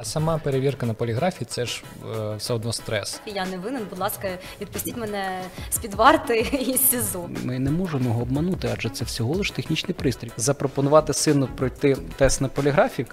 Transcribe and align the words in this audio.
А 0.00 0.04
сама 0.04 0.38
перевірка 0.38 0.86
на 0.86 0.94
поліграфі 0.94 1.44
це 1.44 1.66
ж 1.66 1.82
е, 2.16 2.36
все 2.36 2.54
одно 2.54 2.72
стрес. 2.72 3.20
Я 3.26 3.46
не 3.46 3.58
винен, 3.58 3.86
будь 3.90 3.98
ласка, 3.98 4.28
відпустіть 4.60 4.96
мене 4.96 5.40
з-під 5.70 5.94
варти 5.94 6.38
із 6.74 6.90
СІЗО. 6.90 7.30
Ми 7.44 7.58
не 7.58 7.70
можемо 7.70 8.04
його 8.04 8.22
обманути, 8.22 8.70
адже 8.72 8.88
це 8.88 9.04
всього 9.04 9.34
лиш 9.34 9.50
технічний 9.50 9.94
пристрій. 9.94 10.30
Запропонувати 10.36 11.12
сину 11.12 11.48
пройти 11.56 11.96
тест 12.16 12.40
на 12.40 12.48
поліграфі, 12.48 13.06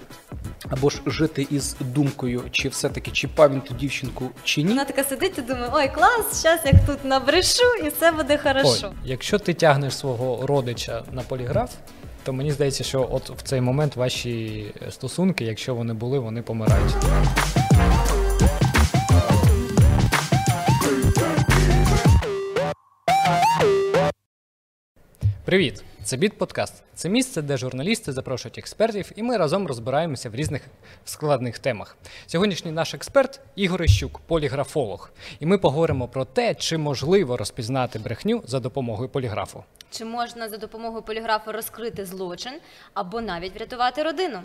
або 0.70 0.90
ж 0.90 1.00
жити 1.06 1.46
із 1.50 1.76
думкою, 1.80 2.42
чи 2.50 2.68
все-таки 2.68 3.10
чіпав 3.10 3.52
він 3.52 3.60
ту 3.60 3.74
дівчинку 3.74 4.30
чи 4.44 4.62
ні. 4.62 4.68
Вона 4.68 4.84
така 4.84 5.04
сидить 5.04 5.38
і 5.38 5.42
думає, 5.42 5.70
ой, 5.72 5.88
клас, 5.94 6.42
зараз 6.42 6.60
як 6.64 6.86
тут 6.86 7.04
набрешу, 7.04 7.74
і 7.84 7.88
все 7.88 8.12
буде 8.12 8.38
хорошо. 8.38 8.88
Ой, 8.92 8.98
якщо 9.04 9.38
ти 9.38 9.54
тягнеш 9.54 9.96
свого 9.96 10.46
родича 10.46 11.02
на 11.12 11.22
поліграф, 11.22 11.70
то 12.28 12.32
мені 12.32 12.52
здається, 12.52 12.84
що 12.84 13.08
от 13.12 13.30
в 13.30 13.42
цей 13.42 13.60
момент 13.60 13.96
ваші 13.96 14.64
стосунки, 14.90 15.44
якщо 15.44 15.74
вони 15.74 15.94
були, 15.94 16.18
вони 16.18 16.42
помирають. 16.42 16.94
Привіт! 25.44 25.84
Це 26.08 26.16
Біт 26.16 26.38
Подкаст. 26.38 26.82
Це 26.94 27.08
місце, 27.08 27.42
де 27.42 27.56
журналісти 27.56 28.12
запрошують 28.12 28.58
експертів, 28.58 29.12
і 29.16 29.22
ми 29.22 29.36
разом 29.36 29.66
розбираємося 29.66 30.30
в 30.30 30.34
різних 30.34 30.62
складних 31.04 31.58
темах. 31.58 31.96
Сьогоднішній 32.26 32.72
наш 32.72 32.94
експерт 32.94 33.40
Ігор 33.56 33.82
Іщук, 33.82 34.18
поліграфолог. 34.18 35.10
І 35.40 35.46
ми 35.46 35.58
поговоримо 35.58 36.08
про 36.08 36.24
те, 36.24 36.54
чи 36.54 36.78
можливо 36.78 37.36
розпізнати 37.36 37.98
брехню 37.98 38.42
за 38.46 38.60
допомогою 38.60 39.08
поліграфу. 39.08 39.64
Чи 39.90 40.04
можна 40.04 40.48
за 40.48 40.56
допомогою 40.56 41.02
поліграфу 41.02 41.52
розкрити 41.52 42.04
злочин 42.04 42.52
або 42.94 43.20
навіть 43.20 43.54
врятувати 43.54 44.02
родину? 44.02 44.42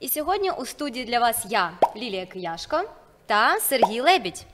І 0.00 0.08
сьогодні 0.08 0.50
у 0.50 0.66
студії 0.66 1.04
для 1.04 1.18
вас 1.18 1.46
я, 1.50 1.72
Лілія 1.96 2.26
Кияшко 2.26 2.80
та 3.26 3.60
Сергій 3.60 4.00
Лебідь. 4.00 4.46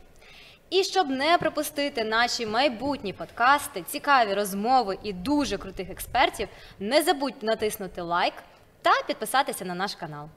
І 0.70 0.82
щоб 0.84 1.08
не 1.08 1.38
пропустити 1.38 2.04
наші 2.04 2.46
майбутні 2.46 3.12
подкасти, 3.12 3.82
цікаві 3.82 4.34
розмови 4.34 4.98
і 5.02 5.12
дуже 5.12 5.58
крутих 5.58 5.90
експертів, 5.90 6.48
не 6.78 7.02
забудь 7.02 7.42
натиснути 7.42 8.02
лайк 8.02 8.34
та 8.82 8.90
підписатися 9.06 9.64
на 9.64 9.74
наш 9.74 9.94
канал. 9.94 10.28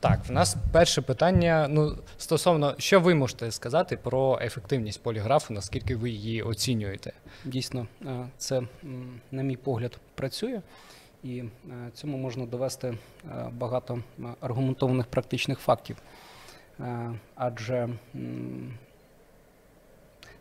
Так, 0.00 0.20
в 0.28 0.32
нас 0.32 0.56
перше 0.72 1.02
питання. 1.02 1.66
Ну, 1.70 1.96
стосовно, 2.18 2.74
що 2.78 3.00
ви 3.00 3.14
можете 3.14 3.50
сказати 3.50 3.96
про 3.96 4.38
ефективність 4.42 5.02
поліграфу, 5.02 5.54
наскільки 5.54 5.96
ви 5.96 6.10
її 6.10 6.42
оцінюєте? 6.42 7.12
Дійсно, 7.44 7.86
е, 8.06 8.28
це, 8.38 8.62
на 9.30 9.42
мій 9.42 9.56
погляд, 9.56 9.98
працює, 10.14 10.60
і 11.22 11.38
е, 11.38 11.48
цьому 11.94 12.18
можна 12.18 12.46
довести 12.46 12.88
е, 12.88 12.96
багато 13.52 14.02
аргументованих 14.40 15.06
практичних 15.06 15.58
фактів. 15.58 15.96
Адже 17.34 17.88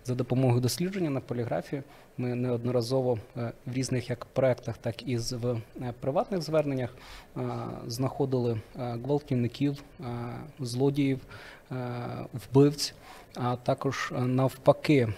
за 0.10 0.16
допомогою 0.16 0.62
дослідження 0.62 1.10
на 1.10 1.20
поліграфі 1.20 1.82
ми 2.18 2.36
неодноразово 2.36 3.20
е, 3.38 3.52
в 3.66 3.74
різних 3.74 4.10
як 4.10 4.26
проектах, 4.26 4.78
так 4.78 5.08
і 5.08 5.18
в 5.18 5.46
е, 5.46 5.94
приватних 6.00 6.42
зверненнях 6.42 6.96
е, 7.38 7.42
знаходили 7.88 8.62
гвалтівників, 8.76 9.84
злодіїв, 10.60 11.20
вбивць, 12.34 12.94
а 13.36 13.56
також 13.56 14.14
навпаки 14.18 15.14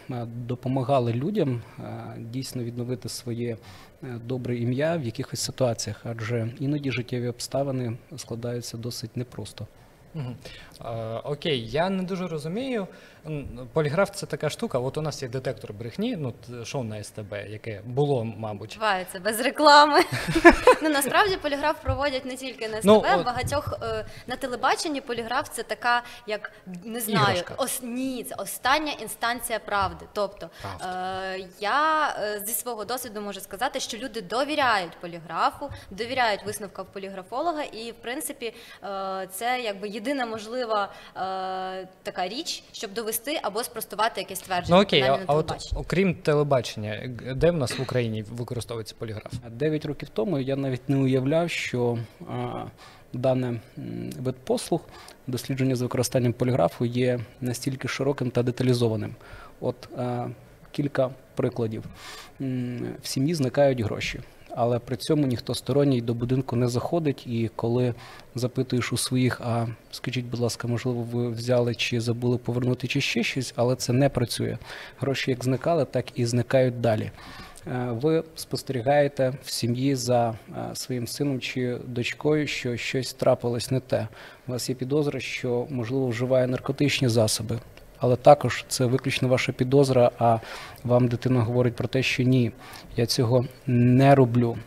допомагали 0.47 1.13
людям 1.13 1.61
дійсно 2.17 2.63
відновити 2.63 3.09
своє 3.09 3.57
добре 4.01 4.57
ім'я 4.57 4.97
в 4.97 5.03
якихось 5.03 5.39
ситуаціях, 5.39 6.01
адже 6.03 6.51
іноді 6.59 6.91
життєві 6.91 7.27
обставини 7.27 7.97
складаються 8.17 8.77
досить 8.77 9.17
непросто. 9.17 9.67
Окей, 11.23 11.67
я 11.69 11.89
не 11.89 12.03
дуже 12.03 12.27
розумію. 12.27 12.87
Поліграф 13.73 14.11
це 14.15 14.25
така 14.25 14.49
штука. 14.49 14.79
От 14.79 14.97
у 14.97 15.01
нас 15.01 15.21
є 15.23 15.29
детектор 15.29 15.73
брехні, 15.73 16.15
ну 16.15 16.33
шоу 16.65 16.83
на 16.83 17.03
СТБ, 17.03 17.33
яке 17.47 17.81
було, 17.85 18.25
мабуть. 18.25 18.73
Відбувається 18.73 19.19
без 19.19 19.39
реклами. 19.39 19.99
ну 20.81 20.89
насправді 20.89 21.37
поліграф 21.37 21.81
проводять 21.81 22.25
не 22.25 22.35
тільки 22.35 22.67
на 22.69 22.77
СТБ, 22.77 22.85
Ну, 22.85 23.03
от- 23.17 23.25
багатьох 23.25 23.73
е, 23.83 24.05
на 24.27 24.35
телебаченні 24.35 25.01
поліграф 25.01 25.49
це 25.49 25.63
така, 25.63 26.03
як 26.27 26.51
не 26.83 26.99
знаю, 26.99 27.43
ні, 27.83 28.23
це 28.23 28.35
остання 28.35 28.91
інстанція 28.91 29.59
правди. 29.59 30.05
Тобто 30.13 30.49
е, 30.81 31.47
я 31.59 32.09
е, 32.19 32.41
зі 32.45 32.53
свого 32.53 32.85
досвіду 32.85 33.21
можу 33.21 33.39
сказати, 33.39 33.79
що 33.79 33.97
люди 33.97 34.21
довіряють 34.21 34.91
поліграфу, 35.01 35.69
довіряють 35.91 36.45
висновкам 36.45 36.85
поліграфолога, 36.93 37.63
і 37.63 37.91
в 37.91 37.95
принципі 37.95 38.53
це 39.31 39.61
якби 39.63 39.87
єдина 40.01 40.25
можлива 40.25 40.89
е, 41.15 41.87
така 42.03 42.27
річ, 42.27 42.63
щоб 42.71 42.93
довести 42.93 43.39
або 43.41 43.63
спростувати 43.63 44.21
якесь 44.21 44.39
твердження. 44.39 44.77
Ну 44.77 44.83
окей, 44.83 45.01
а, 45.01 45.19
а 45.27 45.35
от 45.35 45.71
окрім 45.75 46.15
телебачення, 46.15 47.09
де 47.35 47.51
в 47.51 47.57
нас 47.57 47.79
в 47.79 47.81
Україні 47.81 48.23
використовується 48.23 48.95
поліграф? 48.97 49.33
Дев'ять 49.49 49.85
років 49.85 50.09
тому 50.13 50.39
я 50.39 50.55
навіть 50.55 50.89
не 50.89 50.97
уявляв, 50.97 51.49
що 51.49 51.97
а, 52.29 52.63
дане 53.13 53.59
вид 54.19 54.35
послуг 54.43 54.81
дослідження 55.27 55.75
з 55.75 55.81
використанням 55.81 56.33
поліграфу 56.33 56.85
є 56.85 57.19
настільки 57.41 57.87
широким 57.87 58.31
та 58.31 58.43
деталізованим. 58.43 59.15
От 59.59 59.89
а, 59.97 60.27
кілька 60.71 61.09
прикладів. 61.35 61.83
В 63.01 63.07
сім'ї 63.07 63.33
зникають 63.33 63.81
гроші. 63.81 64.19
Але 64.55 64.79
при 64.79 64.95
цьому 64.95 65.27
ніхто 65.27 65.55
сторонній 65.55 66.01
до 66.01 66.13
будинку 66.13 66.55
не 66.55 66.67
заходить, 66.67 67.27
і 67.27 67.51
коли 67.55 67.93
запитуєш 68.35 68.93
у 68.93 68.97
своїх, 68.97 69.41
а 69.41 69.67
скажіть, 69.91 70.25
будь 70.25 70.39
ласка, 70.39 70.67
можливо, 70.67 71.01
ви 71.11 71.29
взяли 71.29 71.75
чи 71.75 72.01
забули 72.01 72.37
повернути, 72.37 72.87
чи 72.87 73.01
ще 73.01 73.23
щось, 73.23 73.53
але 73.55 73.75
це 73.75 73.93
не 73.93 74.09
працює. 74.09 74.57
Гроші 74.99 75.31
як 75.31 75.43
зникали, 75.43 75.85
так 75.85 76.05
і 76.15 76.25
зникають 76.25 76.81
далі. 76.81 77.11
Е, 77.67 77.87
Ви 78.01 78.23
спостерігаєте 78.35 79.33
в 79.43 79.51
сім'ї 79.51 79.95
за 79.95 80.29
е, 80.29 80.75
своїм 80.75 81.07
сином 81.07 81.39
чи 81.39 81.77
дочкою, 81.85 82.47
що 82.47 82.77
щось 82.77 83.13
трапилось 83.13 83.71
не 83.71 83.79
те. 83.79 84.07
У 84.47 84.51
вас 84.51 84.69
є 84.69 84.75
підозра, 84.75 85.19
що 85.19 85.67
можливо 85.69 86.07
вживає 86.07 86.47
наркотичні 86.47 87.07
засоби, 87.07 87.59
але 88.01 88.15
також 88.15 88.65
це 88.67 88.85
виключно 88.85 89.27
ваша 89.27 89.51
підозра. 89.51 90.11
А 90.19 90.37
вам 90.83 91.07
дитина 91.07 91.41
говорить 91.41 91.75
про 91.75 91.87
те, 91.87 92.03
що 92.03 92.23
ні, 92.23 92.51
я 92.97 93.05
цього 93.05 93.45
не 93.67 94.15
роблю. 94.15 94.57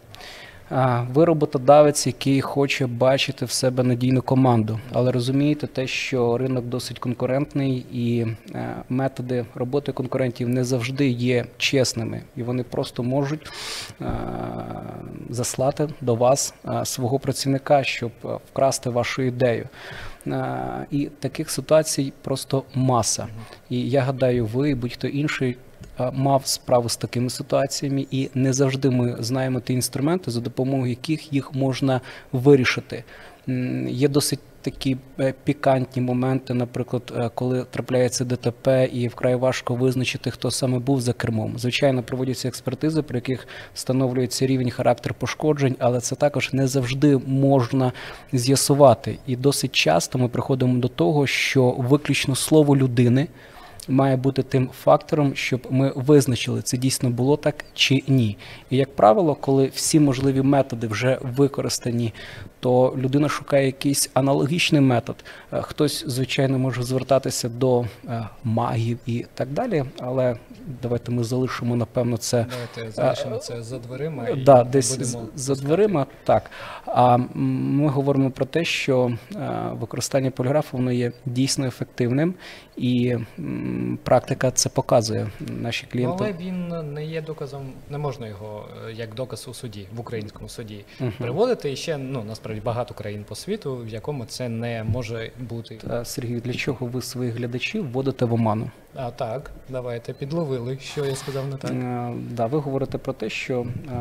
Ви 1.13 1.25
роботодавець, 1.25 2.07
який 2.07 2.41
хоче 2.41 2.87
бачити 2.87 3.45
в 3.45 3.51
себе 3.51 3.83
надійну 3.83 4.23
команду, 4.23 4.81
але 4.93 5.13
розумієте 5.13 5.67
те, 5.67 5.87
що 5.87 6.39
ринок 6.39 6.65
досить 6.65 6.99
конкурентний, 6.99 7.87
і 7.93 8.27
е, 8.55 8.77
методи 8.89 9.47
роботи 9.55 9.93
конкурентів 9.93 10.49
не 10.49 10.65
завжди 10.65 11.09
є 11.09 11.45
чесними, 11.57 12.23
і 12.37 12.43
вони 12.43 12.63
просто 12.63 13.03
можуть 13.03 13.53
е, 14.01 14.07
заслати 15.31 15.89
до 16.01 16.15
вас 16.15 16.55
е, 16.69 16.85
свого 16.85 17.19
працівника, 17.19 17.85
щоб 17.85 18.13
вкрасти 18.51 18.91
вашу 18.91 19.23
ідею. 19.23 19.69
Е, 20.27 20.87
І 20.91 21.07
таких 21.21 21.51
ситуацій 21.51 22.13
просто 22.23 22.63
маса. 22.75 23.27
І 23.71 23.91
я 23.91 24.01
гадаю, 24.01 24.47
ви 24.47 24.75
будь-хто 24.75 25.09
інший 25.09 25.57
е, 26.01 26.11
мав 26.15 26.47
справу 26.47 26.89
з 26.89 26.97
такими 26.97 27.31
ситуаціями, 27.31 28.07
і 28.11 28.31
не 28.35 28.53
завжди 28.53 28.91
ми 28.91 29.17
знаємо 29.21 29.61
ті 29.61 29.73
інструменти, 29.73 30.31
за 30.31 30.41
допомогою 30.41 30.91
яких 30.91 31.33
їх 31.33 31.55
можна 31.55 32.01
вирішити. 32.33 33.05
Є 33.89 34.09
досить 34.09 34.41
такі 34.65 34.97
е, 35.21 35.35
пікантні 35.45 36.03
моменти, 36.03 36.55
наприклад, 36.55 37.13
е, 37.17 37.31
коли 37.35 37.65
трапляється 37.65 38.25
ДТП, 38.25 38.89
і 38.93 39.09
вкрай 39.09 39.35
важко 39.37 39.75
визначити, 39.75 40.31
хто 40.31 40.51
саме 40.51 40.79
був 40.79 41.01
за 41.01 41.13
кермом. 41.13 41.59
Звичайно, 41.59 42.03
проводяться 42.03 42.49
експертизи, 42.49 43.03
при 43.03 43.17
яких 43.17 43.49
встановлюється 43.75 44.47
рівень 44.47 44.71
характер 44.71 45.15
пошкоджень, 45.15 45.77
але 45.79 46.01
це 46.01 46.15
також 46.15 46.53
не 46.53 46.67
завжди 46.67 47.21
можна 47.27 47.93
з'ясувати. 48.33 49.19
І 49.27 49.37
досить 49.37 49.73
часто 49.73 50.19
ми 50.19 50.29
приходимо 50.29 50.79
до 50.79 50.89
того, 50.89 51.27
що 51.27 51.71
виключно 51.71 52.35
слово 52.35 52.77
людини 52.77 53.29
має 53.89 54.17
бути 54.17 54.43
тим 54.43 54.71
фактором, 54.83 55.35
щоб 55.35 55.67
ми 55.71 55.93
визначили, 55.97 56.63
це 56.63 56.77
дійсно 56.77 57.11
було 57.11 57.37
так 57.37 57.65
чи 57.75 58.03
ні. 58.09 58.37
І 58.71 58.77
як 58.77 58.97
правило, 58.97 59.35
коли 59.35 59.71
всі 59.75 60.01
можливі 60.01 60.43
методи 60.43 60.87
вже 60.87 61.19
використані, 61.23 62.13
то 62.61 62.95
людина 62.99 63.29
шукає 63.29 63.67
якийсь 63.67 64.11
аналогічний 64.15 64.81
метод. 64.81 65.17
Е, 65.53 65.63
Хтось, 65.63 66.05
звичайно, 66.07 66.59
може 66.59 66.83
звертатися 66.83 67.49
до 67.49 67.85
е, 68.09 68.29
магів 68.45 68.99
і 69.07 69.27
так 69.35 69.49
далі, 69.49 69.85
але 69.99 70.37
давайте 70.83 71.13
ми 71.13 71.25
залишимо, 71.25 71.77
напевно, 71.77 72.17
це 72.17 72.47
Давайте 72.51 72.93
залишимо 72.93 73.37
це 73.37 73.63
за 73.63 73.79
дверима 73.79 74.29
і 74.29 74.43
да, 74.43 74.65
десь 74.65 74.97
будемо 74.97 75.29
за 75.35 75.55
дверима, 75.55 76.07
так. 76.25 76.51
А 76.87 77.17
ми 77.35 77.89
говоримо 77.89 78.31
про 78.31 78.47
те, 78.47 78.65
що 78.65 79.13
е, 79.35 79.71
використання 79.73 80.31
поліграфу 80.31 80.77
воно 80.77 80.93
є 80.93 81.13
дійсно 81.27 81.67
ефективним, 81.67 82.35
і 82.77 83.17
практика 84.03 84.51
це 84.51 84.69
показує. 84.69 85.27
Наші 85.41 85.85
Ну, 85.87 85.93
клієнти. 85.93 86.17
але 86.25 86.33
він 86.33 86.93
не 86.95 87.07
є 87.07 87.23
доказом, 87.23 87.73
не 87.91 87.99
можна 87.99 88.27
його 88.29 88.69
е, 88.89 88.93
як 88.93 89.15
доказ 89.15 89.49
у 89.49 89.55
суді, 89.55 89.87
в 89.97 90.01
українському 90.01 90.49
суді 90.49 90.85
Мгм. 91.01 91.13
приводити. 91.19 91.73
І 91.73 91.77
ще 91.77 91.99
ну 91.99 92.25
насправді 92.25 92.61
багато 92.65 92.95
країн 92.95 93.25
по 93.29 93.35
світу, 93.35 93.77
в 93.77 93.89
якому 93.89 94.25
це 94.25 94.49
не 94.49 94.85
може 94.85 95.31
бути. 95.41 95.77
Та, 95.77 96.05
Сергій, 96.05 96.41
для 96.41 96.53
чого 96.53 96.87
ви 96.87 97.03
своїх 97.03 97.35
глядачів 97.35 97.91
вводите 97.93 98.25
в 98.25 98.33
оману? 98.35 98.71
А 98.95 99.11
так, 99.11 99.51
давайте 99.69 100.13
підловили, 100.13 100.79
що 100.83 101.05
я 101.05 101.15
сказав 101.17 101.49
не 101.49 101.57
так. 101.57 101.71
Е, 101.71 102.13
Да, 102.31 102.47
ви 102.47 102.59
говорите 102.59 102.99
про 102.99 103.13
те, 103.13 103.31
що 103.31 103.67
е, 103.89 104.01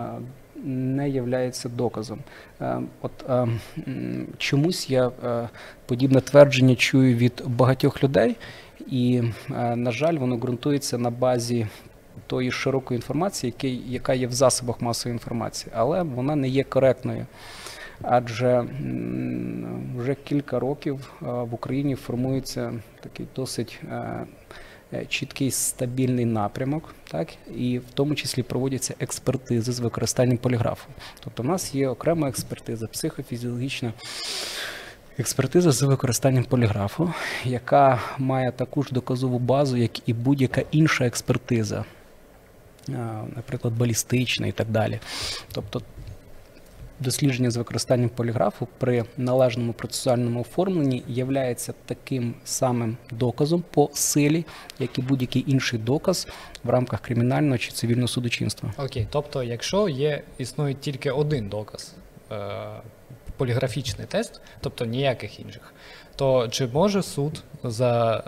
не 0.66 1.10
являється 1.10 1.70
доказом. 1.70 2.20
От 3.02 3.12
чомусь 4.38 4.90
я 4.90 5.12
подібне 5.86 6.22
твердження 6.22 6.76
чую 6.76 7.16
від 7.18 7.44
багатьох 7.48 8.04
людей, 8.04 8.36
і, 8.88 9.24
е, 9.50 9.76
на 9.76 9.92
жаль, 9.92 10.18
воно 10.18 10.38
ґрунтується 10.38 10.98
на 10.98 11.10
базі 11.10 11.68
тої 12.28 12.52
широкої 12.52 12.98
інформації, 12.98 13.54
яка 13.88 14.14
є 14.14 14.28
в 14.28 14.32
засобах 14.32 14.82
масової 14.82 15.16
інформації, 15.16 15.74
але 15.76 16.04
вона 16.04 16.36
не 16.36 16.48
є 16.48 16.64
коректною. 16.64 17.26
Адже 18.02 18.66
вже 19.98 20.16
кілька 20.16 20.60
років 20.60 21.14
е, 21.22 21.26
в 21.26 21.54
Україні 21.54 21.96
формується 21.96 22.74
такий 23.00 23.28
досить 23.36 23.80
е, 23.92 24.26
чіткий 25.10 25.52
стабільний 25.52 26.26
напрямок, 26.26 26.96
так 27.12 27.28
і 27.56 27.80
в 27.80 27.92
тому 27.94 28.16
числі 28.16 28.44
проводяться 28.44 28.94
експертизи 29.00 29.72
з 29.72 29.80
використанням 29.80 30.38
поліграфу. 30.38 30.90
Тобто, 31.24 31.44
в 31.44 31.46
нас 31.46 31.76
є 31.76 31.90
окрема 31.90 32.30
експертиза, 32.30 32.88
психофізіологічна 32.88 33.94
експертиза 35.18 35.72
з 35.72 35.82
використанням 35.82 36.44
поліграфу, 36.44 37.14
яка 37.46 38.02
має 38.18 38.52
таку 38.52 38.84
ж 38.84 38.90
доказову 38.92 39.40
базу, 39.40 39.78
як 39.78 40.10
і 40.10 40.14
будь-яка 40.14 40.64
інша 40.72 41.06
експертиза, 41.06 41.86
наприклад, 43.36 43.74
балістична 43.78 44.48
і 44.48 44.52
так 44.52 44.68
далі. 44.70 45.00
Тобто 45.52 45.82
дослідження 47.00 47.52
з 47.52 47.58
використанням 47.58 48.10
поліграфу 48.10 48.68
при 48.78 49.06
належному 49.18 49.74
процесуальному 49.74 50.42
оформленні 50.42 51.04
являється 51.08 51.74
таким 51.86 52.34
самим 52.44 52.98
доказом 53.12 53.64
по 53.72 53.90
силі, 53.94 54.46
як 54.80 55.00
і 55.00 55.02
будь-який 55.02 55.52
інший 55.52 55.80
доказ 55.80 56.28
в 56.64 56.70
рамках 56.70 57.02
кримінального 57.02 57.58
чи 57.58 57.72
цивільного 57.72 58.08
судочинства. 58.08 58.74
Окей, 58.78 59.08
тобто, 59.10 59.44
якщо 59.44 59.90
є 59.90 60.22
існує 60.38 60.74
тільки 60.74 61.12
один 61.12 61.50
доказ, 61.50 61.96
е, 62.32 62.36
поліграфічний 63.38 64.08
тест, 64.08 64.42
тобто 64.60 64.86
ніяких 64.86 65.40
інших, 65.40 65.74
то 66.16 66.48
чи 66.48 66.68
може 66.68 67.04
суд 67.04 67.44
за 67.64 68.24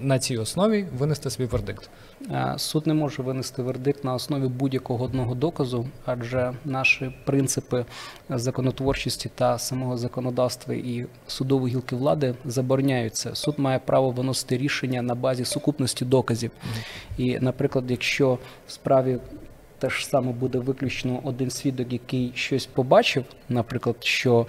на 0.00 0.18
цій 0.18 0.36
основі 0.36 0.86
винести 0.98 1.30
свій 1.30 1.44
вердикт? 1.44 1.90
Е, 2.30 2.54
Суд 2.56 2.86
не 2.86 2.94
може 2.94 3.22
винести 3.22 3.62
вердикт 3.62 4.04
на 4.04 4.14
основі 4.14 4.48
будь-якого 4.48 5.04
одного 5.04 5.34
доказу, 5.34 5.86
адже 6.04 6.52
наші 6.64 7.14
принципи 7.24 7.84
законотворчості 8.28 9.30
та 9.34 9.58
самого 9.58 9.96
законодавства 9.96 10.74
і 10.74 11.06
судової 11.26 11.74
гілки 11.74 11.96
влади 11.96 12.34
забороняють 12.44 13.14
це. 13.14 13.34
Суд 13.34 13.58
має 13.58 13.78
право 13.78 14.10
виносити 14.10 14.58
рішення 14.58 15.02
на 15.02 15.14
базі 15.14 15.44
сукупності 15.44 16.04
доказів. 16.04 16.50
І, 17.18 17.38
наприклад, 17.38 17.84
якщо 17.88 18.38
в 18.66 18.72
справі 18.72 19.18
те 19.80 19.90
ж 19.90 20.06
саме 20.06 20.32
буде 20.32 20.58
виключно 20.58 21.20
один 21.24 21.50
свідок, 21.50 21.92
який 21.92 22.32
щось 22.34 22.66
побачив, 22.66 23.24
наприклад, 23.48 23.96
що 24.00 24.46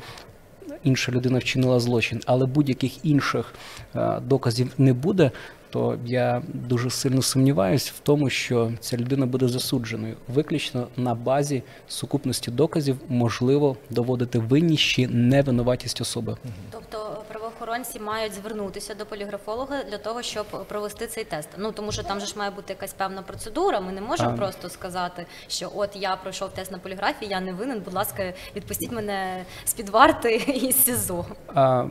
інша 0.83 1.11
людина 1.11 1.39
вчинила 1.39 1.79
злочин, 1.79 2.21
але 2.25 2.45
будь-яких 2.45 3.05
інших 3.05 3.53
е, 3.95 4.19
доказів 4.19 4.73
не 4.77 4.93
буде, 4.93 5.31
то 5.71 5.97
я 6.05 6.41
дуже 6.53 6.89
сильно 6.89 7.21
сумніваюся 7.21 7.91
в 7.95 7.99
тому, 7.99 8.29
що 8.29 8.71
ця 8.79 8.97
людина 8.97 9.25
буде 9.25 9.47
засудженою. 9.47 10.15
Виключно 10.27 10.87
на 10.97 11.15
базі 11.15 11.63
сукупності 11.87 12.51
доказів 12.51 12.97
можливо 13.09 13.77
доводити 13.89 14.39
винність 14.39 14.83
чи 14.83 15.07
невинуватість 15.07 16.01
особи. 16.01 16.37
Тобто 16.71 17.23
правоохоронці 17.27 17.99
мають 17.99 18.33
звернутися 18.33 18.95
до 18.95 19.05
поліграфолога 19.05 19.83
для 19.83 19.97
того, 19.97 20.21
щоб 20.21 20.45
провести 20.67 21.07
цей 21.07 21.23
тест. 21.23 21.49
Ну 21.57 21.71
тому 21.71 21.91
що 21.91 22.03
там 22.03 22.19
же 22.19 22.25
ж 22.25 22.33
має 22.37 22.51
бути 22.51 22.73
якась 22.73 22.93
певна 22.93 23.21
процедура. 23.21 23.79
Ми 23.79 23.91
не 23.91 24.01
можемо 24.01 24.29
А. 24.29 24.33
просто 24.33 24.69
сказати, 24.69 25.25
що 25.47 25.71
от 25.75 25.89
я 25.95 26.15
пройшов 26.15 26.49
тест 26.49 26.71
на 26.71 26.77
поліграфії, 26.77 27.31
я 27.31 27.39
не 27.39 27.53
винен. 27.53 27.81
Будь 27.85 27.93
ласка, 27.93 28.33
відпустіть 28.55 28.91
мене 28.91 29.45
з 29.65 29.73
під 29.73 29.89
варти 29.89 30.35
із 30.35 30.83
СІЗО. 30.83 31.25
А, 31.55 31.85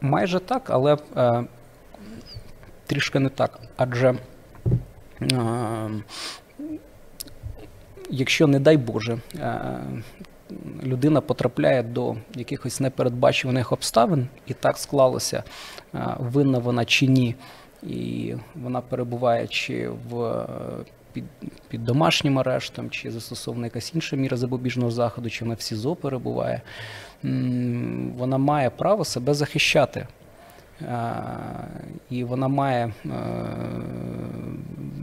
майже 0.00 0.40
так, 0.40 0.70
але 0.70 0.96
е, 1.16 1.44
трішки 2.86 3.18
не 3.18 3.28
так. 3.28 3.60
Адже 3.76 4.14
е, 5.22 5.90
якщо, 8.10 8.46
не 8.46 8.60
дай 8.60 8.76
Боже, 8.76 9.18
е, 9.34 9.80
людина 10.84 11.20
потрапляє 11.20 11.82
до 11.82 12.16
якихось 12.34 12.80
непередбачуваних 12.80 13.72
обставин, 13.72 14.28
і 14.46 14.54
так 14.54 14.78
склалося, 14.78 15.42
е, 15.94 16.16
винна 16.18 16.58
вона 16.58 16.84
чи 16.84 17.06
ні, 17.06 17.34
і 17.82 18.34
вона 18.54 18.80
перебуває 18.80 19.46
чи 19.46 19.88
в 19.88 20.46
під, 21.12 21.24
під 21.68 21.84
домашнім 21.84 22.38
арештом, 22.38 22.90
чи 22.90 23.10
застосована 23.10 23.66
якась 23.66 23.94
інша 23.94 24.16
міра 24.16 24.36
запобіжного 24.36 24.90
заходу, 24.90 25.30
чи 25.30 25.44
вона 25.44 25.54
в 25.54 25.60
СІЗО 25.60 25.96
перебуває, 25.96 26.60
вона 28.16 28.38
має 28.38 28.70
право 28.70 29.04
себе 29.04 29.34
захищати. 29.34 30.06
І 32.10 32.24
вона 32.24 32.48
має 32.48 32.84
е, 32.86 33.10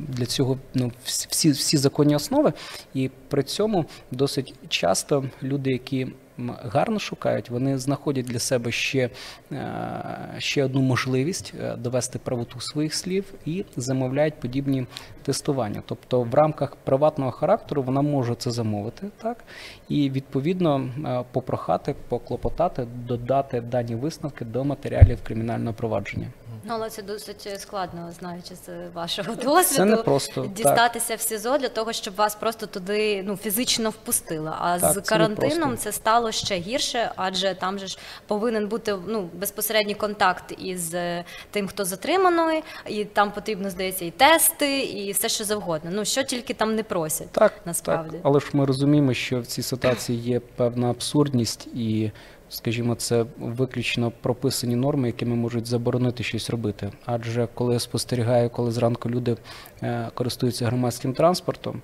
для 0.07 0.25
цього 0.25 0.57
ну, 0.73 0.91
всі- 1.03 1.27
всі, 1.51 1.77
законні 1.77 2.15
основи, 2.15 2.53
і 2.93 3.09
при 3.27 3.43
цьому 3.43 3.85
досить 4.11 4.53
часто 4.69 5.23
люди, 5.43 5.71
які 5.71 6.07
гарно 6.49 6.99
шукають, 6.99 7.49
вони 7.49 7.77
знаходять 7.77 8.25
для 8.25 8.39
себе 8.39 8.71
ще, 8.71 9.09
е, 9.51 10.35
ще 10.37 10.65
одну 10.65 10.81
можливість 10.81 11.53
е, 11.61 11.75
довести 11.75 12.19
правоту 12.19 12.59
своїх 12.59 12.93
слів 12.93 13.33
і 13.45 13.65
замовляють 13.77 14.39
подібні 14.39 14.85
тестування. 15.23 15.83
Тобто 15.85 16.21
в 16.21 16.35
рамках 16.35 16.75
приватного 16.75 17.31
характеру 17.31 17.83
вона 17.83 18.01
може 18.01 18.35
це 18.35 18.51
замовити, 18.51 19.07
так 19.21 19.43
і 19.89 20.09
відповідно 20.09 20.89
е, 21.05 21.23
попрохати, 21.31 21.95
поклопотати, 22.09 22.87
додати 23.07 23.61
дані 23.61 23.95
висновки 23.95 24.45
до 24.45 24.63
матеріалів 24.63 25.19
кримінального 25.23 25.73
провадження. 25.73 26.27
Ну 26.63 26.73
але 26.73 26.89
це 26.89 27.01
досить 27.01 27.49
складно, 27.61 28.11
знаючи 28.19 28.55
з 28.55 28.89
вашого 28.93 29.35
досвіду. 29.35 29.75
Це 29.75 29.85
не 29.85 29.95
просто 29.97 30.41
так. 30.41 30.53
дістатися 30.53 31.15
в 31.15 31.21
СІЗО 31.21 31.57
для 31.57 31.69
того, 31.69 31.93
щоб 31.93 32.15
вас 32.15 32.35
просто 32.35 32.65
туди 32.65 33.23
ну 33.23 33.37
фізично 33.37 33.89
впустили. 33.89 34.51
А 34.59 34.79
Так, 34.79 34.93
з 34.93 35.01
карантином 35.01 35.69
просто. 35.69 35.83
це 35.83 35.91
стало 35.91 36.31
ще 36.31 36.55
гірше, 36.55 37.11
адже 37.15 37.55
там 37.55 37.79
же 37.79 37.87
ж 37.87 37.97
повинен 38.27 38.67
бути 38.67 38.95
ну 39.07 39.29
безпосередній 39.33 39.95
контакт 39.95 40.53
із 40.59 40.93
е, 40.93 41.23
тим, 41.51 41.67
хто 41.67 41.85
затриманий, 41.85 42.63
і 42.87 43.05
там 43.05 43.31
потрібно 43.31 43.69
здається 43.69 44.05
і 44.05 44.11
тести, 44.11 44.79
і 44.79 45.11
все 45.11 45.29
що 45.29 45.43
завгодно. 45.43 45.91
Ну 45.93 46.05
що 46.05 46.23
тільки 46.23 46.53
там 46.53 46.75
не 46.75 46.83
просять. 46.83 47.31
Так, 47.31 47.53
Насправді. 47.65 48.11
так. 48.11 48.21
Але 48.23 48.39
ж 48.39 48.47
ми 48.53 48.65
розуміємо, 48.65 49.13
що 49.13 49.39
в 49.41 49.45
цій 49.45 49.63
ситуації 49.63 50.19
є 50.19 50.39
певна 50.55 50.89
абсурдність 50.89 51.67
і, 51.67 52.11
скажімо, 52.51 52.95
це 52.95 53.25
виключно 53.39 54.11
прописані 54.21 54.75
норми, 54.75 55.07
якими 55.07 55.35
можуть 55.35 55.65
заборонити 55.65 56.23
щось 56.23 56.49
робити. 56.49 56.91
Адже 57.05 57.47
коли 57.53 57.73
я 57.73 57.79
спостерігаю, 57.79 58.49
коли 58.49 58.71
зранку 58.71 59.09
люди 59.09 59.37
е, 59.83 60.09
користуються 60.13 60.65
громадським 60.65 61.13
транспортом. 61.13 61.81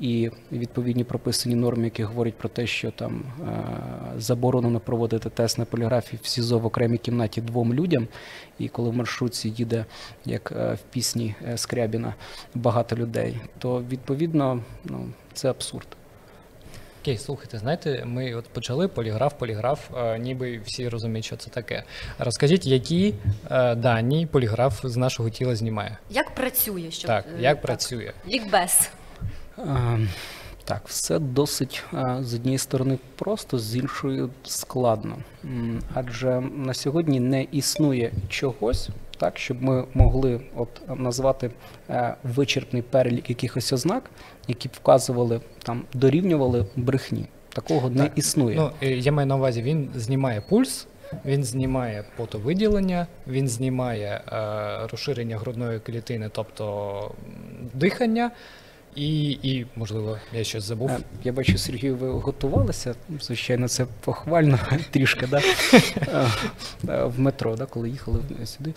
І 0.00 0.30
відповідні 0.52 1.04
прописані 1.04 1.54
норми, 1.54 1.84
які 1.84 2.02
говорять 2.02 2.34
про 2.34 2.48
те, 2.48 2.66
що 2.66 2.90
там 2.90 3.22
е, 3.40 3.64
заборонено 4.18 4.80
проводити 4.80 5.30
тест 5.30 5.58
на 5.58 5.64
поліграфі 5.64 6.18
в 6.22 6.26
СІЗО 6.26 6.58
в 6.58 6.66
окремій 6.66 6.98
кімнаті 6.98 7.40
двом 7.40 7.74
людям. 7.74 8.08
І 8.58 8.68
коли 8.68 8.90
в 8.90 8.96
маршрутці 8.96 9.48
їде, 9.48 9.84
як 10.24 10.52
е, 10.56 10.74
в 10.74 10.92
пісні 10.92 11.34
Скрябіна, 11.56 12.14
багато 12.54 12.96
людей, 12.96 13.36
то 13.58 13.82
відповідно 13.90 14.60
ну, 14.84 15.08
це 15.32 15.50
абсурд. 15.50 15.86
Окей, 17.02 17.18
слухайте, 17.18 17.58
знаєте, 17.58 18.04
ми 18.06 18.34
от 18.34 18.44
почали 18.44 18.88
поліграф, 18.88 19.34
поліграф, 19.38 19.90
е, 19.96 20.18
ніби 20.18 20.60
всі 20.64 20.88
розуміють, 20.88 21.24
що 21.24 21.36
це 21.36 21.50
таке. 21.50 21.82
Розкажіть, 22.18 22.66
які 22.66 23.14
е, 23.50 23.74
дані 23.74 24.26
поліграф 24.26 24.80
з 24.86 24.96
нашого 24.96 25.30
тіла 25.30 25.56
знімає? 25.56 25.98
Як 26.10 26.34
працює, 26.34 26.90
щоб 26.90 27.06
Так, 27.06 27.24
е, 27.38 27.42
як 27.42 27.62
працює? 27.62 28.12
лікбез? 28.28 28.90
Так, 30.64 30.82
все 30.86 31.18
досить 31.18 31.82
з 32.20 32.34
однієї 32.34 32.58
сторони 32.58 32.98
просто, 33.16 33.58
з 33.58 33.76
іншої 33.76 34.28
складно. 34.44 35.16
Адже 35.94 36.40
на 36.40 36.74
сьогодні 36.74 37.20
не 37.20 37.42
існує 37.42 38.12
чогось, 38.28 38.88
так, 39.22 39.38
щоб 39.38 39.62
ми 39.62 39.84
могли 39.94 40.40
от 40.56 40.68
назвати 40.98 41.50
е, 41.90 42.14
вичерпний 42.24 42.82
перелік 42.82 43.30
якихось 43.30 43.72
ознак, 43.72 44.10
які 44.48 44.68
б 44.68 44.70
вказували 44.74 45.40
там, 45.62 45.82
дорівнювали 45.94 46.66
брехні. 46.76 47.26
Такого 47.48 47.90
не 47.90 48.10
існує. 48.16 48.56
Ну, 48.56 48.70
е, 48.82 48.90
я 48.90 49.12
маю 49.12 49.26
на 49.26 49.36
увазі, 49.36 49.62
він 49.62 49.90
знімає 49.94 50.40
пульс 50.40 50.86
Він 51.24 51.44
знімає 51.44 52.04
потовиділення, 52.16 53.06
він 53.26 53.48
знімає 53.48 54.20
е, 54.32 54.86
розширення 54.90 55.38
грудної 55.38 55.78
клітини, 55.78 56.30
тобто 56.32 57.14
дихання, 57.74 58.30
і, 58.96 59.30
і, 59.30 59.66
можливо, 59.76 60.18
я 60.32 60.44
щось 60.44 60.64
забув. 60.64 60.90
Е, 60.90 60.98
Я 61.24 61.32
бачу, 61.32 61.58
Сергію, 61.58 61.96
ви 61.96 62.10
готувалися. 62.10 62.94
Звичайно, 63.20 63.68
це 63.68 63.86
похвально 64.00 64.58
трішки, 64.90 65.26
да? 65.26 65.40
Е, 65.72 66.28
е, 66.88 67.04
в 67.04 67.20
метро, 67.20 67.56
да, 67.56 67.66
коли 67.66 67.90
їхали 67.90 68.20
сюди. 68.44 68.72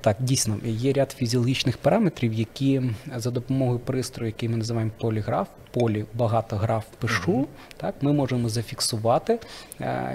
Так, 0.00 0.16
дійсно, 0.20 0.58
є 0.64 0.92
ряд 0.92 1.12
фізіологічних 1.18 1.76
параметрів, 1.76 2.32
які 2.32 2.82
за 3.16 3.30
допомогою 3.30 3.78
пристрою, 3.78 4.28
який 4.28 4.48
ми 4.48 4.56
називаємо 4.56 4.90
поліграф, 4.98 5.48
полі 5.70 6.04
багато 6.14 6.56
граф 6.56 6.84
пишу, 6.98 7.46
так, 7.76 7.94
ми 8.00 8.12
можемо 8.12 8.48
зафіксувати 8.48 9.38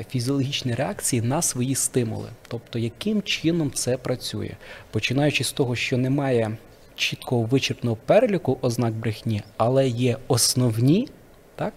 фізіологічні 0.09 0.73
реакції 0.73 1.21
на 1.21 1.41
свої 1.41 1.75
стимули. 1.75 2.29
Тобто, 2.47 2.79
яким 2.79 3.21
чином 3.21 3.71
це 3.71 3.97
працює. 3.97 4.51
Починаючи 4.91 5.43
з 5.43 5.51
того, 5.51 5.75
що 5.75 5.97
немає 5.97 6.57
чіткого 6.95 7.43
вичерпного 7.43 7.97
переліку 8.05 8.57
ознак 8.61 8.93
брехні, 8.93 9.43
але 9.57 9.87
є 9.87 10.17
основні, 10.27 11.07
так, 11.55 11.73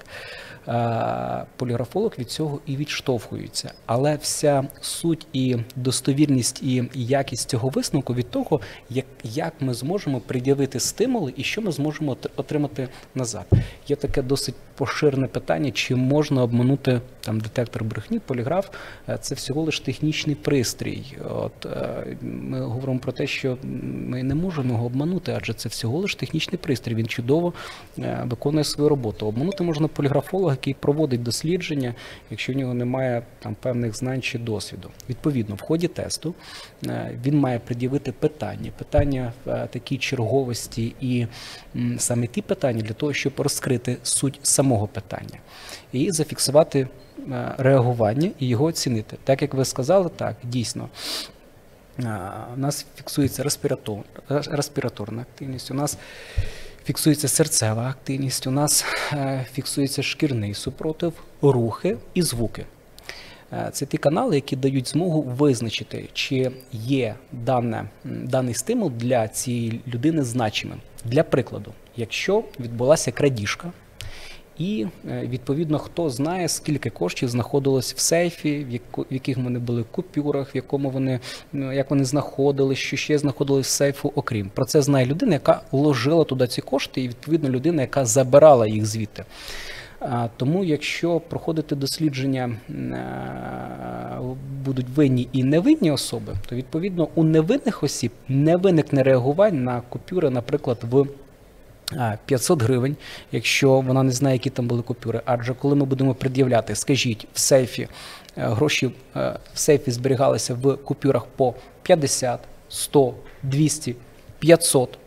поліграфолог 1.56 2.12
від 2.18 2.30
цього 2.30 2.60
і 2.66 2.76
відштовхується. 2.76 3.72
Але 3.86 4.16
вся 4.16 4.64
суть 4.80 5.26
і 5.32 5.56
достовірність 5.76 6.62
і 6.62 6.84
якість 6.94 7.50
цього 7.50 7.68
висновку 7.68 8.14
від 8.14 8.30
того, 8.30 8.60
як, 8.90 9.04
як 9.24 9.52
ми 9.60 9.74
зможемо 9.74 10.20
пред'явити 10.20 10.80
стимули 10.80 11.32
і 11.36 11.42
що 11.42 11.62
ми 11.62 11.72
зможемо 11.72 12.12
от- 12.12 12.30
отримати 12.36 12.88
назад. 13.14 13.46
Є 13.88 13.96
таке 13.96 14.22
досить 14.22 14.54
поширене 14.74 15.26
питання, 15.26 15.70
чи 15.70 15.94
можна 15.96 16.42
обманути 16.42 17.00
там 17.20 17.40
детектор 17.40 17.84
брехні, 17.84 18.18
поліграф. 18.18 18.68
Е, 19.08 19.18
Це 19.20 19.34
всього 19.34 19.62
лиш 19.62 19.80
технічний 19.80 20.36
пристрій. 20.36 21.16
От 21.30 21.66
е, 21.66 22.04
ми 22.22 22.60
говоримо 22.60 22.98
про 22.98 23.12
те, 23.12 23.26
що 23.26 23.56
ми 24.08 24.22
не 24.22 24.34
можемо 24.34 24.72
його 24.72 24.86
обманути, 24.86 25.34
адже 25.36 25.52
це 25.52 25.68
всього 25.68 25.98
лиш 25.98 26.14
технічний 26.14 26.58
пристрій. 26.58 26.94
Він 26.94 27.06
чудово 27.06 27.52
е, 27.98 28.22
виконує 28.26 28.64
свою 28.64 28.88
роботу. 28.88 29.26
Обманути 29.26 29.64
можна 29.64 29.88
поліграфолога, 29.88 30.53
який 30.54 30.74
проводить 30.74 31.22
дослідження, 31.22 31.94
якщо 32.30 32.52
в 32.52 32.56
нього 32.56 32.74
немає 32.74 33.22
там 33.38 33.56
певних 33.60 33.96
знань 33.96 34.22
чи 34.22 34.38
досвіду. 34.38 34.90
Відповідно, 35.08 35.54
в 35.54 35.60
ході 35.60 35.88
тесту 35.88 36.34
е, 36.86 37.18
він 37.24 37.38
має 37.38 37.58
пред'явити 37.58 38.12
питання, 38.12 38.70
питання 38.78 39.32
е, 39.46 39.68
такій 39.70 39.98
черговості 39.98 40.94
і 41.00 41.26
саме 41.98 42.26
ті 42.26 42.42
питання 42.42 42.82
для 42.82 42.94
того, 42.94 43.12
щоб 43.12 43.32
розкрити 43.36 43.96
суть 44.02 44.40
самого 44.42 44.86
питання 44.86 45.38
і 45.92 46.10
зафіксувати 46.10 46.88
е, 47.18 47.54
реагування 47.58 48.30
і 48.38 48.48
його 48.48 48.64
оцінити. 48.64 49.16
Так 49.24 49.42
як 49.42 49.54
ви 49.54 49.64
сказали, 49.64 50.10
так 50.16 50.36
дійсно. 50.42 50.88
У 51.98 52.56
нас 52.56 52.86
фіксується 52.96 53.42
респіратор, 53.42 53.98
респіраторна 54.28 55.22
активність, 55.22 55.70
у 55.70 55.74
нас 55.74 55.98
фіксується 56.84 57.28
серцева 57.28 57.88
активність, 57.88 58.46
у 58.46 58.50
нас 58.50 58.84
е, 59.12 59.46
фіксується 59.52 60.02
шкірний 60.02 60.54
супротив, 60.54 61.12
рухи 61.42 61.96
і 62.14 62.22
звуки. 62.22 62.66
Е, 63.52 63.70
Це 63.72 63.86
ті 63.86 63.96
канали, 63.96 64.34
які 64.34 64.56
дають 64.56 64.88
змогу 64.88 65.22
визначити, 65.22 66.08
чи 66.12 66.50
є 66.72 67.14
дане, 67.32 67.84
даний 68.04 68.54
стимул 68.54 68.90
для 68.90 69.28
цієї 69.28 69.80
людини 69.88 70.22
значимим. 70.22 70.80
Для 71.04 71.22
прикладу, 71.22 71.72
якщо 71.96 72.44
відбулася 72.60 73.12
крадіжка, 73.12 73.72
і 74.58 74.86
е, 75.10 75.26
відповідно 75.26 75.78
хто 75.78 76.10
знає, 76.10 76.48
скільки 76.48 76.90
коштів 76.90 77.28
знаходилось 77.28 77.94
в 77.94 77.98
сейфі, 77.98 78.64
в, 78.64 78.70
яку, 78.70 79.02
в 79.02 79.14
яких 79.14 79.36
вони 79.36 79.58
були 79.58 79.84
купюрах, 79.90 80.54
в 80.54 80.56
якому 80.56 80.90
вони 80.90 81.20
як 81.52 81.90
вони 81.90 82.04
знаходились, 82.04 82.78
що 82.78 82.96
ще 82.96 83.18
знаходилось 83.18 83.66
в 83.66 83.70
сейфу, 83.70 84.12
окрім 84.14 84.50
про 84.54 84.64
це 84.64 84.82
знає 84.82 85.06
людина, 85.06 85.32
яка 85.32 85.60
вложила 85.72 86.24
туди 86.24 86.46
ці 86.46 86.60
кошти, 86.60 87.02
і 87.02 87.08
відповідно 87.08 87.48
людина, 87.48 87.82
яка 87.82 88.04
забирала 88.04 88.66
їх 88.66 88.86
звідти. 88.86 89.24
Тому, 90.36 90.64
якщо 90.64 91.20
проходити 91.20 91.76
дослідження 91.76 92.56
е, 92.70 94.18
будуть 94.64 94.86
винні 94.94 95.28
і 95.32 95.44
невинні 95.44 95.90
особи, 95.90 96.34
то 96.48 96.56
відповідно 96.56 97.08
у 97.14 97.24
невинних 97.24 97.82
осіб 97.82 98.12
не 98.28 98.56
виникне 98.56 99.02
реагувань 99.02 99.64
на 99.64 99.80
купюри, 99.80 100.30
наприклад, 100.30 100.78
в 100.90 101.06
500 102.26 102.62
гривень, 102.62 102.96
якщо 103.32 103.80
вона 103.80 104.02
не 104.02 104.12
знає, 104.12 104.34
які 104.34 104.50
там 104.50 104.66
були 104.66 104.82
купюри. 104.82 105.20
Адже 105.24 105.54
коли 105.54 105.74
ми 105.74 105.84
будемо 105.84 106.14
пред'являти, 106.14 106.74
скажіть, 106.74 107.26
в 107.32 107.38
сейфі 107.38 107.82
е, 107.82 107.88
гроші 108.36 108.90
е, 109.16 109.38
в 109.54 109.58
сейфі 109.58 109.90
зберігалися 109.90 110.54
в 110.54 110.76
купюрах 110.76 111.26
по 111.36 111.54
50, 111.82 112.40
100, 112.68 113.14
200, 113.42 113.96
500, 114.38 114.98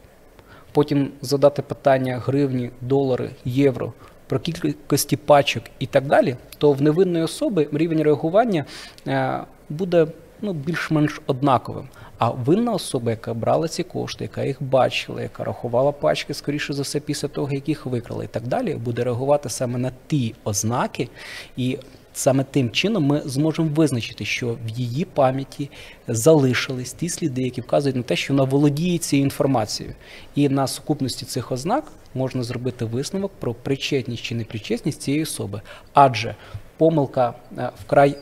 потім 0.72 1.12
задати 1.22 1.62
питання 1.62 2.22
гривні, 2.26 2.70
долари, 2.82 3.30
євро, 3.46 3.94
про 4.28 4.40
кількості 4.40 5.18
пачок 5.18 5.64
і 5.80 5.86
так 5.86 6.08
далі, 6.08 6.36
то 6.58 6.72
в 6.72 6.82
невинної 6.82 7.24
особи 7.24 7.68
рівень 7.72 8.04
реагування 8.04 8.66
е, 9.08 9.40
буде 9.70 10.08
ну, 10.42 10.54
більш-менш 10.54 11.22
однаковим. 11.28 11.88
А 12.18 12.30
винна 12.30 12.74
особа, 12.74 13.12
яка 13.12 13.34
брала 13.34 13.68
ці 13.68 13.84
кошти, 13.84 14.24
яка 14.24 14.44
їх 14.44 14.64
бачила, 14.64 15.22
яка 15.22 15.44
рахувала 15.44 15.92
пачки, 15.92 16.34
скоріше 16.34 16.74
за 16.74 16.82
все, 16.82 17.00
після 17.00 17.28
того, 17.28 17.52
як 17.52 17.70
їх 17.70 17.86
викрали, 17.86 18.26
і 18.26 18.28
так 18.28 18.48
далі, 18.48 18.74
буде 18.74 19.04
реагувати 19.04 19.50
саме 19.50 19.80
на 19.80 19.92
ті 20.08 20.36
ознаки, 20.44 21.10
і 21.58 21.78
саме 22.14 22.44
тим 22.44 22.72
чином 22.72 23.04
ми 23.04 23.22
зможемо 23.26 23.70
визначити, 23.76 24.26
що 24.26 24.58
в 24.66 24.70
її 24.70 25.06
пам'яті 25.06 25.70
залишились 26.08 26.94
ті 26.94 27.10
сліди, 27.10 27.42
які 27.42 27.62
вказують 27.62 27.96
на 27.96 28.04
те, 28.04 28.16
що 28.16 28.34
вона 28.34 28.44
володіє 28.44 28.98
цією 28.98 29.24
інформацією. 29.24 29.96
І 30.36 30.50
на 30.50 30.68
сукупності 30.68 31.26
цих 31.26 31.52
ознак 31.52 31.84
можна 32.16 32.44
зробити 32.44 32.86
висновок 32.86 33.32
про 33.40 33.54
причетність 33.54 34.24
чи 34.24 34.36
непричетність 34.36 35.02
цієї 35.02 35.24
особи. 35.24 35.62
Адже 35.94 36.36
помилка 36.78 37.34
е, 37.58 37.70
вкрай 37.86 38.18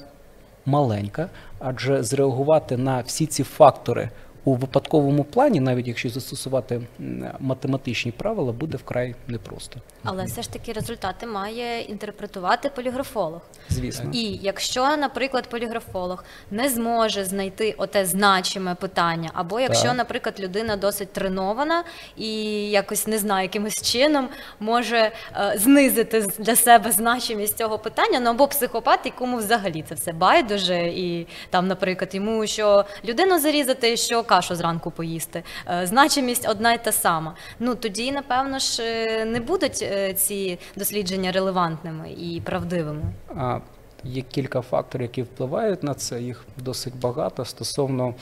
маленька, 0.65 1.29
адже 1.60 2.03
зреагувати 2.03 2.77
на 2.77 3.01
всі 3.01 3.25
ці 3.25 3.43
фактори 3.43 4.10
у 4.46 4.54
випадковому 4.54 5.24
плані, 5.24 5.60
навіть 5.60 5.88
якщо 5.88 6.10
застосувати 6.10 6.82
математичні 7.40 8.12
правила, 8.12 8.52
буде 8.52 8.78
вкрай 8.78 9.16
непросто. 9.28 9.80
Але 10.04 10.25
все 10.25 10.42
ж 10.42 10.54
таки 10.54 10.74
результати 10.74 11.25
має 11.28 11.82
інтерпретувати 11.82 12.70
поліграфолог. 12.70 13.42
Звісно. 13.70 14.10
І 14.14 14.24
якщо, 14.24 14.98
наприклад, 14.98 15.50
поліграфолог 15.50 16.24
не 16.52 16.70
зможе 16.70 17.25
знайти 17.25 17.75
оте 17.78 18.06
значиме 18.06 18.75
питання, 18.75 19.30
або 19.34 19.60
якщо, 19.60 19.88
Так. 19.88 19.98
наприклад, 19.98 20.36
людина 20.40 20.75
досить 20.78 21.14
тренована 21.14 21.84
і 22.18 22.30
якось 22.70 23.08
не 23.08 23.18
знаю, 23.18 23.44
якимось 23.44 23.82
чином 23.82 24.30
може 24.60 25.12
е, 25.36 25.54
знизити 25.58 26.28
для 26.40 26.56
себе 26.56 26.92
значимість 26.92 27.58
цього 27.58 27.80
питання, 27.80 28.20
ну 28.20 28.30
або 28.30 28.48
психопат, 28.48 29.00
якому 29.06 29.38
взагалі 29.38 29.84
це 29.90 29.96
все 29.96 30.12
байдуже, 30.14 30.88
і 30.88 31.28
там, 31.50 31.68
наприклад, 31.68 32.16
йому 32.16 32.48
що 32.48 32.86
людину 33.06 33.40
зарізати, 33.40 33.98
що 33.98 34.24
кашу 34.36 34.56
зранку 34.56 34.92
поїсти. 34.92 35.44
Е, 35.68 35.88
Значимість 35.88 36.50
одна 36.50 36.74
й 36.74 36.77
та 36.77 36.92
сама. 36.92 37.36
Ну 37.60 37.75
тоді, 37.75 38.12
напевно 38.12 38.60
ж, 38.60 38.84
е, 38.84 39.25
не 39.25 39.39
будуть 39.39 39.80
е, 39.82 40.13
ці 40.13 40.60
дослідження 40.75 41.32
релевантними 41.32 42.12
і 42.12 42.42
правдивими. 42.42 43.04
А, 43.36 43.60
Є 44.04 44.22
кілька 44.22 44.62
факторів, 44.62 45.01
які 45.01 45.22
впливають 45.22 45.84
на 45.84 45.94
це. 45.94 46.22
Їх 46.22 46.46
досить 46.58 46.96
багато 47.00 47.46
стосовно 47.46 48.13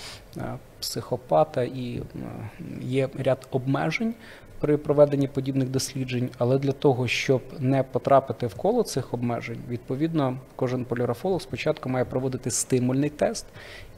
психопата, 0.80 1.64
і 1.64 2.02
є 2.82 3.10
ряд 3.18 3.48
обмежень 3.52 4.14
при 4.60 4.78
проведенні 4.78 5.28
подібних 5.28 5.70
досліджень. 5.70 6.30
Але 6.38 6.58
для 6.58 6.72
того, 6.72 7.08
щоб 7.08 7.42
не 7.60 7.84
потрапити 7.84 8.48
в 8.48 8.56
коло 8.56 8.84
цих 8.84 9.14
обмежень, 9.14 9.60
відповідно, 9.70 10.38
кожен 10.56 10.86
поліграфолог 10.86 11.42
спочатку 11.42 11.90
має 11.90 12.06
проводити 12.06 12.52
стимульний 12.52 13.10
тест 13.10 13.46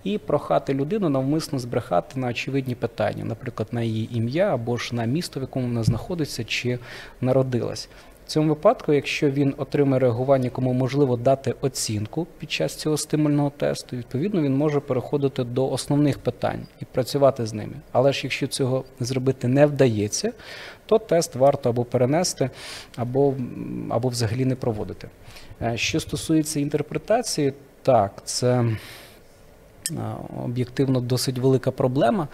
і 0.06 0.18
прохати 0.18 0.74
людину 0.74 1.10
навмисно 1.10 1.60
збрехати 1.60 2.20
на 2.20 2.28
очевидні 2.28 2.76
питання, 2.76 3.26
наприклад, 3.26 3.68
на 3.72 3.82
її 3.82 4.18
ім'я 4.18 4.54
або 4.54 4.78
ж 4.78 4.96
на 4.96 5.06
місто, 5.06 5.40
в 5.40 5.44
якому 5.44 5.68
вона 5.68 5.84
знаходиться 5.84 6.44
чи 6.44 6.80
народилась. 7.22 7.90
В 8.26 8.28
цьому 8.28 8.50
випадку, 8.50 8.94
якщо 8.94 9.30
він 9.30 9.54
отримає 9.58 10.00
реагування, 10.00 10.50
кому 10.50 10.74
можливо 10.74 11.18
дати 11.18 11.56
оцінку 11.62 12.28
під 12.40 12.52
час 12.52 12.76
цього 12.76 12.98
стимульного 12.98 13.50
тесту, 13.50 13.98
відповідно 13.98 14.42
він 14.42 14.58
може 14.58 14.80
переходити 14.80 15.44
до 15.44 15.70
основних 15.72 16.20
питань 16.20 16.60
і 16.82 16.86
працювати 16.86 17.46
з 17.46 17.54
ними. 17.54 17.74
Але 17.92 18.14
ж 18.14 18.22
якщо 18.24 18.48
цього 18.48 18.84
зробити 19.00 19.48
не 19.48 19.66
вдається, 19.66 20.34
то 20.86 21.00
тест 21.00 21.36
варто 21.36 21.70
або 21.70 21.86
перенести, 21.86 22.50
або, 22.96 23.34
або 23.90 24.10
взагалі 24.10 24.46
не 24.46 24.56
проводити. 24.56 25.10
Е, 25.62 25.78
Що 25.78 26.00
стосується 26.00 26.60
інтерпретації, 26.60 27.54
так, 27.82 28.12
це 28.24 28.66
об'єктивно 30.46 31.02
досить 31.02 31.38
велика 31.38 31.72
проблема. 31.72 32.28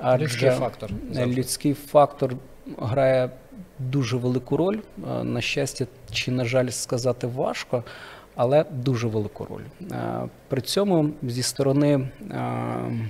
адже 0.00 0.24
Людський 0.24 0.50
фактор 0.50 0.90
завжди. 1.12 1.34
Людський 1.36 1.74
фактор 1.74 2.34
грає 2.78 3.30
дуже 3.78 4.16
велику 4.16 4.56
роль. 4.56 4.78
Е, 5.20 5.24
На 5.24 5.40
щастя, 5.40 5.86
чи 6.12 6.30
на 6.30 6.44
жаль, 6.44 6.68
сказати 6.68 7.26
важко. 7.26 7.84
але 8.36 8.64
дуже 8.70 9.06
велику 9.08 9.44
роль. 9.44 9.62
Е, 9.92 10.28
При 10.48 10.60
цьому 10.60 11.10
зі 11.22 11.42
сторони 11.42 12.08
е, 12.30 13.08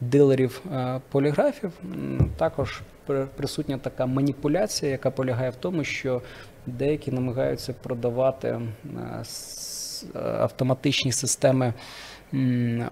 дилерів 0.00 0.60
е, 0.72 1.00
поліграфів 1.10 1.72
також 2.36 2.80
при- 3.06 3.26
присутня 3.36 3.78
така 3.78 4.06
маніпуляція, 4.06 4.92
яка 4.92 5.10
полягає 5.10 5.50
в 5.50 5.54
тому, 5.54 5.84
що 5.84 6.22
деякі 6.66 7.10
намагаються 7.12 7.72
продавати 7.82 8.48
е, 8.48 8.60
е, 10.14 10.18
автоматичні 10.20 11.12
системи 11.12 11.74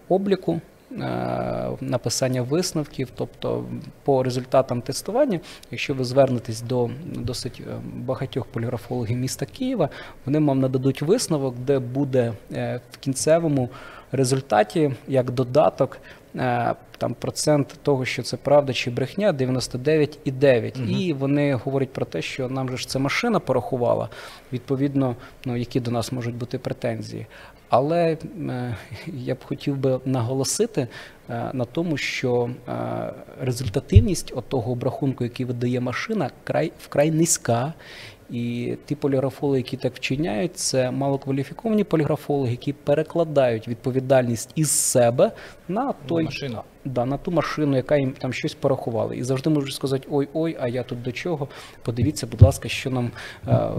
обліку. 0.08 0.60
е, 0.92 1.70
Написання 1.80 2.42
висновків, 2.42 3.08
тобто 3.14 3.64
по 4.04 4.22
результатам 4.22 4.82
тестування, 4.82 5.40
якщо 5.70 5.94
ви 5.94 6.04
звернетесь 6.04 6.60
до 6.60 6.90
досить 7.14 7.62
е, 7.66 7.80
багатьох 7.94 8.46
поліграфологів 8.46 9.16
міста 9.16 9.46
Києва, 9.46 9.88
вони 10.26 10.38
вам 10.38 10.60
нададуть 10.60 11.02
висновок, 11.02 11.54
де 11.58 11.78
буде 11.78 12.32
е, 12.52 12.80
в 12.90 12.96
кінцевому 12.96 13.68
результаті 14.12 14.92
як 15.08 15.30
додаток 15.30 15.98
там 16.98 17.14
процент 17.14 17.74
того, 17.82 18.04
що 18.04 18.22
це 18.22 18.36
правда 18.36 18.72
чи 18.72 18.90
брехня, 18.90 19.32
99,9. 19.32 20.78
Мгм. 20.78 20.90
І 20.90 21.12
вони 21.12 21.54
говорять 21.54 21.92
про 21.92 22.06
те, 22.06 22.22
що 22.22 22.48
нам 22.48 22.70
же 22.70 22.76
ж 22.76 22.88
це 22.88 22.98
машина 22.98 23.40
порахувала, 23.40 24.08
відповідно, 24.52 25.16
ну 25.44 25.56
які 25.56 25.80
до 25.80 25.90
нас 25.90 26.12
можуть 26.12 26.34
бути 26.34 26.58
претензії. 26.58 27.26
Але 27.68 28.16
е, 28.48 28.76
я 29.06 29.34
б 29.34 29.44
хотів 29.44 29.76
би 29.76 30.00
наголосити 30.04 30.88
е, 31.30 31.50
на 31.52 31.64
тому, 31.64 31.96
що 31.96 32.50
е, 32.68 32.72
результативність 33.40 34.34
того 34.48 34.72
обрахунку, 34.72 35.24
який 35.24 35.46
видає 35.46 35.80
машина, 35.80 36.30
край 36.44 36.72
вкрай 36.78 37.10
низька. 37.10 37.72
І 38.30 38.76
ті 38.84 38.94
поліграфологи, 38.94 39.58
які 39.58 39.76
так 39.76 39.94
вчиняють, 39.94 40.56
це 40.56 40.90
малокваліфіковані 40.90 41.84
поліграфологи, 41.84 42.50
які 42.50 42.72
перекладають 42.72 43.68
відповідальність 43.68 44.50
із 44.54 44.70
себе 44.70 45.32
на 45.68 45.92
той 45.92 46.24
машину. 46.24 46.62
Да, 46.84 47.04
на 47.04 47.18
ту 47.18 47.30
машину, 47.30 47.76
яка 47.76 47.96
їм 47.96 48.12
там 48.12 48.32
щось 48.32 48.54
порахувала. 48.54 49.14
І 49.14 49.22
завжди 49.22 49.50
можуть 49.50 49.74
сказати: 49.74 50.08
ой-ой, 50.10 50.56
а 50.60 50.68
я 50.68 50.82
тут 50.82 51.02
до 51.02 51.12
чого? 51.12 51.48
Подивіться, 51.82 52.26
будь 52.26 52.42
ласка, 52.42 52.68
що 52.68 52.90
нам 52.90 53.10
е, 53.48 53.70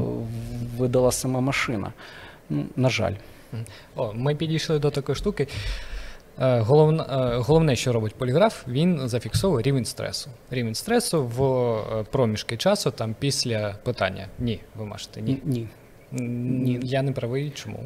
видала 0.78 1.12
сама 1.12 1.40
машина. 1.40 1.94
Ну, 2.50 2.66
на 2.76 2.90
жаль. 2.90 3.14
О, 3.96 4.14
ми 4.14 4.36
підійшли 4.36 4.80
до 4.80 4.92
такої 4.92 5.16
штуки. 5.16 5.48
Е, 6.42 6.60
Головне, 6.60 7.04
головне, 7.38 7.76
що 7.76 7.94
робить 7.94 8.16
поліграф, 8.16 8.68
він 8.68 9.10
зафіксовує 9.10 9.64
рівень 9.64 9.86
стресу. 9.86 10.30
Рівень 10.52 10.76
стресу 10.76 11.24
в 11.28 11.44
е, 11.44 12.06
проміжки 12.12 12.58
часу 12.58 12.92
там 12.92 13.16
після 13.20 13.76
питання. 13.84 14.28
Ні, 14.40 14.60
ви 14.76 14.86
можете 14.86 15.22
ні. 15.22 15.40
Ні. 15.44 15.68
Ні. 16.12 16.80
Я 16.84 17.02
не 17.02 17.12
правий. 17.12 17.50
Чому? 17.50 17.78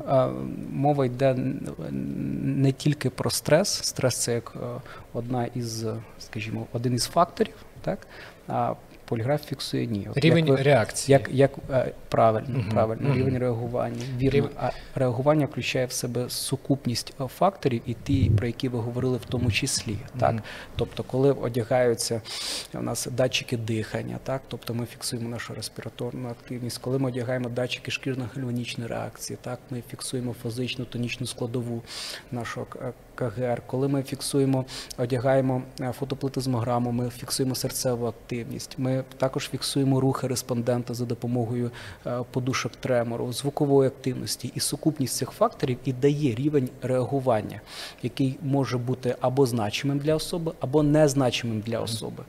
Мова 0.69 1.05
йде 1.05 1.35
не 2.41 2.71
тільки 2.71 3.09
про 3.09 3.29
стрес. 3.29 3.69
Стрес 3.69 4.17
це 4.17 4.33
як 4.33 4.53
е, 4.55 4.81
одна 5.13 5.45
із, 5.55 5.85
скажімо, 6.19 6.67
один 6.73 6.93
із 6.93 7.05
факторів, 7.05 7.55
так? 7.81 8.07
Поліграф 9.05 9.45
фіксує 9.45 9.85
ні. 9.87 10.07
От 10.11 10.17
Рівень 10.17 10.47
як 10.47 10.57
ви- 10.57 10.63
реакції. 10.63 11.13
Як, 11.13 11.29
як 11.31 11.51
е, 11.71 11.91
правильно, 12.09 12.59
Мгм, 12.59 12.69
правильно, 12.71 13.09
мгм. 13.09 13.17
рівень 13.17 13.37
реагування. 13.37 14.01
Вірно. 14.17 14.39
Рів- 14.39 14.49
А 14.57 14.69
реагування 14.95 15.45
включає 15.45 15.85
в 15.85 15.91
себе 15.91 16.29
сукупність 16.29 17.13
е, 17.21 17.27
факторів 17.27 17.81
і 17.85 17.93
ті, 17.93 18.31
про 18.37 18.47
які 18.47 18.69
ви 18.69 18.79
говорили 18.79 19.17
в 19.17 19.25
тому 19.25 19.51
числі. 19.51 19.97
Так? 20.19 20.31
Мгм. 20.33 20.41
Тобто, 20.75 21.03
коли 21.03 21.31
одягаються 21.31 22.21
у 22.73 22.81
нас 22.81 23.07
датчики 23.11 23.57
дихання, 23.57 24.19
так? 24.23 24.41
тобто 24.47 24.73
ми 24.73 24.85
фіксуємо 24.85 25.29
нашу 25.29 25.53
респіраторну 25.53 26.29
активність, 26.29 26.77
коли 26.77 26.99
ми 26.99 27.07
одягаємо 27.09 27.49
датчики 27.49 27.91
шкірно-гальванічної 27.91 28.87
реакції, 28.87 29.37
так? 29.41 29.59
ми 29.69 29.83
фіксуємо 29.91 30.35
фізичну 30.43 30.85
тонічну 30.85 31.27
складову 31.27 31.81
нашого 32.31 32.65
К- 32.65 32.93
КГР, 33.15 33.61
коли 33.67 33.87
ми 33.87 34.03
фіксуємо, 34.03 34.65
одягаємо 34.97 35.61
фотоплитизмограму, 35.93 36.53
фотоплетизмограму, 36.53 36.91
ми 36.91 37.09
фіксуємо 37.09 37.55
серцеву 37.55 38.05
активність. 38.05 38.75
Ми 38.77 39.03
також 39.17 39.49
фіксуємо 39.49 39.99
рухи 39.99 40.27
респондента 40.27 40.93
за 40.93 41.05
допомогою 41.05 41.71
е, 42.05 42.19
подушок 42.31 42.75
тремору, 42.75 43.33
звукової 43.33 43.87
активності. 43.87 44.51
І 44.55 44.59
сукупність 44.59 45.15
цих 45.15 45.31
факторів 45.31 45.77
і 45.85 45.93
дає 45.93 46.35
рівень 46.35 46.69
реагування, 46.81 47.61
який 48.03 48.37
може 48.41 48.77
бути 48.77 49.15
або 49.21 49.45
значимим 49.45 49.97
для 49.97 50.15
особи, 50.15 50.51
або 50.59 50.83
незначимим 50.83 51.59
для 51.59 51.79
особи. 51.79 52.23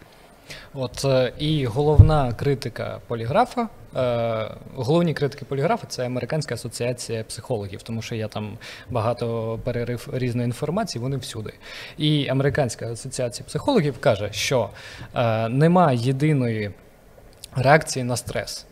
От 0.74 1.04
е, 1.04 1.32
і 1.38 1.66
головна 1.66 2.32
критика 2.32 3.00
поліграфа, 3.06 3.68
е, 3.96 4.50
головні 4.74 5.14
критики 5.14 5.44
поліграфа 5.44 5.86
це 5.86 6.06
Американська 6.06 6.54
асоціація 6.54 7.24
психологів, 7.24 7.82
тому 7.82 8.02
що 8.02 8.14
я 8.14 8.28
там 8.28 8.58
багато 8.90 9.58
перерив 9.64 10.08
різної 10.12 10.46
інформації, 10.46 11.02
вони 11.02 11.16
всюди. 11.16 11.52
І 11.98 12.28
Американська 12.28 12.92
асоціація 12.92 13.46
психологів 13.46 13.98
каже, 14.00 14.28
що 14.32 14.70
нема 15.48 15.92
єдиної 15.92 16.70
реакції 17.56 18.04
на 18.04 18.16
стрес. 18.16 18.66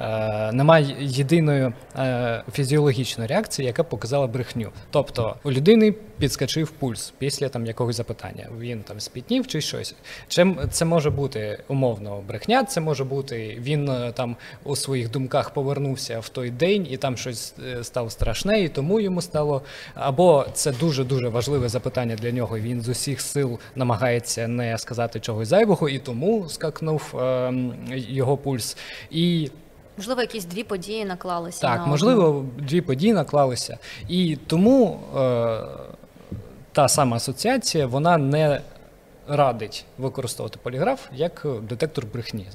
Е, 0.00 0.52
немає 0.52 0.96
єдиної 1.00 1.72
е, 1.98 2.42
фізіологічної 2.52 3.28
реакції, 3.28 3.66
яка 3.66 3.84
показала 3.84 4.26
брехню. 4.26 4.70
Тобто 4.90 5.36
у 5.44 5.52
людини 5.52 5.94
підскочив 6.18 6.70
пульс 6.70 7.12
після 7.18 7.48
там 7.48 7.66
якогось 7.66 7.96
запитання. 7.96 8.48
Він 8.58 8.82
там 8.82 9.00
спітнів 9.00 9.46
чи 9.46 9.60
щось. 9.60 9.94
Чим 10.28 10.58
це 10.70 10.84
може 10.84 11.10
бути 11.10 11.58
умовно 11.68 12.22
брехня? 12.28 12.64
Це 12.64 12.80
може 12.80 13.04
бути 13.04 13.58
він 13.60 13.88
е, 13.88 14.12
там 14.14 14.36
у 14.64 14.76
своїх 14.76 15.10
думках 15.10 15.50
повернувся 15.50 16.20
в 16.20 16.28
той 16.28 16.50
день 16.50 16.86
і 16.90 16.96
там 16.96 17.16
щось 17.16 17.54
стало 17.82 18.10
страшне, 18.10 18.60
і 18.60 18.68
тому 18.68 19.00
йому 19.00 19.22
стало. 19.22 19.62
Або 19.94 20.46
це 20.52 20.72
дуже 20.72 21.04
дуже 21.04 21.28
важливе 21.28 21.68
запитання 21.68 22.16
для 22.16 22.30
нього. 22.30 22.58
Він 22.58 22.80
з 22.80 22.88
усіх 22.88 23.20
сил 23.20 23.58
намагається 23.76 24.48
не 24.48 24.78
сказати 24.78 25.20
чогось 25.20 25.48
зайвого, 25.48 25.88
і 25.88 25.98
тому 25.98 26.48
скакнув 26.48 27.14
е, 27.20 27.52
його 27.90 28.36
пульс. 28.36 28.76
І 29.10 29.50
Можливо, 29.96 30.20
якісь 30.20 30.44
дві 30.44 30.64
події 30.64 31.04
наклалися. 31.04 31.60
так, 31.60 31.78
на 31.78 31.86
можливо, 31.86 32.44
дві 32.58 32.80
події 32.80 33.12
наклалися. 33.12 33.78
І 34.08 34.38
тому 34.46 35.00
е, 35.16 35.60
та 36.72 36.88
сама 36.88 37.16
асоціація 37.16 37.86
вона 37.86 38.18
не 38.18 38.60
радить 39.28 39.84
використовувати 39.98 40.58
поліграф 40.62 41.06
як 41.12 41.46
детектор 41.62 42.06
брехні. 42.12 42.46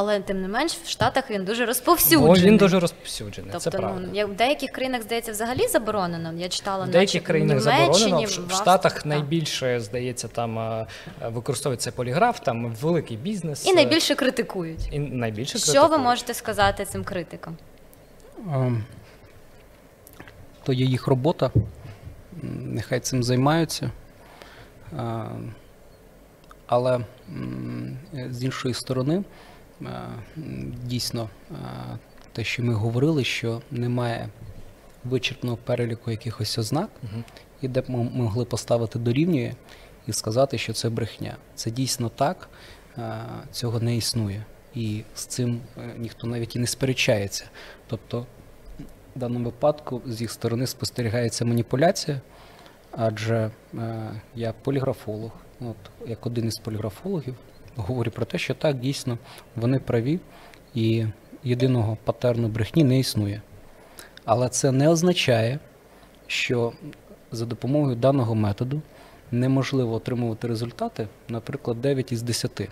Але 0.00 0.20
тим 0.20 0.42
не 0.42 0.48
менш, 0.48 0.72
в 0.72 0.88
Штатах 0.88 1.30
він 1.30 1.44
дуже 1.44 1.62
Бо 1.62 1.66
розповсюджений. 1.66 2.42
він 2.42 2.56
дуже 2.56 2.80
розповсюджений. 2.80 3.50
Тобто, 3.52 3.70
це 3.70 3.78
правда. 3.78 4.08
ну, 4.14 4.26
в 4.26 4.34
деяких 4.34 4.70
країнах, 4.70 5.02
здається, 5.02 5.32
взагалі 5.32 5.66
заборонено. 5.66 6.32
Я 6.32 6.48
читала 6.48 6.84
В 6.84 6.90
деяких 6.90 7.14
наче, 7.14 7.26
країнах 7.26 7.60
заборонено, 7.60 8.22
в, 8.22 8.52
Штатах 8.52 8.92
так. 8.94 9.06
найбільше, 9.06 9.80
здається, 9.80 10.28
там 10.28 10.58
е, 10.58 10.86
використовується 11.24 11.92
поліграф, 11.92 12.40
там 12.40 12.74
великий 12.74 13.16
бізнес. 13.16 13.66
І 13.66 13.70
е, 13.70 13.74
найбільше 13.74 14.14
критикують. 14.14 14.88
і 14.92 14.98
найбільше 14.98 15.58
Що 15.58 15.86
ви 15.86 15.98
можете 15.98 16.34
сказати 16.34 16.84
цим 16.84 17.04
критикам? 17.04 17.56
Ем, 18.54 18.84
То 20.62 20.72
є 20.72 20.84
їх 20.84 21.06
робота, 21.06 21.50
нехай 22.42 23.00
цим 23.00 23.22
займаються. 23.22 23.90
Ем, 24.98 25.54
Але 26.66 27.00
з 28.30 28.44
іншої 28.44 28.74
сторони, 28.74 29.22
дійсно, 30.84 31.30
е, 31.50 31.54
те, 32.32 32.44
що 32.44 32.62
ми 32.62 32.74
говорили, 32.74 33.24
що 33.24 33.62
немає 33.70 34.28
вичерпного 35.04 35.56
переліку 35.56 36.10
якихось 36.10 36.58
ознак, 36.58 36.90
і 37.62 37.68
де 37.68 37.80
б 37.80 37.90
ми 37.90 38.02
могли 38.02 38.44
поставити 38.44 38.98
дорівнює 38.98 39.54
і 40.06 40.12
сказати, 40.12 40.58
що 40.58 40.72
це 40.72 40.90
брехня. 40.90 41.36
Це 41.54 41.70
дійсно 41.70 42.08
так, 42.08 42.48
е, 42.98 43.24
цього 43.52 43.80
не 43.80 43.96
існує. 43.96 44.44
І 44.74 45.02
з 45.14 45.26
цим 45.26 45.60
е, 45.78 45.94
ніхто 45.98 46.26
навіть 46.26 46.56
і 46.56 46.58
не 46.58 46.66
сперечається. 46.66 47.44
Тобто, 47.86 48.26
в 49.16 49.18
даному 49.18 49.44
випадку 49.44 50.02
з 50.06 50.20
їх 50.20 50.30
сторони 50.30 50.66
спостерігається 50.66 51.44
маніпуляція, 51.44 52.20
адже 52.90 53.50
е, 53.74 54.10
я 54.34 54.52
поліграфолог, 54.52 55.30
от 55.60 56.08
як 56.08 56.26
один 56.26 56.48
із 56.48 56.58
поліграфологів, 56.58 57.34
говорю 57.82 58.10
про 58.10 58.24
те, 58.24 58.38
що 58.38 58.54
так, 58.54 58.78
дійсно, 58.80 59.18
вони 59.56 59.78
праві, 59.78 60.20
і 60.74 61.06
єдиного 61.44 61.98
патерну 62.04 62.48
брехні 62.48 62.84
не 62.84 62.98
існує. 62.98 63.42
Але 64.24 64.48
це 64.48 64.72
не 64.72 64.88
означає, 64.88 65.58
що 66.26 66.72
за 67.32 67.46
допомогою 67.46 67.96
даного 67.96 68.34
методу 68.34 68.82
неможливо 69.30 69.94
отримувати 69.94 70.48
результати, 70.48 71.08
наприклад, 71.28 71.80
9 71.80 72.12
із 72.12 72.22
10. 72.22 72.68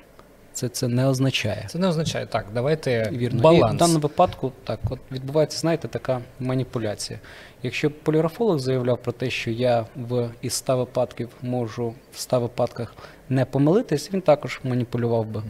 Це 0.56 0.68
це 0.68 0.88
не 0.88 1.06
означає. 1.06 1.64
Це 1.68 1.78
не 1.78 1.88
означає 1.88 2.26
так. 2.26 2.46
Давайте 2.54 3.10
Вірно. 3.12 3.52
І 3.52 3.74
в 3.74 3.76
даному 3.76 3.98
випадку 3.98 4.52
так, 4.64 4.80
от 4.90 4.98
відбувається, 5.12 5.58
знаєте, 5.58 5.88
така 5.88 6.20
маніпуляція. 6.40 7.18
Якщо 7.62 7.90
поліграфолог 7.90 8.58
заявляв 8.58 8.98
про 8.98 9.12
те, 9.12 9.30
що 9.30 9.50
я 9.50 9.86
в 9.96 10.30
із 10.42 10.52
100 10.52 10.76
випадків 10.76 11.28
можу 11.42 11.94
в 12.12 12.18
100 12.18 12.40
випадках 12.40 12.94
не 13.28 13.44
помилитись, 13.44 14.10
він 14.12 14.20
також 14.20 14.60
маніпулював 14.64 15.26
би. 15.26 15.42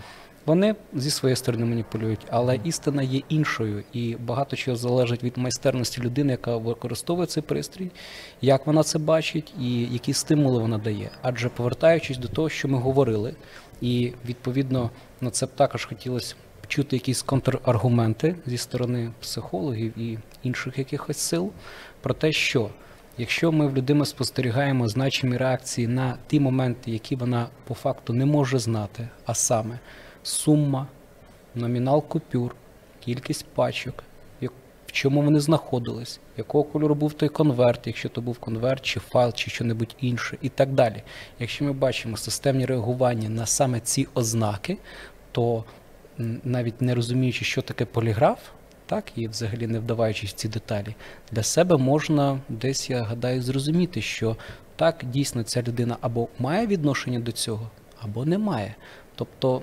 Вони 0.47 0.75
зі 0.95 1.11
своєї 1.11 1.37
сторони 1.37 1.65
маніпулюють, 1.65 2.27
але 2.31 2.61
істина 2.65 3.03
є 3.03 3.21
іншою, 3.29 3.85
і 3.93 4.17
багато 4.21 4.57
чого 4.57 4.77
залежить 4.77 5.25
від 5.25 5.39
майстерності 5.39 6.01
людини, 6.01 6.31
яка 6.31 6.57
використовує 6.57 7.27
цей 7.27 7.43
пристрій, 7.43 7.91
як 8.41 8.67
вона 8.67 8.83
це 8.83 8.99
бачить 8.99 9.55
і 9.61 9.81
які 9.81 10.13
стимули 10.13 10.59
вона 10.59 10.79
дає. 10.79 11.11
Адже 11.23 11.49
повертаючись 11.49 12.19
до 12.19 12.29
того, 12.29 12.49
що 12.49 12.69
ми 12.69 12.79
говорили, 12.79 13.35
і 13.81 14.13
відповідно 14.27 14.91
на 15.21 15.31
це 15.31 15.47
б 15.47 15.49
також 15.57 15.85
хотілося 15.85 16.35
чути 16.69 16.97
якісь 16.97 17.23
контраргументи 17.23 18.37
зі 18.47 18.59
сторони 18.59 19.11
психологів 19.21 19.99
і 19.99 20.19
інших 20.43 20.79
якихось 20.79 21.19
сил 21.19 21.51
про 22.01 22.15
те, 22.15 22.33
що 22.33 22.71
якщо 23.19 23.53
ми 23.53 23.67
в 23.67 23.77
людини 23.77 24.07
спостерігаємо 24.07 24.89
значимі 24.89 25.37
реакції 25.37 25.89
на 25.89 26.19
ті 26.27 26.41
моменти, 26.41 26.91
які 26.91 27.17
вона 27.17 27.49
по 27.65 27.75
факту 27.75 28.13
не 28.13 28.27
може 28.27 28.59
знати, 28.59 29.09
а 29.27 29.35
саме 29.35 29.79
сума, 30.23 30.87
номінал 31.55 32.05
купюр, 32.05 32.57
кількість 33.01 33.47
пачок, 33.47 34.05
чому 34.97 35.23
вони 35.23 35.41
знаходились, 35.41 36.21
якого 36.37 36.65
кольору 36.65 36.95
був 36.95 37.13
той 37.13 37.29
конверт, 37.29 37.87
якщо 37.87 38.09
то 38.09 38.21
був 38.21 38.39
конверт, 38.39 38.83
чи 38.83 39.01
файл, 39.01 39.33
чи 39.33 39.51
що-небудь 39.51 39.97
інше, 40.01 40.39
і 40.43 40.49
так 40.49 40.73
далі. 40.73 41.03
Якщо 41.41 41.65
ми 41.65 41.73
бачимо 41.73 42.17
системні 42.17 42.67
реагування 42.67 43.29
на 43.29 43.47
саме 43.47 43.81
ці 43.81 44.09
ознаки, 44.15 44.79
то 45.33 45.65
навіть 46.45 46.83
не 46.83 46.95
розуміючи, 46.95 47.45
що 47.45 47.63
таке 47.63 47.85
поліграф, 47.85 48.39
так, 48.87 49.05
і 49.17 49.29
взагалі 49.29 49.67
не 49.67 49.79
вдаваючись 49.79 50.31
в 50.31 50.35
ці 50.35 50.49
деталі, 50.49 50.95
для 51.33 51.43
себе 51.43 51.77
можна 51.77 52.41
десь, 52.49 52.91
я 52.91 53.03
гадаю, 53.03 53.43
зрозуміти, 53.43 54.03
що 54.03 54.37
так, 54.77 55.05
дійсно 55.05 55.43
ця 55.43 55.63
людина 55.63 55.97
або 56.01 56.29
має 56.39 56.67
відношення 56.67 57.21
до 57.21 57.33
цього, 57.33 57.71
або 58.01 58.25
не 58.25 58.39
має. 58.39 58.75
Тобто 59.15 59.63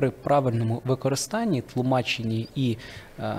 при 0.00 0.10
правильному 0.10 0.82
використанні, 0.84 1.62
тлумаченні 1.62 2.48
і 2.54 2.76
е, 3.18 3.34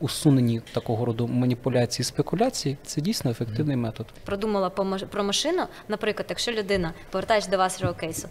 усуненні 0.00 0.60
такого 0.72 1.04
роду 1.04 1.26
маніпуляцій 1.26 2.02
і 2.02 2.04
спекуляцій, 2.04 2.76
це 2.84 3.00
дійсно 3.00 3.30
ефективний 3.30 3.76
метод. 3.76 4.06
продумала 4.24 4.70
про 5.10 5.24
машину. 5.24 5.62
Наприклад, 5.88 6.26
якщо 6.28 6.52
людина, 6.52 6.92
повертаючись 7.10 7.50
до 7.50 7.58
вашого 7.58 7.94
кейсу, 7.94 8.28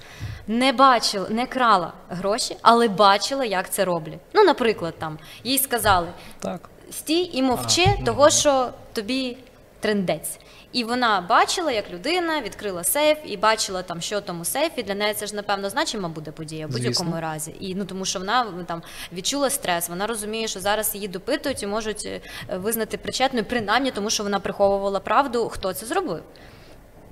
не 0.48 0.74
бачила, 0.74 1.30
не 1.30 1.46
крала 1.46 1.94
гроші, 2.10 2.56
але 2.62 2.88
бачила, 2.88 3.46
як 3.46 3.70
це 3.70 3.86
роблять. 3.86 4.20
Ну, 4.34 4.44
наприклад, 4.44 4.94
там 5.00 5.18
їй 5.44 5.58
сказали: 5.58 6.08
Так. 6.40 6.70
стій 6.92 7.30
і 7.34 7.42
мовчи, 7.44 7.86
А, 8.02 8.06
того, 8.06 8.30
що 8.30 8.70
тобі 8.94 9.38
трендець. 9.80 10.40
І 10.76 10.84
вона 10.84 11.22
бачила, 11.22 11.72
як 11.72 11.92
людина 11.92 12.42
відкрила 12.42 12.84
сейф 12.84 13.18
і 13.26 13.38
бачила 13.38 13.84
там, 13.84 14.02
що 14.02 14.22
тому 14.22 14.46
сейфі. 14.46 14.84
Для 14.84 14.96
неї 14.96 15.14
це 15.14 15.28
ж 15.28 15.36
напевно 15.36 15.70
значима 15.70 16.10
буде 16.10 16.32
подія 16.32 16.68
в 16.68 16.70
будь-якому 16.70 17.20
разі. 17.20 17.56
І 17.60 17.76
ну 17.76 17.86
тому, 17.86 18.06
що 18.06 18.20
вона 18.20 18.46
там 18.66 18.84
відчула 19.14 19.50
стрес. 19.50 19.90
Вона 19.90 20.08
розуміє, 20.08 20.48
що 20.48 20.60
зараз 20.60 20.96
її 20.96 21.08
допитують 21.08 21.64
і 21.64 21.68
можуть 21.68 22.06
е, 22.06 22.22
визнати 22.58 22.98
причетною, 22.98 23.46
принаймні 23.46 23.92
тому, 23.92 24.10
що 24.10 24.24
вона 24.24 24.40
приховувала 24.40 25.00
правду, 25.00 25.50
хто 25.50 25.74
це 25.74 25.86
зробив. 25.86 26.24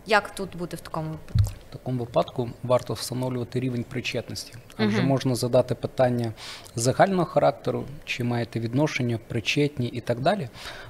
Як 0.06 0.36
тут 0.36 0.58
бути 0.58 0.78
в 0.78 0.80
такому 0.80 1.10
випадку? 1.12 1.54
В 1.70 1.74
такому 1.74 2.00
випадку 2.00 2.50
варто 2.64 2.94
встановлювати 2.94 3.60
рівень 3.60 3.86
причетності, 3.90 4.54
адже 4.78 4.98
Мгм. 4.98 5.08
можна 5.08 5.36
задати 5.36 5.76
питання 5.76 6.34
загального 6.76 7.26
характеру, 7.26 7.84
чи 8.06 8.24
маєте 8.24 8.60
відношення, 8.60 9.20
причетні 9.28 9.88
і 9.88 10.02
так 10.02 10.20
далі. 10.20 10.50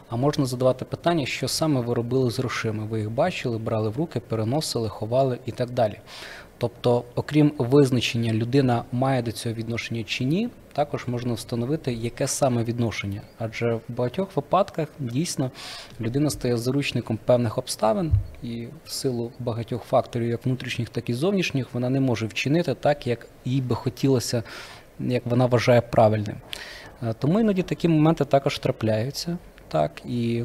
А 0.10 0.15
можна 0.15 0.45
задавати 0.45 0.86
питання, 0.86 1.26
що 1.26 1.47
саме 1.47 1.82
ви 1.82 1.93
робили 1.93 2.32
з 2.32 2.39
грошима. 2.39 2.86
Ви 2.86 2.99
їх 2.99 3.12
бачили, 3.12 3.58
брали 3.58 3.89
в 3.89 3.97
руки, 3.97 4.19
переносили, 4.19 4.89
ховали 4.89 5.39
і 5.45 5.52
так 5.52 5.69
далі. 5.69 5.99
Тобто, 6.63 7.04
окрім 7.15 7.54
визначення, 7.58 8.34
людина 8.34 8.84
має 8.91 9.21
до 9.21 9.32
цього 9.32 9.56
відношення 9.56 10.04
чи 10.04 10.23
ні, 10.23 10.49
також 10.73 11.08
можна 11.08 11.34
встановити, 11.34 11.93
яке 11.93 12.28
саме 12.28 12.63
відношення. 12.63 13.21
Адже 13.38 13.73
в 13.73 13.82
багатьох 13.88 14.36
випадках 14.36 14.88
дійсно 14.99 15.52
людина 16.02 16.30
стає 16.30 16.58
заручником 16.58 17.19
певних 17.26 17.58
обставин, 17.58 18.12
і 18.43 18.67
в 18.86 18.91
силу 18.91 19.32
багатьох 19.39 19.84
факторів, 19.84 20.30
як 20.30 20.45
внутрішніх, 20.45 20.89
так 20.89 21.10
і 21.10 21.13
зовнішніх, 21.13 21.67
вона 21.73 21.89
не 21.89 21.99
може 21.99 22.28
вчинити 22.28 22.73
так, 22.73 23.08
як 23.08 23.28
їй 23.45 23.62
би 23.62 23.76
хотілося, 23.76 24.43
як 24.99 25.26
вона 25.26 25.45
вважає 25.45 25.82
правильним. 25.82 26.36
Е, 27.04 27.13
Тому 27.19 27.39
іноді 27.39 27.63
такі 27.63 27.88
моменти 27.88 28.26
також 28.26 28.60
трапляються. 28.60 29.38
Так, 29.67 29.91
і 30.06 30.41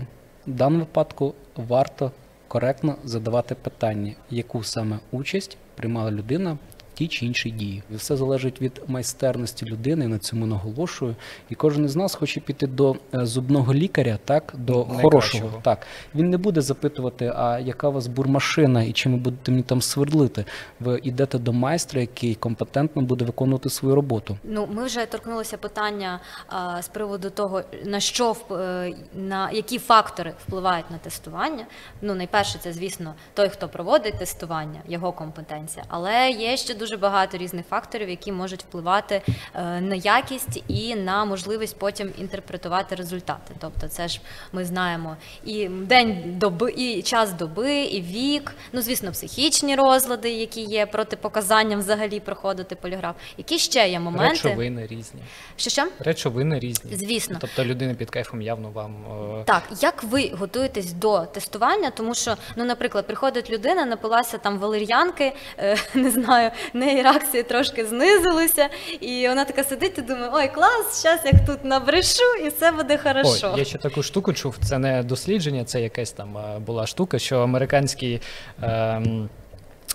в 0.47 0.53
даному 0.53 0.81
випадку 0.81 1.35
варто 1.57 2.13
коректно 2.49 2.97
задавати 3.05 3.55
питання, 3.55 4.13
яку 4.31 4.65
саме 4.65 4.99
участь 5.11 5.57
приймала 5.75 6.11
людина 6.11 6.59
в 6.99 7.01
тій 7.01 7.09
чи 7.09 7.27
іншій 7.27 7.51
дії. 7.51 7.83
І 7.91 7.97
все 7.97 8.17
залежить 8.17 8.63
від 8.63 8.83
майстерності 8.87 9.67
людини, 9.67 10.09
на 10.09 10.19
цьому 10.19 10.47
наголошую. 10.47 11.17
І 11.51 11.55
кожен 11.55 11.85
із 11.85 11.97
нас 11.97 12.15
хоче 12.15 12.41
піти 12.41 12.67
до 12.67 12.97
е, 13.15 13.27
зубного 13.27 13.75
лікаря, 13.75 14.19
так, 14.25 14.53
до 14.57 14.73
Найкращого. 14.73 15.03
хорошого. 15.03 15.61
Так, 15.63 15.87
він 16.15 16.31
не 16.31 16.37
буде 16.37 16.61
запитувати, 16.61 17.33
а 17.37 17.59
яка 17.59 17.89
у 17.89 17.93
вас 17.93 18.07
бурмашина 18.07 18.83
і 18.83 18.93
чим 18.93 19.13
ви 19.13 19.19
будете 19.19 19.51
мені 19.51 19.63
там 19.63 19.83
свердлити. 19.83 20.45
Ви 20.81 21.01
йдете 21.03 21.39
до 21.39 21.53
майстра, 21.53 22.01
який 22.01 22.35
компетентно 22.35 23.03
буде 23.03 23.25
виконувати 23.25 23.71
свою 23.71 23.95
роботу. 23.95 24.39
Ну, 24.45 24.69
ми 24.73 24.85
вже 24.85 25.07
торкнулися 25.07 25.57
питання 25.57 26.21
а, 26.49 26.83
з 26.83 26.89
приводу 26.89 27.31
того, 27.31 27.63
на 27.85 28.01
що 28.01 28.37
е, 28.51 28.95
на 29.15 29.51
які 29.51 29.79
фактори 29.79 30.33
впливають 30.47 30.91
на 30.91 30.99
тестування. 30.99 31.67
Ну, 32.03 32.15
найперше, 32.15 32.59
це 32.59 32.73
звісно 32.73 33.15
той, 33.35 33.49
хто 33.49 33.69
проводить 33.69 34.19
тестування, 34.19 34.81
його 34.89 35.13
компетенція. 35.13 35.85
Але 35.89 36.31
є 36.31 36.57
ще 36.57 36.75
дуже 36.75 36.88
багато 36.97 37.39
різних 37.39 37.67
факторів, 37.67 38.09
які 38.09 38.33
можуть 38.33 38.63
впливати 38.63 39.23
е, 39.55 39.81
на 39.81 39.95
якість 39.95 40.63
і 40.69 40.95
на 40.95 41.25
можливість 41.25 41.79
потім 41.79 42.13
інтерпретувати 42.19 42.95
результати. 42.95 43.55
Тобто, 43.59 43.89
це 43.89 44.09
ж 44.09 44.21
ми 44.53 44.65
знаємо 44.65 45.17
і 45.45 45.69
день 45.69 46.23
доби, 46.27 46.73
і 46.77 47.03
час 47.03 47.33
доби, 47.33 47.83
і 47.83 48.01
вік. 48.01 48.55
Ну, 48.73 48.83
звісно, 48.83 49.13
психічні 49.13 49.77
розлади, 49.77 50.31
які 50.31 50.61
є 50.61 50.87
протипоказанням 50.87 51.79
взагалі 51.79 52.21
проходити 52.21 52.75
поліграф. 52.75 53.17
Які 53.39 53.59
ще 53.59 53.89
є 53.89 54.01
моменти? 54.01 54.29
Речовини 54.29 54.87
різні. 54.87 55.21
Що 55.57 55.71
що? 55.71 55.87
Речовини 55.99 56.59
різні. 56.59 56.97
Звісно. 56.97 57.39
Тобто 57.41 57.65
людина 57.65 57.95
під 57.95 58.11
кайфом 58.11 58.43
явно 58.43 58.71
вам 58.71 58.95
е, 59.41 59.45
Так, 59.45 59.63
як 59.81 60.03
ви 60.03 60.33
готуєтесь 60.39 60.93
до 60.93 61.21
тестування? 61.21 61.91
Тому 61.91 62.15
що, 62.15 62.37
ну, 62.57 62.65
наприклад, 62.65 63.07
приходить 63.07 63.51
людина, 63.51 63.85
напилася 63.85 64.39
там 64.39 64.59
валер'янки, 64.59 65.33
е, 65.59 65.77
не 65.95 66.11
знаю, 66.11 66.51
в 66.79 66.81
неї 66.81 67.03
реакції 67.03 67.43
трошки 67.43 67.87
знизилися, 67.87 68.69
і 69.01 69.29
вона 69.29 69.45
така 69.45 69.65
сидить 69.65 69.99
і 69.99 70.03
думає, 70.03 70.31
ой, 70.33 70.49
клас, 70.49 71.03
зараз 71.03 71.21
я 71.25 71.33
тут 71.47 71.65
набрешу, 71.65 72.35
і 72.45 72.49
все 72.49 72.73
буде 72.73 72.99
хорошо. 72.99 73.51
Ой, 73.53 73.59
я 73.59 73.65
ще 73.65 73.79
таку 73.79 74.03
штуку 74.03 74.33
чув. 74.33 74.57
Це 74.65 74.79
не 74.79 75.03
дослідження, 75.03 75.65
це 75.65 75.81
якась 75.81 76.13
там 76.13 76.39
е, 76.39 76.59
була 76.59 76.87
штука, 76.87 77.19
що 77.19 77.39
американські. 77.39 78.21
ем, 78.63 79.29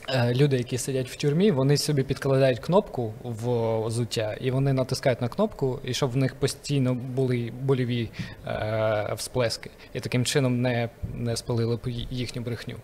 е, 0.09 0.33
Люди, 0.33 0.57
які 0.57 0.77
сидять 0.77 1.09
в 1.09 1.15
тюрмі, 1.15 1.51
вони 1.51 1.77
собі 1.77 2.03
підкладають 2.03 2.59
кнопку 2.59 3.13
в 3.23 3.79
взуття, 3.85 4.37
і 4.41 4.51
вони 4.51 4.73
натискають 4.73 5.21
на 5.21 5.27
кнопку, 5.27 5.79
і 5.83 5.93
щоб 5.93 6.11
в 6.11 6.15
них 6.15 6.35
постійно 6.35 6.93
були 6.93 7.53
больові 7.61 8.09
е, 8.47 9.13
всплески, 9.17 9.69
і 9.93 9.99
таким 9.99 10.25
чином 10.25 10.61
не, 10.61 10.89
не 11.13 11.37
спалили 11.37 11.79
їхню 12.09 12.41
брехню. 12.41 12.75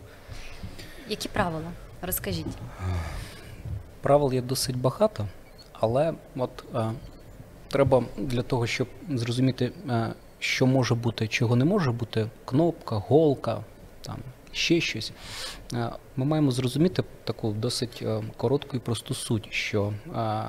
Які 1.09 1.29
правила? 1.29 1.71
Розкажіть. 2.01 2.45
Правил 4.01 4.33
є 4.33 4.41
досить 4.41 4.77
багато, 4.77 5.27
але 5.73 6.13
от 6.35 6.63
е, 6.75 6.91
треба 7.67 8.03
для 8.17 8.41
того, 8.41 8.67
щоб 8.67 8.88
зрозуміти, 9.09 9.71
е, 9.89 10.13
що 10.39 10.65
може 10.65 10.95
бути, 10.95 11.27
чого 11.27 11.55
не 11.55 11.65
може 11.65 11.91
бути, 11.91 12.29
кнопка, 12.45 12.95
голка, 12.95 13.63
там 14.01 14.17
ще 14.51 14.81
щось. 14.81 15.12
Е, 15.73 15.89
ми 16.15 16.25
маємо 16.25 16.51
зрозуміти 16.51 17.03
таку 17.23 17.51
досить 17.51 17.99
е, 18.01 18.23
коротку 18.38 18.77
і 18.77 18.79
просту 18.79 19.13
суть, 19.13 19.47
що 19.51 19.93
е, 20.15 20.43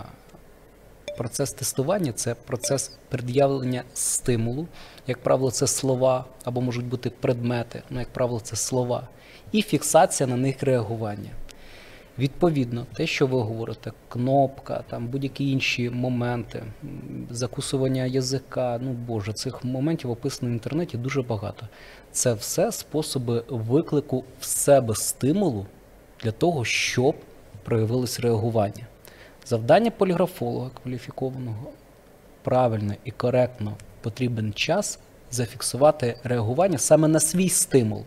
процес 1.17 1.53
тестування 1.53 2.13
це 2.13 2.35
процес 2.35 2.93
пред'явлення 3.09 3.83
стимулу. 3.95 4.67
Як 5.07 5.19
правило, 5.19 5.51
це 5.51 5.67
слова 5.67 6.25
або 6.45 6.61
можуть 6.61 6.87
бути 6.87 7.11
предмети, 7.11 7.83
ну, 7.91 7.99
як 8.01 8.09
правило, 8.09 8.41
це 8.41 8.57
слова, 8.57 9.09
і 9.53 9.63
фіксація 9.63 10.27
на 10.27 10.37
них 10.37 10.63
реагування. 10.63 11.31
Відповідно, 12.19 12.87
те, 12.95 13.07
що 13.07 13.27
ви 13.27 13.41
говорите, 13.41 13.93
кнопка, 14.09 14.85
там 14.91 15.09
будь-які 15.09 15.51
інші 15.51 15.91
моменти, 15.91 16.63
закусування 17.31 18.05
язика, 18.05 18.79
ну 18.83 18.93
боже, 18.93 19.33
цих 19.33 19.65
моментів 19.65 20.11
описано 20.11 20.51
в 20.51 20.55
інтернеті 20.55 20.97
дуже 20.97 21.23
багато. 21.23 21.69
Це 22.13 22.35
все 22.35 22.73
способи 22.73 23.45
виклику 23.49 24.25
в 24.41 24.45
себе 24.45 24.95
стимулу 24.95 25.67
для 26.23 26.33
того, 26.33 26.65
щоб 26.65 27.15
проявилось 27.65 28.21
реагування. 28.21 28.87
Завдання 29.47 29.91
поліграфолога 29.91 30.71
кваліфікованого 30.83 31.73
правильно 32.43 32.95
і 33.05 33.11
коректно 33.11 33.73
потрібен 34.01 34.53
час 34.53 34.99
зафіксувати 35.31 36.17
реагування 36.25 36.79
саме 36.79 37.09
на 37.09 37.21
свій 37.21 37.49
стимул. 37.49 38.05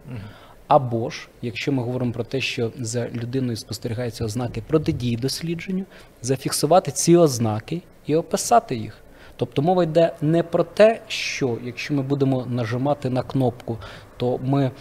Або 0.67 1.09
ж, 1.09 1.27
якщо 1.41 1.71
ми 1.71 1.83
говоримо 1.83 2.11
про 2.11 2.23
те, 2.23 2.41
що 2.41 2.71
за 2.79 3.09
людиною 3.09 3.57
спостерігаються 3.57 4.25
ознаки 4.25 4.63
протидії 4.67 5.17
дослідженню, 5.17 5.85
зафіксувати 6.21 6.91
ці 6.91 7.15
ознаки 7.15 7.81
і 8.05 8.15
описати 8.15 8.75
їх. 8.75 8.97
Тобто 9.35 9.61
мова 9.61 9.83
йде 9.83 10.13
не 10.21 10.43
про 10.43 10.63
те, 10.63 11.01
що 11.07 11.57
якщо 11.63 11.93
ми 11.93 12.01
будемо 12.01 12.45
нажимати 12.45 13.09
на 13.09 13.23
кнопку, 13.23 13.77
то 14.17 14.39
ми 14.43 14.71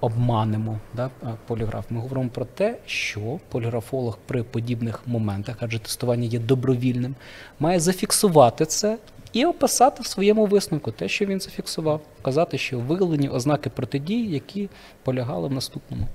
обманемо 0.00 0.78
да, 0.94 1.10
поліграф. 1.46 1.84
Ми 1.90 2.00
говоримо 2.00 2.28
про 2.28 2.44
те, 2.44 2.78
що 2.86 3.40
поліграфолог 3.48 4.18
при 4.26 4.42
подібних 4.42 5.02
моментах, 5.06 5.56
адже 5.60 5.78
тестування 5.78 6.24
є 6.28 6.38
добровільним, 6.38 7.14
має 7.60 7.80
зафіксувати 7.80 8.66
це 8.66 8.98
і 9.32 9.44
описати 9.44 10.02
в 10.02 10.06
своєму 10.06 10.46
висновку 10.46 10.90
те, 10.90 11.08
що 11.08 11.24
він 11.24 11.40
зафіксував, 11.40 12.00
вказати, 12.24 12.58
що 12.58 12.78
виявлені 12.78 13.28
ознаки 13.28 13.70
протидії, 13.70 14.30
які 14.30 14.68
полягали 15.02 15.48
в 15.48 15.52
наступному. 15.52 16.06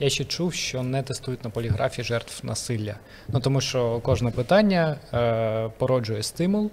Я 0.00 0.08
ще 0.08 0.24
чув, 0.24 0.54
що 0.54 0.82
не 0.82 1.02
тестують 1.02 1.44
на 1.44 1.50
поліграфі 1.50 2.02
жертв 2.02 2.46
насилля. 2.46 2.94
Ну 3.28 3.40
тому 3.40 3.60
що 3.60 4.00
кожне 4.00 4.30
питання 4.30 4.96
е, 5.14 5.70
породжує 5.78 6.22
стимул, 6.22 6.70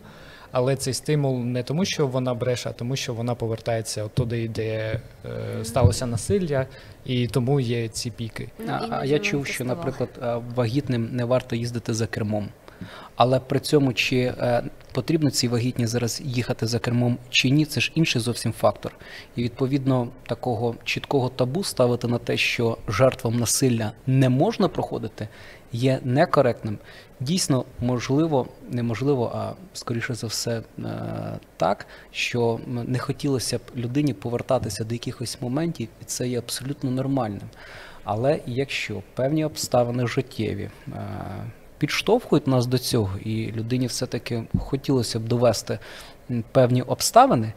але 0.52 0.76
цей 0.76 0.93
стимул 0.93 1.39
не 1.39 1.63
тому, 1.63 1.86
що 1.86 2.08
вона 2.08 2.34
бреше, 2.34 2.70
а 2.70 2.74
тому, 2.74 2.96
що 2.96 3.13
вона 3.13 3.36
повертається 3.36 4.08
туди, 4.08 4.48
де 4.48 5.00
е, 5.26 5.65
сталося 5.65 6.06
насилля, 6.06 6.65
і 7.06 7.28
тому 7.28 7.60
є 7.60 7.88
ці 7.88 8.12
піки. 8.12 8.50
А, 8.67 8.88
а 8.89 9.06
я 9.06 9.20
чув, 9.20 9.46
що, 9.46 9.65
наприклад, 9.65 10.10
е, 10.24 10.36
вагітним 10.56 11.10
не 11.12 11.26
варто 11.26 11.56
їздити 11.56 11.93
за 11.93 12.08
кермом. 12.08 12.50
Але 13.15 13.39
при 13.39 13.59
цьому, 13.59 13.93
чи 13.93 14.17
е, 14.17 14.63
потрібно 14.91 15.31
цій 15.31 15.47
вагітні 15.47 15.87
зараз 15.87 16.21
їхати 16.25 16.67
за 16.67 16.79
кермом 16.79 17.17
чи 17.29 17.49
ні, 17.49 17.65
це 17.65 17.81
ж 17.81 17.91
інший 17.95 18.21
зовсім 18.21 18.53
фактор. 18.53 18.95
І 19.35 19.43
відповідно 19.43 20.07
такого 20.27 20.75
чіткого 20.83 21.29
табу 21.29 21.63
ставити 21.63 22.07
на 22.07 22.17
те, 22.17 22.37
що 22.37 22.77
жертвам 22.87 23.39
насилля 23.39 23.91
не 24.07 24.29
можна 24.29 24.67
проходити, 24.67 25.27
є 25.71 25.99
некоректним. 26.03 26.77
Дійсно, 27.19 27.65
можливо, 27.79 28.47
неможливо, 28.69 29.31
а 29.35 29.53
скоріше 29.73 30.13
за 30.13 30.27
все 30.27 30.61
е, 30.79 30.83
так, 31.57 31.87
що 32.11 32.59
не 32.67 32.99
хотілося 32.99 33.57
б 33.57 33.61
людині 33.75 34.13
повертатися 34.13 34.83
до 34.83 34.95
якихось 34.95 35.41
моментів, 35.41 35.87
і 36.01 36.05
це 36.05 36.27
є 36.27 36.37
абсолютно 36.37 36.91
нормальним. 36.91 37.49
Але 38.03 38.39
якщо 38.45 39.03
певні 39.15 39.45
обставини 39.45 40.07
життєві 40.07 40.69
е, 40.87 40.91
підштовхують 41.77 42.47
нас 42.47 42.65
до 42.65 42.77
цього, 42.77 43.17
і 43.17 43.51
людині 43.51 43.87
все-таки 43.87 44.43
хотілося 44.59 45.19
б 45.19 45.23
довести 45.23 45.79
певні 46.51 46.81
обставини, 46.81 47.53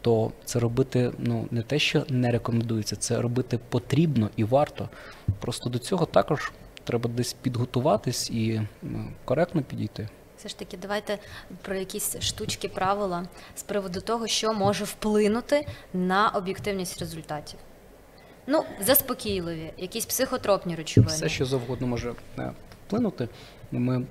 то 0.00 0.32
це 0.44 0.58
робити 0.58 1.12
ну 1.18 1.46
не 1.50 1.62
те, 1.62 1.78
що 1.78 2.04
не 2.08 2.30
рекомендується, 2.30 2.96
це 2.96 3.20
робити 3.20 3.58
потрібно 3.68 4.30
і 4.36 4.44
варто. 4.44 4.88
Просто 5.40 5.70
до 5.70 5.78
цього 5.78 6.06
також 6.06 6.52
треба 6.84 7.10
десь 7.10 7.32
підготуватись 7.32 8.30
і 8.30 8.62
коректно 9.24 9.62
підійти. 9.62 10.08
Все 10.36 10.48
ж 10.48 10.58
таки, 10.58 10.76
давайте 10.76 11.18
про 11.62 11.74
якісь 11.74 12.20
штучки, 12.20 12.68
правила 12.68 13.26
з 13.56 13.62
приводу 13.62 14.00
того, 14.00 14.26
що 14.26 14.52
може 14.52 14.84
вплинути 14.84 15.66
на 15.92 16.28
об'єктивність 16.28 16.98
результатів. 16.98 17.58
Ну, 18.46 18.64
заспокійливі, 18.80 19.72
якісь 19.78 20.06
психотропні 20.06 20.74
речовини. 20.74 21.14
Все, 21.14 21.28
що 21.28 21.44
завгодно 21.44 21.86
може 21.86 22.14
е, 22.38 22.52
вплинути. 22.86 23.28
Ми 23.72 24.04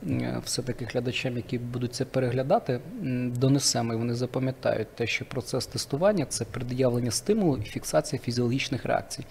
все-таки 0.46 0.86
глядачам, 0.86 1.38
які 1.38 1.58
будуть 1.58 1.96
це 1.96 2.06
переглядати, 2.06 2.80
донесемо 3.28 3.94
і 3.94 3.98
вони 3.98 4.14
запам'ятають 4.14 4.96
те, 4.96 5.08
що 5.08 5.26
процес 5.26 5.66
тестування 5.66 6.26
це 6.26 6.46
пред'явлення 6.46 7.12
стимулу 7.12 7.58
і 7.58 7.62
фіксація 7.66 8.22
фізіологічних 8.26 8.86
реакцій. 8.86 9.26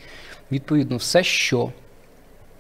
Відповідно, 0.52 0.96
все, 0.96 1.22
що 1.22 1.72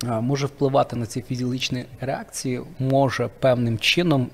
може 0.02 0.46
впливати 0.46 0.96
на 0.96 1.06
ці 1.06 1.22
фізіологічні 1.22 1.84
реакції, 2.00 2.60
може 2.78 3.30
певним 3.40 3.78
чином 3.78 4.30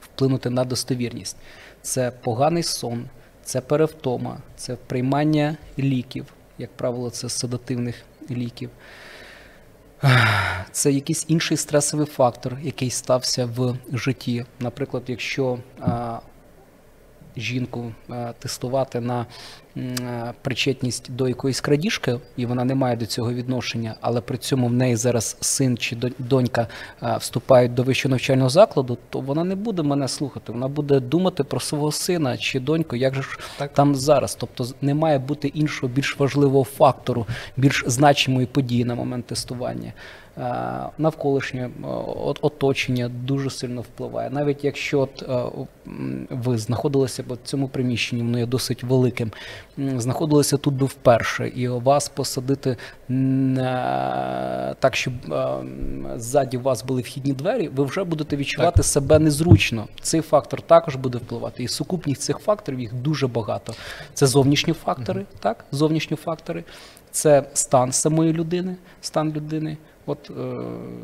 вплинути 0.00 0.50
на 0.50 0.64
достовірність. 0.64 1.36
Це 1.82 2.10
поганий 2.10 2.62
сон, 2.62 3.04
це 3.44 3.60
перевтома, 3.60 4.38
це 4.56 4.76
приймання 4.76 5.56
ліків, 5.78 6.26
як 6.58 6.70
правило, 6.70 7.10
це 7.10 7.28
седативних 7.28 8.04
ліків. 8.30 8.70
Це 10.72 10.92
якийсь 10.92 11.24
інший 11.28 11.56
стресовий 11.56 12.06
фактор, 12.06 12.58
який 12.62 12.90
стався 12.90 13.46
в 13.46 13.76
житті. 13.92 14.44
Наприклад, 14.60 15.02
якщо 15.06 15.58
жінку 17.36 17.92
тестувати 18.38 19.00
на 19.00 19.26
причетність 20.42 21.12
до 21.12 21.28
якоїсь 21.28 21.60
крадіжки, 21.60 22.18
і 22.36 22.46
вона 22.46 22.64
не 22.64 22.74
має 22.74 22.96
до 22.96 23.06
цього 23.06 23.32
відношення, 23.32 23.94
але 24.00 24.20
при 24.20 24.38
цьому 24.38 24.66
в 24.66 24.72
неї 24.72 24.96
зараз 24.96 25.36
син 25.40 25.76
чи 25.76 25.96
донька 26.18 26.66
вступають 27.18 27.74
до 27.74 27.82
вищого 27.82 28.10
навчального 28.10 28.48
закладу, 28.48 28.98
то 29.10 29.20
вона 29.20 29.44
не 29.44 29.54
буде 29.54 29.82
мене 29.82 30.08
слухати. 30.08 30.52
Вона 30.52 30.68
буде 30.68 31.00
думати 31.00 31.44
про 31.44 31.60
свого 31.60 31.92
сина 31.92 32.36
чи 32.36 32.60
доньку, 32.60 32.96
як 32.96 33.14
же 33.14 33.22
ж 33.22 33.38
Так. 33.58 33.72
там 33.72 33.94
зараз. 33.94 34.34
Тобто 34.34 34.66
не 34.82 34.94
має 34.94 35.18
бути 35.18 35.48
іншого 35.48 35.92
більш 35.92 36.18
важливого 36.18 36.64
фактору, 36.64 37.26
більш 37.56 37.84
значимої 37.86 38.46
події 38.46 38.84
на 38.84 38.94
момент 38.94 39.26
тестування. 39.26 39.92
Е, 40.38 40.90
Навколишнє 40.98 41.60
е, 41.62 41.86
оточення 42.40 43.08
дуже 43.08 43.50
сильно 43.50 43.80
впливає. 43.80 44.30
Навіть 44.30 44.64
якщо 44.64 45.00
от, 45.00 45.22
е, 45.22 45.66
ви 46.30 46.58
знаходилися 46.58 47.22
б 47.22 47.32
в 47.32 47.38
цьому 47.44 47.68
приміщенні, 47.68 48.22
воно 48.22 48.38
є 48.38 48.46
досить 48.46 48.82
великим, 48.82 49.32
знаходилися 49.76 50.56
тут 50.56 50.74
би 50.74 50.86
вперше, 50.86 51.48
і 51.48 51.68
вас 51.68 52.08
посадити 52.08 52.70
е, 52.70 52.76
так, 54.78 54.96
щоб 54.96 55.12
е, 55.32 55.56
ззаді 56.16 56.56
вас 56.56 56.84
були 56.84 57.02
вхідні 57.02 57.32
двері, 57.32 57.68
ви 57.68 57.84
вже 57.84 58.04
будете 58.04 58.36
відчувати 58.36 58.82
себе 58.82 59.18
незручно. 59.18 59.88
Цей 60.00 60.20
фактор 60.20 60.62
також 60.62 60.96
буде 60.96 61.18
впливати. 61.18 61.62
І 61.62 61.68
сукупність 61.68 62.20
цих 62.22 62.38
факторів 62.38 62.80
їх 62.80 62.94
дуже 62.94 63.26
багато. 63.26 63.74
Це 64.14 64.26
зовнішні 64.26 64.72
фактори, 64.72 65.24
так, 65.40 65.64
зовнішні 65.72 66.16
фактори, 66.16 66.64
це 67.10 67.44
стан 67.54 67.92
самої 67.92 68.32
людини, 68.32 68.76
стан 69.00 69.32
людини. 69.32 69.76
От 70.06 70.30
е, 70.30 70.56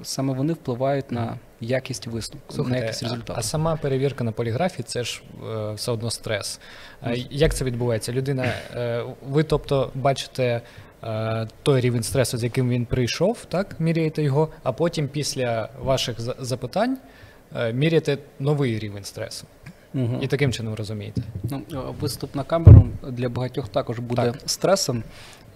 саме 0.03 0.35
вони 0.35 0.53
впливають 0.53 1.13
на 1.13 1.37
якість 1.61 2.07
висновку, 2.07 2.63
на 2.65 2.77
якість 2.77 3.03
результату. 3.03 3.35
а 3.37 3.43
сама 3.43 3.77
перевірка 3.77 4.25
на 4.25 4.33
поліграфі 4.33 4.83
це 4.83 5.05
ж 5.05 5.23
е, 5.51 5.73
все 5.73 5.93
одно 5.93 6.11
стрес. 6.11 6.61
А 7.03 7.13
як 7.31 7.55
це 7.55 7.65
відбувається? 7.65 8.13
Людина, 8.13 8.45
е, 8.75 9.05
ви 9.29 9.43
тобто 9.43 9.91
бачите 9.95 10.61
е, 11.05 11.49
той 11.63 11.81
рівень 11.81 12.03
стресу, 12.03 12.39
з 12.39 12.45
яким 12.45 12.69
він 12.69 12.85
прийшов, 12.87 13.45
так, 13.49 13.81
міряєте 13.81 14.23
його, 14.23 14.49
а 14.63 14.73
потім 14.73 15.09
після 15.09 15.69
ваших 15.83 16.17
запитань 16.21 16.99
е, 17.57 17.73
міряєте 17.73 18.19
новий 18.39 18.79
рівень 18.79 19.05
стресу. 19.05 19.47
Мгм. 19.95 20.19
І 20.23 20.27
таким 20.27 20.53
чином 20.53 20.75
розумієте. 20.75 21.23
Ну, 21.51 21.63
е, 21.73 21.77
виступ 22.01 22.35
на 22.35 22.45
камеру 22.45 22.87
для 23.09 23.29
багатьох 23.29 23.69
також 23.69 23.99
буде 23.99 24.23
Так. 24.23 24.37
стресом. 24.47 25.03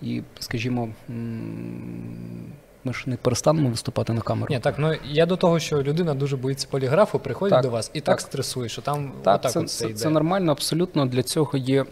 І, 0.02 0.22
скажімо, 0.40 0.88
м, 1.10 2.52
ми 2.84 2.92
ж 2.92 3.04
не 3.06 3.16
перестанемо 3.16 3.68
виступати 3.68 4.12
на 4.12 4.20
камеру. 4.20 4.46
Ні, 4.50 4.60
так, 4.60 4.74
ну 4.78 4.94
я 5.04 5.26
до 5.26 5.36
того, 5.36 5.58
що 5.58 5.82
людина 5.82 6.14
дуже 6.14 6.36
боїться 6.36 6.66
поліграфу, 6.70 7.18
приходить 7.18 7.52
Так, 7.54 7.62
до 7.62 7.70
вас 7.70 7.90
і 7.94 8.00
так, 8.00 8.04
так. 8.04 8.20
стресує, 8.20 8.68
що 8.68 8.82
там 8.82 9.12
Так, 9.22 9.38
отак 9.40 9.52
це, 9.52 9.60
от 9.60 9.70
це, 9.70 9.84
йде. 9.84 9.94
це 9.94 10.10
нормально, 10.10 10.52
абсолютно. 10.52 11.06
Для 11.06 11.22
цього 11.22 11.58
є 11.58 11.84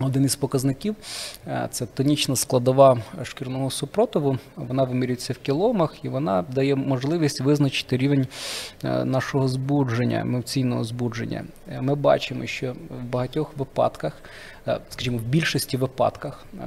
один 0.00 0.24
із 0.24 0.36
показників. 0.36 0.94
Е, 1.46 1.68
Це 1.70 1.86
тонічна 1.86 2.36
складова 2.36 2.98
шкірного 3.22 3.70
супротиву. 3.70 4.38
Вона 4.56 4.84
вимірюється 4.84 5.32
в 5.32 5.38
кіломах 5.38 6.04
і 6.04 6.08
вона 6.08 6.44
дає 6.54 6.74
можливість 6.76 7.40
визначити 7.40 7.96
рівень 7.96 8.26
е, 8.84 9.04
нашого 9.04 9.48
збудження, 9.48 10.20
емоційного 10.20 10.84
збудження. 10.84 11.44
Е, 11.72 11.80
Ми 11.80 11.94
бачимо, 11.94 12.46
що 12.46 12.72
в 12.72 13.04
багатьох 13.04 13.56
випадках, 13.56 14.12
скажімо, 14.90 15.18
в 15.18 15.22
більшості 15.22 15.76
випадках, 15.76 16.44
е, 16.54 16.66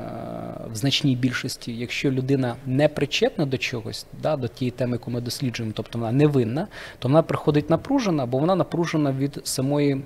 в 0.72 0.76
значній 0.76 1.16
більшості, 1.16 1.74
якщо 1.74 2.12
людина 2.12 2.56
не 2.66 2.88
причетна 2.88 3.46
до 3.46 3.58
чогось, 3.58 4.06
да, 4.22 4.36
до 4.36 4.48
тієї 4.48 4.72
теми, 4.72 4.92
яку 4.92 5.12
ми 5.12 5.22
досліджуємо, 5.22 5.74
тобто 5.76 6.00
вона 6.00 6.12
невинна, 6.12 6.68
то 7.00 7.08
вона 7.08 7.24
приходить 7.24 7.70
напружена, 7.70 8.26
бо 8.26 8.38
вона 8.38 8.56
напружена 8.56 9.12
від 9.12 9.42
самої 9.44 10.02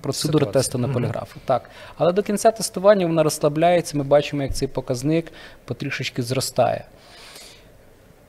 процедури 0.00 0.46
Ситуація. 0.46 0.62
тесту 0.62 0.78
на 0.78 0.88
поліграфу. 0.88 1.40
Так. 1.44 1.70
Але 1.96 2.12
до 2.12 2.22
кінця 2.22 2.50
тестування 2.50 3.06
вона 3.06 3.22
розслабляється, 3.22 3.98
ми 3.98 4.04
бачимо, 4.04 4.42
як 4.42 4.54
цей 4.54 4.68
показник 4.68 5.32
потрішечки 5.64 6.22
зростає. 6.22 6.84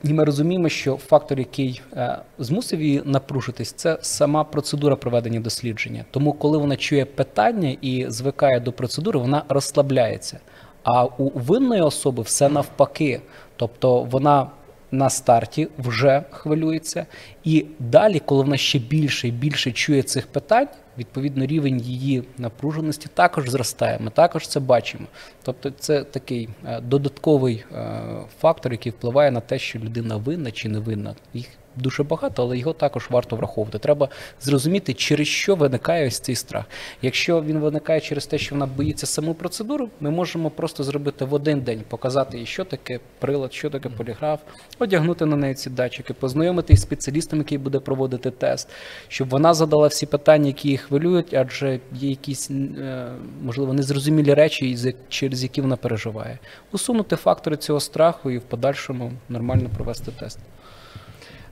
І 0.08 0.12
ми 0.12 0.24
розуміємо, 0.24 0.68
що 0.68 0.96
фактор, 0.96 1.38
який 1.38 1.82
е, 1.92 2.18
змусив 2.38 2.82
її 2.82 3.02
напружитись, 3.04 3.72
це 3.72 3.98
сама 4.00 4.44
процедура 4.44 4.96
проведення 4.96 5.40
дослідження. 5.40 6.04
Тому, 6.10 6.32
коли 6.32 6.58
вона 6.58 6.76
чує 6.76 7.04
питання 7.04 7.76
і 7.80 8.06
звикає 8.08 8.60
до 8.60 8.72
процедури, 8.72 9.18
вона 9.18 9.42
розслабляється. 9.48 10.38
А 10.82 11.04
у 11.04 11.38
винної 11.38 11.82
особи 11.82 12.22
все 12.22 12.48
навпаки. 12.48 13.20
Тобто 13.56 14.02
вона 14.02 14.46
на 14.90 15.10
старті 15.10 15.68
вже 15.78 16.22
хвилюється, 16.30 17.06
і 17.44 17.66
далі, 17.78 18.18
коли 18.18 18.42
вона 18.42 18.56
ще 18.56 18.78
більше 18.78 19.28
і 19.28 19.30
більше 19.30 19.72
чує 19.72 20.02
цих 20.02 20.26
питань, 20.26 20.68
відповідно 20.98 21.46
рівень 21.46 21.80
її 21.80 22.24
напруженості 22.38 23.08
також 23.14 23.48
зростає. 23.48 23.98
Ми 24.00 24.10
також 24.10 24.48
це 24.48 24.60
бачимо. 24.60 25.06
Тобто, 25.42 25.70
це 25.70 26.04
такий 26.04 26.48
е, 26.66 26.80
додатковий 26.80 27.64
е, 27.72 28.00
фактор, 28.40 28.72
який 28.72 28.92
впливає 28.92 29.30
на 29.30 29.40
те, 29.40 29.58
що 29.58 29.78
людина 29.78 30.16
винна 30.16 30.50
чи 30.50 30.68
не 30.68 30.78
винна. 30.78 31.14
Їх 31.34 31.48
дуже 31.76 32.02
багато, 32.02 32.42
але 32.42 32.58
його 32.58 32.72
також 32.72 33.06
варто 33.10 33.36
враховувати. 33.36 33.78
Треба 33.78 34.08
зрозуміти, 34.40 34.94
через 34.94 35.26
що 35.28 35.54
виникає 35.54 36.06
ось 36.06 36.20
цей 36.20 36.34
страх. 36.34 36.64
Якщо 37.02 37.42
він 37.42 37.58
виникає 37.58 38.00
через 38.00 38.26
те, 38.26 38.38
що 38.38 38.54
вона 38.54 38.66
боїться 38.66 39.06
саму 39.06 39.34
процедуру, 39.34 39.88
ми 40.00 40.10
можемо 40.10 40.50
просто 40.50 40.84
зробити 40.84 41.24
в 41.24 41.34
один 41.34 41.60
день, 41.60 41.82
показати 41.88 42.38
їй, 42.38 42.46
що 42.46 42.64
таке 42.64 43.00
прилад, 43.18 43.52
що 43.52 43.70
таке 43.70 43.88
поліграф, 43.88 44.40
одягнути 44.78 45.26
на 45.26 45.36
неї 45.36 45.54
ці 45.54 45.70
датчики, 45.70 46.14
познайомити 46.14 46.72
із 46.72 46.82
спеціалістом, 46.82 47.38
який 47.38 47.58
буде 47.58 47.78
проводити 47.78 48.30
тест, 48.30 48.68
щоб 49.08 49.28
вона 49.28 49.54
задала 49.54 49.88
всі 49.88 50.06
питання, 50.06 50.46
які 50.46 50.68
її 50.68 50.78
хвилюють, 50.78 51.34
адже 51.34 51.80
є 51.92 52.10
якісь 52.10 52.50
е, 52.50 53.08
можливо 53.42 53.72
незрозумілі 53.72 54.34
речі, 54.34 54.94
через 55.08 55.42
які 55.42 55.60
вона 55.60 55.76
переживає. 55.76 56.38
Усунути 56.72 57.16
фактори 57.16 57.56
цього 57.56 57.80
страху 57.80 58.30
і 58.30 58.38
в 58.38 58.42
подальшому 58.42 59.12
нормально 59.28 59.70
провести 59.76 60.12
тест. 60.20 60.38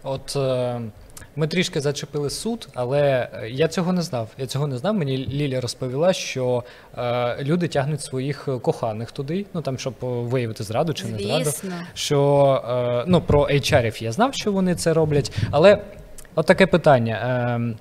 От 0.04 0.36
е, 0.36 0.80
ми 1.36 1.46
трішки 1.46 1.80
зачепили 1.80 2.30
суд, 2.30 2.68
але 2.74 3.28
е, 3.32 3.50
я 3.50 3.68
цього 3.68 3.92
не 3.92 4.02
знав. 4.02 4.28
Я 4.38 4.46
цього 4.46 4.66
не 4.66 4.78
знав. 4.78 4.94
Мені 4.94 5.18
Ліля 5.18 5.60
розповіла, 5.60 6.12
що 6.12 6.64
е, 6.98 7.36
люди 7.42 7.68
тягнуть 7.68 8.02
своїх 8.02 8.48
коханих 8.62 9.12
туди, 9.12 9.46
ну 9.54 9.62
там, 9.62 9.78
щоб 9.78 9.94
виявити 10.00 10.64
зраду 10.64 10.94
чи 10.94 11.04
не 11.06 11.18
зраду. 11.18 11.50
Що 11.94 12.62
е, 12.68 13.04
ну 13.06 13.20
про 13.20 13.42
HR-ів 13.46 14.02
я 14.02 14.12
знав, 14.12 14.34
що 14.34 14.52
вони 14.52 14.74
це 14.74 14.92
роблять, 14.92 15.32
але 15.50 15.78
от 16.34 16.46
таке 16.46 16.66
питання. 16.66 17.14
Е, 17.14 17.74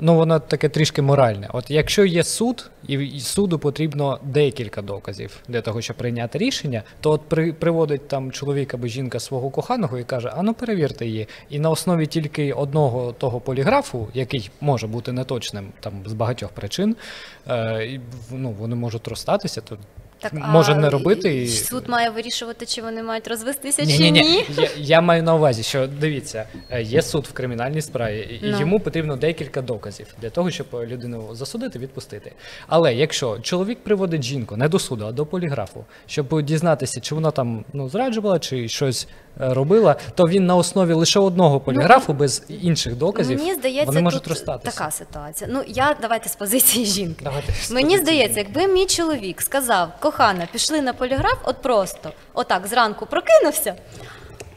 Ну, 0.00 0.14
воно 0.14 0.40
таке 0.40 0.68
трішки 0.68 1.02
моральне. 1.02 1.48
От 1.52 1.70
якщо 1.70 2.04
є 2.04 2.24
суд, 2.24 2.70
і 2.88 3.20
суду 3.20 3.58
потрібно 3.58 4.18
декілька 4.22 4.82
доказів 4.82 5.36
для 5.48 5.60
того, 5.60 5.80
щоб 5.80 5.96
прийняти 5.96 6.38
рішення, 6.38 6.82
то 7.00 7.10
от 7.10 7.20
при, 7.28 7.52
приводить 7.52 8.08
там 8.08 8.32
чоловік 8.32 8.74
або 8.74 8.86
жінка 8.86 9.20
свого 9.20 9.50
коханого 9.50 9.98
і 9.98 10.04
каже: 10.04 10.32
а 10.36 10.42
ну 10.42 10.54
перевірте 10.54 11.06
її. 11.06 11.28
І 11.50 11.58
на 11.58 11.70
основі 11.70 12.06
тільки 12.06 12.52
одного 12.52 13.12
того 13.12 13.40
поліграфу, 13.40 14.08
який 14.14 14.50
може 14.60 14.86
бути 14.86 15.12
неточним 15.12 15.72
там 15.80 15.92
з 16.06 16.12
багатьох 16.12 16.50
причин, 16.50 16.96
е, 17.48 18.00
ну, 18.30 18.50
вони 18.50 18.76
можуть 18.76 19.08
розстатися, 19.08 19.60
то 19.60 19.78
Так, 20.22 20.32
може 20.34 20.72
а 20.72 20.74
не 20.74 20.90
робити. 20.90 21.42
І... 21.42 21.48
Суд 21.48 21.88
має 21.88 22.10
вирішувати, 22.10 22.66
чи 22.66 22.82
вони 22.82 23.02
мають 23.02 23.28
розвестися, 23.28 23.82
Ні, 23.82 23.96
чи 23.96 24.02
ні, 24.02 24.10
ні. 24.12 24.20
ні. 24.22 24.44
Я, 24.56 24.68
я 24.76 25.00
маю 25.00 25.22
на 25.22 25.34
увазі, 25.34 25.62
що 25.62 25.86
дивіться, 25.86 26.46
е, 26.70 26.82
є 26.82 27.02
суд 27.02 27.26
в 27.26 27.32
кримінальній 27.32 27.82
справі, 27.82 28.40
і 28.42 28.50
Ну. 28.50 28.60
йому 28.60 28.80
потрібно 28.80 29.16
декілька 29.16 29.62
доказів 29.62 30.06
для 30.22 30.30
того, 30.30 30.50
щоб 30.50 30.66
е, 30.74 30.86
людину 30.86 31.28
засудити, 31.34 31.78
відпустити. 31.78 32.32
Але 32.66 32.94
якщо 32.94 33.38
чоловік 33.38 33.78
приводить 33.84 34.22
жінку 34.22 34.56
не 34.56 34.68
до 34.68 34.78
суду, 34.78 35.04
а 35.06 35.12
до 35.12 35.26
поліграфу, 35.26 35.84
щоб 36.06 36.42
дізнатися, 36.42 37.00
чи 37.00 37.14
вона 37.14 37.30
там 37.30 37.64
ну 37.72 37.88
зраджувала, 37.88 38.38
чи 38.38 38.68
щось 38.68 39.08
робила, 39.38 39.96
то 40.14 40.24
він 40.24 40.46
на 40.46 40.56
основі 40.56 40.92
лише 40.92 41.20
одного 41.20 41.60
поліграфу 41.60 42.12
без 42.12 42.42
інших 42.48 42.96
доказів 42.96 43.38
Мені 43.38 43.54
здається, 43.54 43.86
вони 43.86 44.00
можуть 44.00 44.26
розстатися. 44.28 44.76
така 44.76 44.90
ситуація. 44.90 45.50
Ну 45.52 45.62
я 45.66 45.96
давайте 46.02 46.28
з 46.28 46.36
позиції 46.36 46.84
жінки. 46.86 47.24
Давайте 47.24 47.52
Мені 47.70 47.98
здається, 47.98 48.40
якби 48.40 48.66
мій 48.66 48.86
чоловік 48.86 49.42
сказав, 49.42 49.88
кохана, 50.00 50.48
пішли 50.52 50.80
на 50.80 50.92
поліграф, 50.92 51.38
от 51.44 51.62
просто 51.62 52.10
отак 52.34 52.66
зранку 52.66 53.06
прокинувся. 53.06 53.74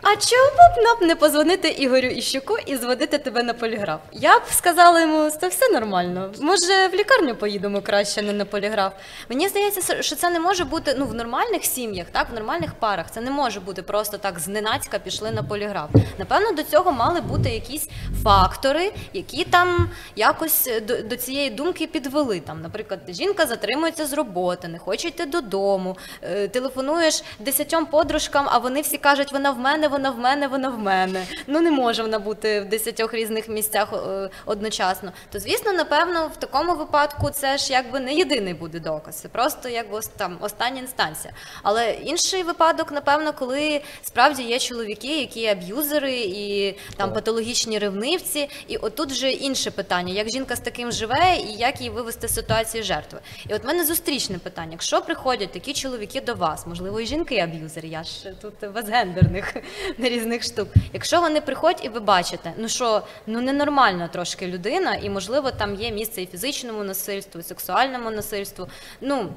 А 0.07 0.15
чому 0.15 0.75
б 0.75 0.83
нам 0.83 1.07
не 1.07 1.15
позвонити 1.15 1.67
Ігорю 1.67 2.07
Іщуку 2.07 2.57
і 2.65 2.75
зводити 2.75 3.17
тебе 3.17 3.43
на 3.43 3.53
поліграф? 3.53 3.99
Я 4.11 4.39
б 4.39 4.41
сказала 4.51 5.01
йому, 5.01 5.29
це 5.29 5.47
все 5.47 5.69
нормально. 5.69 6.31
Може, 6.41 6.87
в 6.87 6.95
лікарню 6.95 7.35
поїдемо 7.35 7.81
краще, 7.81 8.21
не 8.21 8.33
на 8.33 8.45
поліграф. 8.45 8.93
Мені 9.29 9.47
здається, 9.47 10.03
що 10.03 10.15
це 10.15 10.29
не 10.29 10.39
може 10.39 10.63
бути 10.63 10.95
ну 10.99 11.05
в 11.05 11.13
нормальних 11.13 11.65
сім'ях, 11.65 12.07
так, 12.11 12.29
в 12.29 12.33
нормальних 12.33 12.73
парах. 12.73 13.11
Це 13.11 13.21
не 13.21 13.31
може 13.31 13.59
бути 13.59 13.81
просто 13.81 14.17
так 14.17 14.39
зненацька 14.39 14.99
пішли 14.99 15.31
на 15.31 15.43
поліграф. 15.43 15.89
Напевно, 16.17 16.51
до 16.51 16.63
цього 16.63 16.91
мали 16.91 17.21
бути 17.21 17.49
якісь 17.49 17.89
фактори, 18.23 18.91
які 19.13 19.43
там 19.43 19.89
якось 20.15 20.67
е, 20.67 20.79
до, 20.79 21.01
до 21.01 21.17
цієї 21.17 21.49
думки 21.49 21.87
підвели. 21.87 22.39
Там, 22.39 22.61
наприклад, 22.61 22.99
жінка 23.07 23.45
затримується 23.45 24.05
з 24.05 24.13
роботи, 24.13 24.67
не 24.67 24.79
хоче 24.79 25.07
йти 25.07 25.25
додому, 25.25 25.97
е, 26.21 26.47
телефонуєш 26.47 27.23
десятьом 27.39 27.85
подружкам, 27.85 28.47
а 28.49 28.57
вони 28.57 28.81
всі 28.81 28.97
кажуть, 28.97 29.31
вона 29.31 29.51
в 29.51 29.59
мене, 29.59 29.87
вона 29.95 30.11
в 30.11 30.19
мене, 30.19 30.47
вона 30.47 30.69
в 30.69 30.79
мене. 30.79 31.25
Ну 31.47 31.61
не 31.61 31.71
може 31.71 32.01
вона 32.01 32.19
бути 32.19 32.61
в 32.61 32.65
десятьох 32.65 33.13
різних 33.13 33.49
місцях 33.49 33.93
е, 33.93 34.29
одночасно. 34.45 35.11
То 35.31 35.39
звісно, 35.39 35.73
напевно, 35.73 36.27
в 36.27 36.35
такому 36.39 36.75
випадку 36.75 37.29
це 37.29 37.57
ж 37.57 37.73
якби 37.73 37.99
не 37.99 38.13
єдиний 38.13 38.53
буде 38.53 38.79
доказ. 38.79 39.15
Це 39.15 39.27
просто 39.27 39.69
якби 39.69 39.99
там 40.17 40.37
остання 40.41 40.79
інстанція. 40.79 41.33
Але 41.63 41.91
інший 41.91 42.43
випадок, 42.43 42.91
напевно, 42.91 43.33
коли 43.33 43.81
справді 44.03 44.43
є 44.43 44.59
чоловіки, 44.59 45.19
які 45.19 45.47
аб'юзери 45.47 46.13
і 46.15 46.75
там 46.97 47.13
патологічні 47.13 47.79
ревнивці. 47.79 48.49
І 48.67 48.77
отут 48.77 49.11
вже 49.11 49.31
інше 49.31 49.71
питання: 49.71 50.13
як 50.13 50.29
жінка 50.29 50.55
з 50.55 50.59
таким 50.59 50.91
живе, 50.91 51.37
і 51.49 51.53
як 51.53 51.79
її 51.79 51.89
вивести 51.89 52.27
з 52.27 52.33
ситуації 52.33 52.83
жертви. 52.83 53.19
І 53.49 53.53
от 53.53 53.63
в 53.63 53.67
мене 53.67 53.85
зустрічне 53.85 54.37
питання: 54.37 54.71
якщо 54.71 55.01
приходять 55.01 55.51
такі 55.51 55.73
чоловіки 55.73 56.21
до 56.21 56.33
вас, 56.33 56.67
можливо, 56.67 56.99
і 56.99 57.05
жінки 57.05 57.37
аб'юзери, 57.37 57.87
я 57.87 58.03
ж 58.03 58.11
тут 58.41 58.53
без 58.73 58.89
гендерних 58.89 59.55
різних 59.97 60.43
штук. 60.43 60.67
Якщо 60.93 61.21
вони 61.21 61.41
приходять 61.41 61.85
і 61.85 61.89
ви 61.89 61.99
бачите, 61.99 62.53
ну 62.57 62.67
що 62.67 63.01
ну 63.27 63.41
ненормальна 63.41 64.07
трошки 64.07 64.47
людина, 64.47 64.95
і 64.95 65.09
можливо 65.09 65.51
там 65.51 65.75
є 65.75 65.91
місце 65.91 66.21
і 66.21 66.25
фізичному 66.25 66.83
насильству, 66.83 67.41
і 67.41 67.43
сексуальному 67.43 68.11
насильству. 68.11 68.67
Ну 69.01 69.29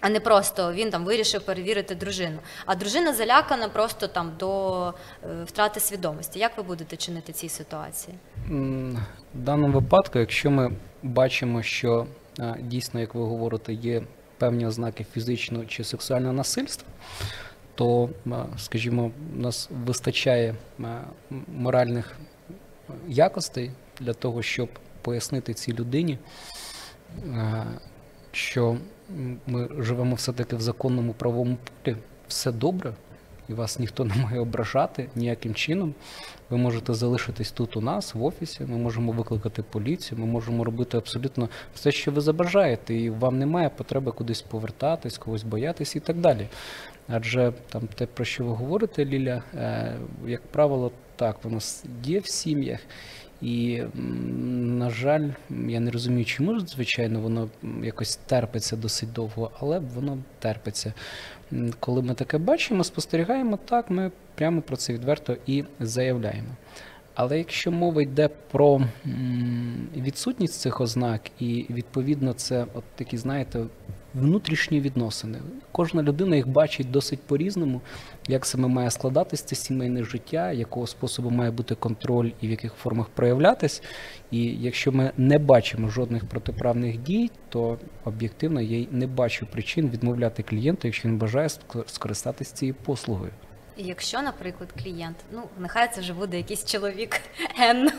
а 0.00 0.08
не 0.08 0.20
просто 0.20 0.72
він 0.72 0.90
там 0.90 1.04
вирішив 1.04 1.42
перевірити 1.42 1.94
дружину. 1.94 2.38
А 2.66 2.74
дружина 2.74 3.12
залякана 3.12 3.68
просто 3.68 4.06
там 4.06 4.32
до 4.38 4.88
е, 4.88 5.44
втрати 5.44 5.80
свідомості. 5.80 6.38
Як 6.38 6.56
ви 6.56 6.62
будете 6.62 6.96
чинити 6.96 7.32
цій 7.32 7.48
ситуації? 7.48 8.14
В 9.34 9.38
даному 9.38 9.80
випадку, 9.80 10.18
якщо 10.18 10.50
ми 10.50 10.72
бачимо, 11.02 11.62
що 11.62 12.06
а, 12.38 12.54
дійсно, 12.60 13.00
як 13.00 13.14
ви 13.14 13.20
говорите, 13.20 13.72
є 13.72 14.02
певні 14.38 14.66
ознаки 14.66 15.06
фізичного 15.12 15.64
чи 15.64 15.84
сексуального 15.84 16.32
насильства, 16.32 16.88
то, 17.76 18.10
скажімо, 18.58 19.10
у 19.36 19.40
нас 19.40 19.70
вистачає 19.86 20.54
моральних 21.48 22.16
якостей 23.08 23.70
для 24.00 24.12
того, 24.14 24.42
щоб 24.42 24.68
пояснити 25.02 25.54
цій 25.54 25.72
людині, 25.72 26.18
що 28.32 28.76
ми 29.46 29.68
живемо 29.78 30.14
все-таки 30.14 30.56
в 30.56 30.60
законному 30.60 31.12
правовому 31.12 31.56
полі, 31.82 31.96
все 32.28 32.52
добре, 32.52 32.94
і 33.48 33.54
вас 33.54 33.78
ніхто 33.78 34.04
не 34.04 34.14
має 34.14 34.40
ображати 34.40 35.08
ніяким 35.14 35.54
чином. 35.54 35.94
Ви 36.50 36.56
можете 36.56 36.94
залишитись 36.94 37.50
тут 37.50 37.76
у 37.76 37.80
нас, 37.80 38.14
в 38.14 38.24
офісі, 38.24 38.64
ми 38.64 38.76
можемо 38.76 39.12
викликати 39.12 39.62
поліцію, 39.62 40.20
ми 40.20 40.26
можемо 40.26 40.64
робити 40.64 40.96
абсолютно 40.96 41.48
все, 41.74 41.92
що 41.92 42.10
ви 42.10 42.20
забажаєте, 42.20 42.94
і 42.94 43.10
вам 43.10 43.38
немає 43.38 43.68
потреби 43.68 44.12
кудись 44.12 44.42
повертатись, 44.42 45.18
когось 45.18 45.42
боятись 45.42 45.96
і 45.96 46.00
так 46.00 46.16
далі. 46.16 46.48
Адже 47.08 47.52
там 47.68 47.82
те, 47.94 48.06
про 48.06 48.24
що 48.24 48.44
ви 48.44 48.52
говорите, 48.52 49.04
Ліля, 49.04 49.42
е, 49.54 49.96
як 50.26 50.42
правило, 50.42 50.92
так, 51.16 51.44
воно 51.44 51.58
є 52.04 52.18
в 52.18 52.26
сім'ях. 52.26 52.80
І, 53.42 53.82
на 53.94 54.90
жаль, 54.90 55.28
я 55.50 55.80
не 55.80 55.90
розумію, 55.90 56.24
чому 56.24 56.60
звичайно, 56.60 57.20
воно 57.20 57.48
якось 57.82 58.16
терпиться 58.16 58.76
досить 58.76 59.12
довго, 59.12 59.50
але 59.60 59.78
воно 59.78 60.18
терпиться. 60.38 60.92
Коли 61.80 62.02
ми 62.02 62.14
таке 62.14 62.38
бачимо, 62.38 62.84
спостерігаємо, 62.84 63.58
так, 63.64 63.90
ми 63.90 64.10
прямо 64.34 64.62
про 64.62 64.76
це 64.76 64.92
відверто 64.92 65.36
і 65.46 65.64
заявляємо. 65.80 66.48
Але 67.16 67.38
якщо 67.38 67.72
мова 67.72 68.02
йде 68.02 68.28
про 68.50 68.80
відсутність 69.96 70.60
цих 70.60 70.80
ознак, 70.80 71.20
і 71.40 71.66
відповідно 71.70 72.32
це 72.32 72.66
от 72.74 72.84
такі, 72.94 73.16
знаєте, 73.16 73.64
внутрішні 74.14 74.80
відносини. 74.80 75.38
Кожна 75.72 76.02
людина 76.02 76.36
їх 76.36 76.48
бачить 76.48 76.90
досить 76.90 77.20
по-різному, 77.20 77.80
як 78.28 78.46
саме 78.46 78.68
має 78.68 78.90
складатись 78.90 79.42
це 79.42 79.56
сімейне 79.56 80.04
життя, 80.04 80.52
якого 80.52 80.86
способу 80.86 81.30
має 81.30 81.50
бути 81.50 81.74
контроль 81.74 82.30
і 82.40 82.46
в 82.46 82.50
яких 82.50 82.72
формах 82.74 83.08
проявлятись. 83.08 83.82
І 84.30 84.42
якщо 84.44 84.92
ми 84.92 85.10
не 85.16 85.38
бачимо 85.38 85.88
жодних 85.88 86.24
протиправних 86.24 86.98
дій, 86.98 87.30
то 87.48 87.78
об'єктивно 88.04 88.60
я 88.60 88.76
й 88.78 88.88
не 88.90 89.06
бачу 89.06 89.46
причин 89.46 89.88
відмовляти 89.90 90.42
клієнту, 90.42 90.88
якщо 90.88 91.08
він 91.08 91.18
бажає 91.18 91.48
ск- 91.48 91.84
скористатись 91.86 92.52
цією 92.52 92.74
послугою. 92.84 93.30
Якщо, 93.76 94.22
наприклад, 94.22 94.68
клієнт, 94.82 95.16
ну 95.32 95.42
нехай 95.58 95.88
це 95.94 96.00
вже 96.00 96.12
буде 96.12 96.36
якийсь 96.36 96.64
чоловік 96.64 97.20
Н. 97.60 97.90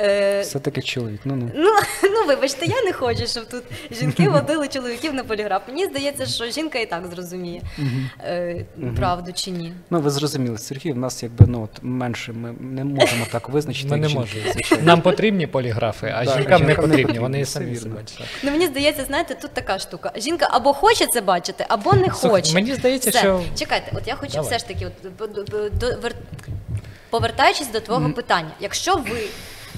е, 0.00 0.40
Все-таки 0.40 0.82
чоловік. 0.82 1.20
Ну, 1.24 1.36
ну. 1.36 1.50
Ну, 1.54 1.70
ну 2.10 2.26
вибачте, 2.26 2.66
я 2.66 2.82
не 2.82 2.92
хочу, 2.92 3.26
щоб 3.26 3.48
тут 3.48 3.64
жінки 3.90 4.28
водили 4.28 4.68
чоловіків 4.68 5.14
на 5.14 5.24
поліграф. 5.24 5.62
Мені 5.68 5.86
здається, 5.86 6.26
що 6.26 6.46
жінка 6.50 6.78
і 6.78 6.86
так 6.86 7.06
зрозуміє, 7.06 7.62
е, 8.20 8.64
правду 8.96 9.32
чи 9.34 9.50
ні. 9.50 9.72
ну, 9.90 10.00
ви 10.00 10.10
зрозуміли, 10.10 10.58
Сергій, 10.58 10.92
в 10.92 10.98
нас 10.98 11.22
якби 11.22 11.44
ну, 11.48 11.62
от, 11.62 11.70
менше, 11.82 12.32
ми 12.32 12.52
не 12.60 12.84
можемо 12.84 13.26
так 13.32 13.48
визначити. 13.48 13.88
Ми 13.88 13.98
як 13.98 14.08
не 14.08 14.14
можемо. 14.14 14.44
Нам 14.82 15.00
потрібні 15.02 15.46
поліграфи, 15.46 16.12
а 16.16 16.24
Да, 16.24 16.36
жінкам 16.38 16.62
не 16.62 16.74
потрібні. 16.74 16.90
потрібні, 17.02 17.18
Вони 17.18 17.40
і 17.40 17.44
самі 17.44 17.70
вірно. 17.70 17.94
бачать. 17.94 18.22
Ну 18.42 18.50
мені 18.50 18.66
здається, 18.66 19.04
знаєте, 19.04 19.34
тут 19.34 19.50
така 19.50 19.78
штука. 19.78 20.12
Жінка 20.16 20.48
або 20.50 20.72
хоче 20.72 21.06
це 21.06 21.20
бачити, 21.20 21.64
або 21.68 21.92
не 21.92 22.08
хоче. 22.08 22.54
мені 22.54 22.74
здається, 22.74 23.10
Все. 23.10 23.18
що- 23.18 23.42
чекайте, 23.58 23.92
от 23.94 24.06
я 24.08 24.14
хочу 24.14 24.32
Давай. 24.32 24.48
все 24.48 24.58
ж 24.58 24.68
таки, 24.68 24.86
от 24.86 24.92
повертаючись 27.10 27.68
до 27.68 27.80
твого 27.80 28.12
питання, 28.12 28.50
якщо 28.60 28.96
ви 28.96 29.28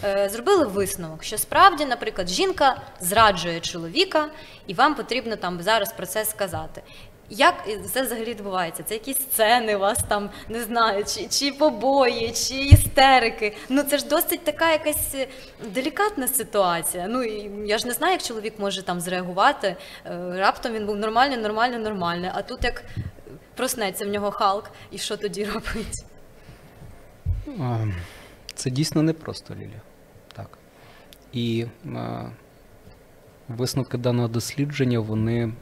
е, 0.04 0.28
зробили 0.28 0.66
висновок, 0.66 1.24
що 1.24 1.38
справді, 1.38 1.84
наприклад, 1.84 2.28
жінка 2.28 2.76
зраджує 3.00 3.60
чоловіка, 3.60 4.28
і 4.66 4.74
вам 4.74 4.94
потрібно 4.94 5.36
там 5.36 5.62
зараз 5.62 5.92
про 5.92 6.06
це 6.06 6.24
сказати. 6.24 6.82
Як 7.34 7.54
це 7.92 8.02
взагалі 8.02 8.24
відбувається? 8.24 8.82
Це 8.82 8.94
якісь 8.94 9.16
сцени 9.16 9.76
у 9.76 9.78
вас 9.78 9.98
там 10.08 10.30
не 10.48 10.62
знаю, 10.62 11.04
чи, 11.04 11.26
чи 11.26 11.52
побої, 11.52 12.32
чи 12.32 12.54
істерики. 12.54 13.56
Ну 13.68 13.82
це 13.82 13.98
ж 13.98 14.06
досить 14.06 14.44
така 14.44 14.72
якась 14.72 15.14
е, 15.14 15.26
делікатна 15.64 16.28
ситуація. 16.28 17.06
Ну 17.08 17.22
і 17.22 17.50
я 17.68 17.78
ж 17.78 17.86
не 17.86 17.92
знаю, 17.92 18.12
як 18.12 18.22
чоловік 18.22 18.54
може 18.58 18.82
там 18.82 19.00
зреагувати. 19.00 19.76
Е, 20.06 20.36
Раптом 20.36 20.72
він 20.72 20.86
був 20.86 20.96
нормальний, 20.96 21.38
нормальний, 21.38 21.78
нормальний. 21.78 22.30
А 22.34 22.42
тут 22.42 22.64
як 22.64 22.84
проснеться 23.56 24.04
в 24.04 24.08
нього 24.08 24.30
Халк, 24.30 24.70
і 24.90 24.98
що 24.98 25.16
тоді 25.16 25.44
робить? 25.44 26.04
Це 28.54 28.70
дійсно 28.70 29.02
непросто, 29.02 29.54
Лілія. 29.54 29.80
Так. 30.32 30.58
І 31.32 31.66
а, 31.96 32.24
висновки 33.48 33.98
даного 33.98 34.28
дослідження 34.28 35.00
вони 35.00 35.52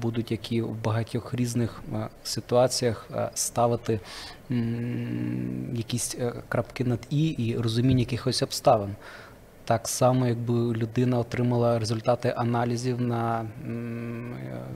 будуть, 0.00 0.30
як 0.30 0.52
і 0.52 0.62
в 0.62 0.82
багатьох 0.84 1.34
різних 1.34 1.82
а, 1.92 2.08
ситуаціях, 2.22 3.08
а, 3.14 3.30
ставити 3.34 4.00
якісь 5.72 6.16
е, 6.20 6.32
крапки 6.48 6.84
над 6.84 7.00
і 7.10 7.28
і 7.28 7.56
розуміння 7.56 8.00
якихось 8.00 8.42
обставин. 8.42 8.96
Так 9.68 9.88
само, 9.88 10.26
якби 10.26 10.54
людина 10.54 11.18
отримала 11.18 11.78
результати 11.78 12.34
аналізів 12.36 13.00
на 13.00 13.46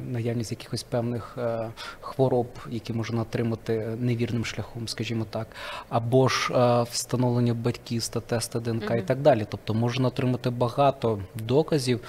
наявність 0.09 0.51
якихось 0.51 0.82
певних 0.82 1.38
е, 1.38 1.70
хвороб, 2.01 2.47
які 2.70 2.93
можна 2.93 3.22
отримати 3.22 3.97
невірним 3.99 4.45
шляхом, 4.45 4.88
скажімо 4.88 5.26
так, 5.30 5.47
або 5.88 6.28
ж 6.28 6.55
е, 6.55 6.82
встановлення 6.82 7.55
батьківства, 7.55 8.20
теста 8.20 8.61
ДНК 8.61 8.90
і 8.99 9.03
так 9.03 9.20
далі. 9.20 9.47
Тобто 9.49 9.74
можна 9.74 10.09
отримати 10.09 10.51
багато 10.51 11.18
доказів 11.34 12.01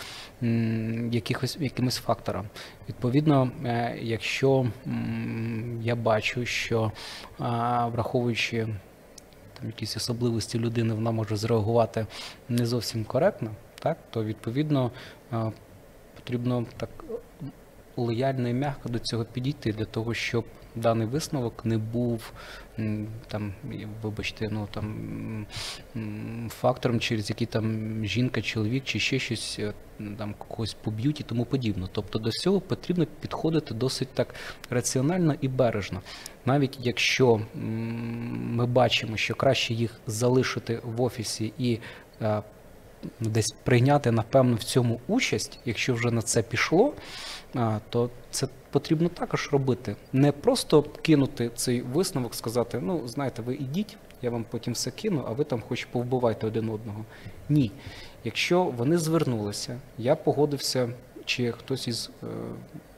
якихось 1.12 1.58
якимось 1.60 1.98
факторам. 1.98 2.46
Відповідно, 2.90 3.52
е, 3.66 3.98
якщо 4.02 4.66
я 5.82 5.96
бачу, 5.96 6.46
що 6.46 6.92
враховуючи 7.92 8.68
якісь 9.66 9.98
особливості 9.98 10.60
людини, 10.60 10.94
вона 10.94 11.12
може 11.12 11.36
зреагувати 11.36 12.06
не 12.50 12.66
зовсім 12.66 13.06
коректно, 13.06 13.52
так, 13.80 13.98
то 14.10 14.24
відповідно 14.24 14.92
потрібно 16.16 16.66
так 16.78 16.90
лояльно 17.98 18.50
і 18.50 18.54
м'яко 18.54 18.90
до 18.90 19.00
цього 19.00 19.26
підійти 19.26 19.74
для 19.74 19.86
того, 19.86 20.14
щоб 20.14 20.46
даний 20.76 21.08
висновок 21.08 21.66
не 21.66 21.78
був 21.78 22.34
там, 23.28 23.54
вибачте, 24.02 24.50
ну 24.52 24.68
там 24.72 25.48
фактором, 26.50 27.00
через 27.00 27.30
який 27.30 27.48
там 27.48 28.06
жінка, 28.06 28.42
чоловік 28.42 28.84
чи 28.84 29.00
ще 29.00 29.20
щось 29.20 29.60
е, 29.60 29.74
там 30.18 30.36
когось 30.48 30.74
поб'ють 30.74 31.20
і 31.20 31.24
тому 31.24 31.46
подібне. 31.46 31.88
Тобто 31.92 32.20
до 32.20 32.32
цього 32.32 32.62
потрібно 32.62 33.06
підходити 33.22 33.74
досить 33.74 34.10
так 34.14 34.36
раціонально 34.70 35.36
і 35.42 35.48
бережно. 35.48 36.02
Навіть 36.46 36.78
якщо 36.82 37.42
ми 37.54 38.66
бачимо, 38.66 39.18
що 39.18 39.36
краще 39.36 39.74
їх 39.74 40.00
залишити 40.08 40.80
в 40.84 41.02
офісі 41.02 41.54
і 41.58 41.80
е, 42.22 42.42
десь 43.20 43.56
прийняти, 43.64 44.12
напевно, 44.12 44.56
в 44.56 44.64
цьому 44.64 45.02
участь, 45.08 45.60
якщо 45.66 45.94
вже 45.94 46.12
на 46.12 46.22
це 46.22 46.42
пішло, 46.42 46.94
то 47.90 48.10
це 48.32 48.48
потрібно 48.72 49.10
також 49.10 49.50
робити. 49.52 49.96
Не 50.14 50.32
просто 50.32 50.84
кинути 51.02 51.52
цей 51.56 51.82
висновок, 51.82 52.36
сказати, 52.36 52.80
ну, 52.82 53.08
знаєте, 53.08 53.42
ви 53.42 53.56
ідіть, 53.56 53.98
я 54.22 54.30
вам 54.30 54.46
потім 54.50 54.74
все 54.74 54.92
кину, 54.92 55.24
а 55.28 55.32
ви 55.32 55.44
там 55.44 55.64
хоч 55.68 55.86
повбивайте 55.86 56.48
один 56.48 56.70
одного. 56.70 57.06
Ні. 57.50 57.72
Якщо 58.24 58.64
вони 58.64 58.98
звернулися, 58.98 59.80
я 59.98 60.16
погодився, 60.16 60.90
чи 61.26 61.52
хтось 61.52 61.88
із 61.88 62.12
е, 62.24 62.28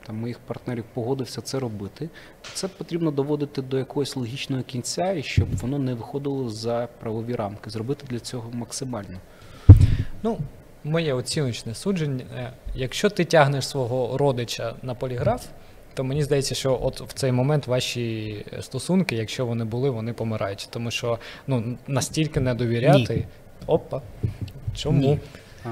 там, 0.05 0.15
моїх 0.15 0.39
партнерів 0.39 0.83
погодився 0.93 1.41
це 1.41 1.59
робити, 1.59 2.09
то 2.41 2.49
це 2.53 2.67
потрібно 2.67 3.11
доводити 3.11 3.61
до 3.61 3.77
якогось 3.77 4.15
логічного 4.15 4.63
кінця, 4.63 5.11
і 5.11 5.23
щоб 5.23 5.55
воно 5.57 5.79
не 5.79 5.93
виходило 5.93 6.49
за 6.49 6.87
правові 6.99 7.35
рамки. 7.35 7.69
Зробити 7.69 8.05
для 8.09 8.19
цього 8.19 8.51
максимально. 8.51 9.19
Ну, 10.23 10.37
моє 10.85 11.13
оціночне 11.13 11.75
судження. 11.75 12.25
е, 12.37 12.51
Якщо 12.75 13.09
ти 13.09 13.25
тягнеш 13.25 13.67
свого 13.67 14.17
родича 14.17 14.75
на 14.83 14.95
поліграф, 14.95 15.45
то 15.93 16.03
мені 16.03 16.23
здається, 16.23 16.55
що 16.55 16.79
от 16.83 17.01
в 17.01 17.13
цей 17.13 17.31
момент 17.31 17.67
ваші 17.67 18.45
стосунки, 18.61 19.15
якщо 19.15 19.45
вони 19.45 19.65
були, 19.65 19.89
вони 19.89 20.13
помирають. 20.13 20.67
Тому 20.71 20.91
що 20.91 21.19
ну, 21.47 21.77
настільки 21.87 22.39
не 22.39 22.53
довіряти. 22.53 23.27
Опа. 23.67 24.01
Чому? 24.75 24.99
Ні. 24.99 25.19
А, 25.65 25.69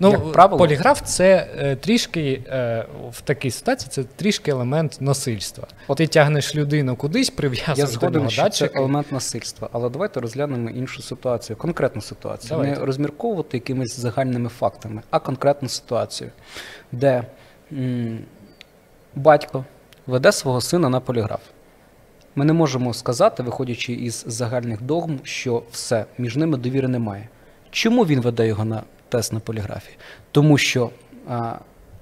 Ну, 0.00 0.10
Як 0.10 0.32
правило- 0.32 0.58
поліграф 0.58 1.02
це 1.04 1.48
е, 1.58 1.76
трішки 1.76 2.42
е, 2.48 2.86
в 3.10 3.20
такій 3.20 3.50
ситуації 3.50 3.88
це 3.90 4.04
трішки 4.04 4.50
елемент 4.50 4.96
насильства. 5.00 5.66
От- 5.88 5.98
Ти 5.98 6.06
тягнеш 6.06 6.56
людину 6.56 6.96
кудись, 6.96 7.30
прив'язуєш 7.30 7.96
до 7.96 8.10
нього 8.10 8.30
що 8.30 8.48
це 8.48 8.70
елемент 8.74 9.12
насильства, 9.12 9.68
але 9.72 9.88
давайте 9.90 10.20
розглянемо 10.20 10.70
іншу 10.70 11.02
ситуацію, 11.02 11.56
конкретну 11.56 12.02
ситуацію. 12.02 12.48
Давайте. 12.50 12.80
Не 12.80 12.86
розмірковувати 12.86 13.56
якимись 13.56 14.00
загальними 14.00 14.48
фактами, 14.48 15.02
а 15.10 15.18
конкретну 15.18 15.68
ситуацію, 15.68 16.30
де 16.92 17.24
м, 17.72 18.18
батько 19.14 19.64
веде 20.06 20.32
свого 20.32 20.60
сина 20.60 20.88
на 20.88 21.00
поліграф. 21.00 21.40
Ми 22.34 22.44
не 22.44 22.52
можемо 22.52 22.94
сказати, 22.94 23.42
виходячи 23.42 23.92
із 23.92 24.24
загальних 24.26 24.82
догм, 24.82 25.18
що 25.22 25.62
все, 25.72 26.04
між 26.18 26.36
ними 26.36 26.56
довіри 26.58 26.88
немає. 26.88 27.28
Чому 27.70 28.06
він 28.06 28.20
веде 28.20 28.46
його 28.46 28.64
на 28.64 28.82
тест 29.10 29.32
на 29.32 29.40
поліграфі? 29.40 29.90
Тому 30.32 30.58
що 30.58 30.90
а, 31.28 31.54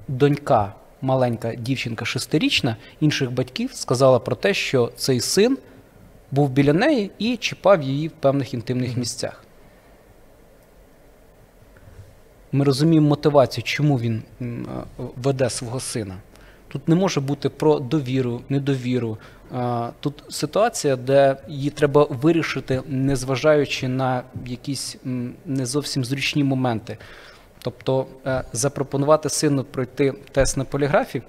донька, 0.09 0.73
маленька 1.03 1.55
дівчинка 1.55 2.05
шестирічна, 2.05 2.77
інших 3.01 3.33
батьків 3.33 3.71
сказала 3.75 4.19
про 4.19 4.37
те, 4.37 4.55
що 4.55 4.93
цей 4.97 5.21
син 5.21 5.59
був 6.31 6.51
біля 6.51 6.73
неї 6.73 7.11
і 7.19 7.37
чіпав 7.37 7.83
її 7.83 8.09
в 8.09 8.11
певних 8.11 8.55
інтимних 8.55 8.97
місцях. 8.97 9.45
Ми 12.53 12.65
розуміємо 12.65 13.09
мотивацію, 13.09 13.65
чому 13.65 13.99
він 13.99 14.23
веде 15.17 15.51
свого 15.51 15.81
сина. 15.81 16.17
Тут 16.69 16.89
не 16.89 16.95
може 16.95 17.21
бути 17.21 17.49
про 17.49 17.79
довіру, 17.79 18.43
недовіру. 18.49 19.19
Тут 20.01 20.25
ситуація, 20.29 20.97
де 20.97 21.37
її 21.49 21.71
треба 21.71 22.05
вирішити, 22.11 22.83
незважаючи 22.87 23.89
на 23.89 24.23
якісь 24.47 24.97
не 25.47 25.67
зовсім 25.67 26.05
зручні 26.05 26.45
моменти. 26.45 26.99
Тобто 27.63 28.07
е, 28.27 28.45
запропонувати 28.53 29.29
сину 29.29 29.65
пройти 29.65 30.15
тест 30.33 30.57
на 30.57 30.65
поліграфі, 30.65 31.23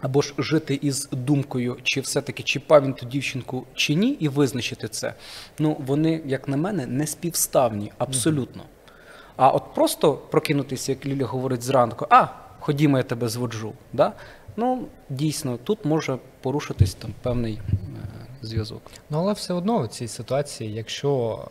або 0.00 0.22
ж 0.22 0.34
жити 0.38 0.78
із 0.82 1.08
думкою, 1.12 1.76
чи 1.82 2.00
все-таки 2.00 2.42
чіпав 2.42 2.84
він 2.84 2.94
ту 2.94 3.06
дівчинку 3.06 3.64
чи 3.74 3.94
ні, 3.94 4.08
і 4.08 4.28
визначити 4.28 4.88
це. 4.88 5.14
Ну, 5.58 5.76
вони, 5.86 6.20
як 6.26 6.48
на 6.48 6.56
мене, 6.56 6.86
не 6.86 7.06
співставні 7.06 7.92
абсолютно. 7.98 8.62
А 9.36 9.50
от 9.50 9.74
просто 9.74 10.12
прокинутися, 10.12 10.92
як 10.92 11.06
Ліля 11.06 11.26
говорить 11.26 11.62
зранку, 11.62 12.06
а, 12.10 12.26
ходімо, 12.60 12.96
я 12.96 13.02
тебе 13.02 13.28
зводжу. 13.28 13.72
Да? 13.92 14.12
Ну, 14.56 14.86
дійсно, 15.10 15.56
тут 15.64 15.84
може 15.84 16.18
порушитись 16.42 16.94
там 16.94 17.10
певний 17.22 17.60
е, 17.72 17.76
зв'язок. 18.42 18.82
Ну, 19.10 19.18
але 19.18 19.32
все 19.32 19.54
одно 19.54 19.82
в 19.82 19.88
цій 19.88 20.08
ситуації, 20.08 20.72
якщо 20.74 21.44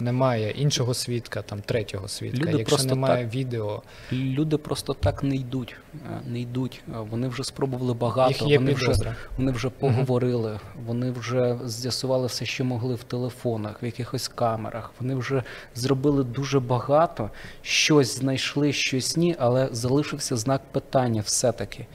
немає 0.00 0.50
іншого 0.50 0.94
свідка, 0.94 1.42
там 1.42 1.60
третього 1.60 2.08
свідка, 2.08 2.38
Люди 2.40 2.58
якщо 2.58 2.76
просто 2.76 2.88
немає 2.94 3.26
відео, 3.26 3.82
Люди 4.12 4.56
просто 4.56 4.94
так 4.94 5.22
не 5.22 5.36
йдуть. 5.36 5.76
е, 5.94 6.20
Не 6.26 6.40
йдуть. 6.40 6.82
Е, 6.88 6.92
Вони 7.10 7.28
вже 7.28 7.44
спробували 7.44 7.94
багато, 7.94 8.28
їх 8.32 8.42
є 8.42 8.58
вони 8.58 8.72
вже. 8.72 9.14
Вони 9.38 9.52
вже 9.52 9.70
поговорили, 9.70 10.60
вони 10.86 11.10
вже 11.10 11.58
з'ясували 11.64 12.26
все, 12.26 12.44
що 12.44 12.64
могли 12.64 12.94
в 12.94 13.02
телефонах, 13.04 13.82
в 13.82 13.84
якихось 13.84 14.28
камерах. 14.28 14.92
Вони 15.00 15.14
вже 15.14 15.42
зробили 15.74 16.24
дуже 16.24 16.60
багато, 16.60 17.30
щось 17.62 18.18
знайшли, 18.18 18.72
щось 18.72 19.16
ні, 19.16 19.36
але 19.38 19.68
залишився 19.72 20.36
знак 20.36 20.62
питання 20.72 21.20
все-таки. 21.22 21.86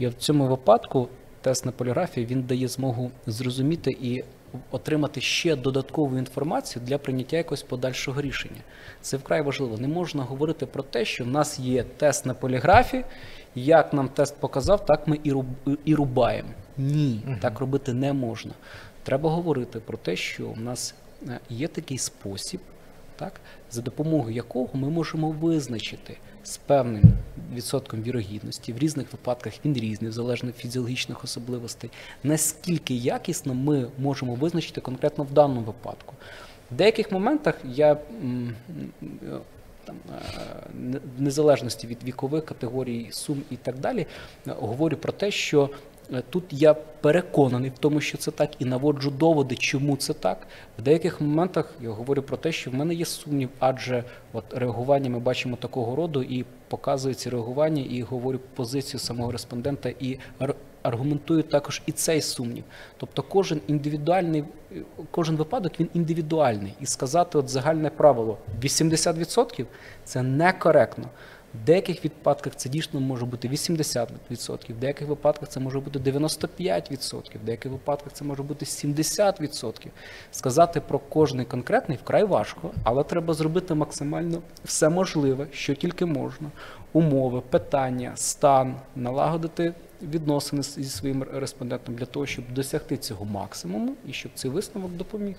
І 0.00 0.06
в 0.06 0.14
цьому 0.14 0.46
випадку 0.46 1.08
тест 1.40 1.66
на 1.66 1.72
поліграфії 1.72 2.26
він 2.26 2.42
дає 2.42 2.68
змогу 2.68 3.10
зрозуміти 3.26 3.90
і 4.00 4.24
отримати 4.70 5.20
ще 5.20 5.56
додаткову 5.56 6.18
інформацію 6.18 6.82
для 6.86 6.98
прийняття 6.98 7.36
якогось 7.36 7.62
подальшого 7.62 8.20
рішення. 8.20 8.60
Це 9.00 9.16
вкрай 9.16 9.42
важливо. 9.42 9.78
Не 9.78 9.88
можна 9.88 10.22
говорити 10.22 10.66
про 10.66 10.82
те, 10.82 11.04
що 11.04 11.24
в 11.24 11.26
нас 11.26 11.58
є 11.58 11.82
тест 11.82 12.26
на 12.26 12.34
поліграфі, 12.34 13.04
як 13.54 13.92
нам 13.92 14.08
тест 14.08 14.36
показав, 14.40 14.86
так 14.86 15.08
ми 15.08 15.18
і 15.24 15.32
руб- 15.32 15.76
і 15.84 15.94
рубаємо. 15.94 16.48
Ні, 16.78 17.20
так 17.40 17.60
робити 17.60 17.92
не 17.92 18.12
можна. 18.12 18.52
Треба 19.02 19.30
говорити 19.30 19.80
про 19.80 19.98
те, 19.98 20.16
що 20.16 20.48
в 20.48 20.60
нас 20.60 20.94
е, 21.28 21.40
є 21.50 21.68
такий 21.68 21.98
спосіб, 21.98 22.60
так, 23.16 23.40
за 23.70 23.82
допомогою 23.82 24.34
якого 24.34 24.68
ми 24.72 24.88
можемо 24.88 25.30
визначити 25.30 26.16
з 26.44 26.56
певним 26.56 27.02
відсотком 27.54 28.02
вірогідності, 28.02 28.72
в 28.72 28.78
різних 28.78 29.12
випадках 29.12 29.52
він 29.64 29.74
різний, 29.74 30.10
залежно 30.10 30.48
від 30.48 30.56
фізіологічних 30.56 31.24
особливостей, 31.24 31.90
наскільки 32.24 32.94
якісно 32.94 33.54
ми 33.54 33.86
можемо 33.98 34.34
визначити 34.34 34.80
конкретно 34.80 35.24
в 35.24 35.32
даному 35.32 35.60
випадку. 35.60 36.14
В 36.70 36.74
деяких 36.74 37.12
моментах 37.12 37.54
я 37.64 37.96
там, 39.84 39.96
е, 40.14 41.00
в 41.18 41.22
незалежності 41.22 41.86
від 41.86 42.04
вікових 42.04 42.44
категорій, 42.44 43.08
сум 43.10 43.42
і 43.50 43.56
так 43.56 43.78
далі, 43.78 44.06
е, 44.46 44.54
говорю 44.58 44.96
про 44.96 45.12
те, 45.12 45.30
що 45.30 45.70
тут 46.30 46.44
я 46.50 46.74
переконаний 46.74 47.70
в 47.70 47.78
тому, 47.78 48.00
що 48.00 48.18
це 48.18 48.30
так, 48.30 48.50
і 48.58 48.64
наводжу 48.64 49.10
доводи, 49.10 49.56
чому 49.56 49.96
це 49.96 50.12
так. 50.12 50.46
В 50.78 50.82
деяких 50.82 51.20
моментах 51.20 51.74
я 51.80 51.90
говорю 51.90 52.22
про 52.22 52.36
те, 52.36 52.52
що 52.52 52.70
в 52.70 52.74
мене 52.74 52.94
є 52.94 53.04
сумнів, 53.04 53.48
адже 53.58 54.04
от 54.32 54.44
реагування 54.54 55.10
ми 55.10 55.18
бачимо 55.18 55.56
такого 55.56 55.96
роду 55.96 56.22
і 56.22 56.44
показую 56.68 57.14
ці 57.14 57.30
реагування, 57.30 57.82
і 57.82 58.02
говорю 58.02 58.40
позицію 58.54 59.00
самого 59.00 59.32
респондента 59.32 59.88
і 60.00 60.18
аргументую 60.82 61.42
також 61.42 61.82
і 61.86 61.92
цей 61.92 62.20
сумнів. 62.22 62.64
Тобто 62.96 63.22
кожен 63.22 63.60
індивідуальний, 63.66 64.44
е, 64.72 64.76
кожен 65.10 65.36
випадок 65.36 65.72
він 65.80 65.88
індивідуальний. 65.94 66.74
І 66.80 66.86
сказати 66.86 67.38
от 67.38 67.48
загальне 67.48 67.90
правило 67.90 68.38
80% 68.62 69.66
це 70.04 70.22
некоректно. 70.22 71.04
В 71.54 71.64
деяких 71.64 72.04
випадках 72.04 72.56
це 72.56 72.68
дійсно 72.68 73.00
може 73.00 73.24
бути 73.24 73.48
80%, 73.48 74.72
в 74.72 74.78
деяких 74.78 75.08
випадках 75.08 75.48
це 75.48 75.60
може 75.60 75.80
бути 75.80 75.98
95%, 75.98 77.38
в 77.42 77.44
деяких 77.44 77.72
випадках 77.72 78.12
це 78.12 78.24
може 78.24 78.42
бути 78.42 78.64
70%. 78.64 79.86
Сказати 80.32 80.80
про 80.80 80.98
кожний 80.98 81.46
конкретний 81.46 81.98
вкрай 82.02 82.24
важко, 82.24 82.70
але 82.84 83.04
треба 83.04 83.34
зробити 83.34 83.74
максимально 83.74 84.42
все 84.64 84.88
можливе, 84.88 85.46
що 85.52 85.74
тільки 85.74 86.06
можна. 86.06 86.50
Умови, 86.92 87.40
питання, 87.40 88.12
стан, 88.14 88.74
налагодити 88.96 89.74
відносини 90.02 90.62
зі 90.62 90.84
своїм 90.84 91.22
респондентом 91.22 91.94
для 91.94 92.06
того, 92.06 92.26
щоб 92.26 92.44
досягти 92.52 92.96
цього 92.96 93.24
максимуму 93.24 93.94
і 94.06 94.12
щоб 94.12 94.32
цей 94.34 94.50
висновок 94.50 94.92
допоміг. 94.92 95.36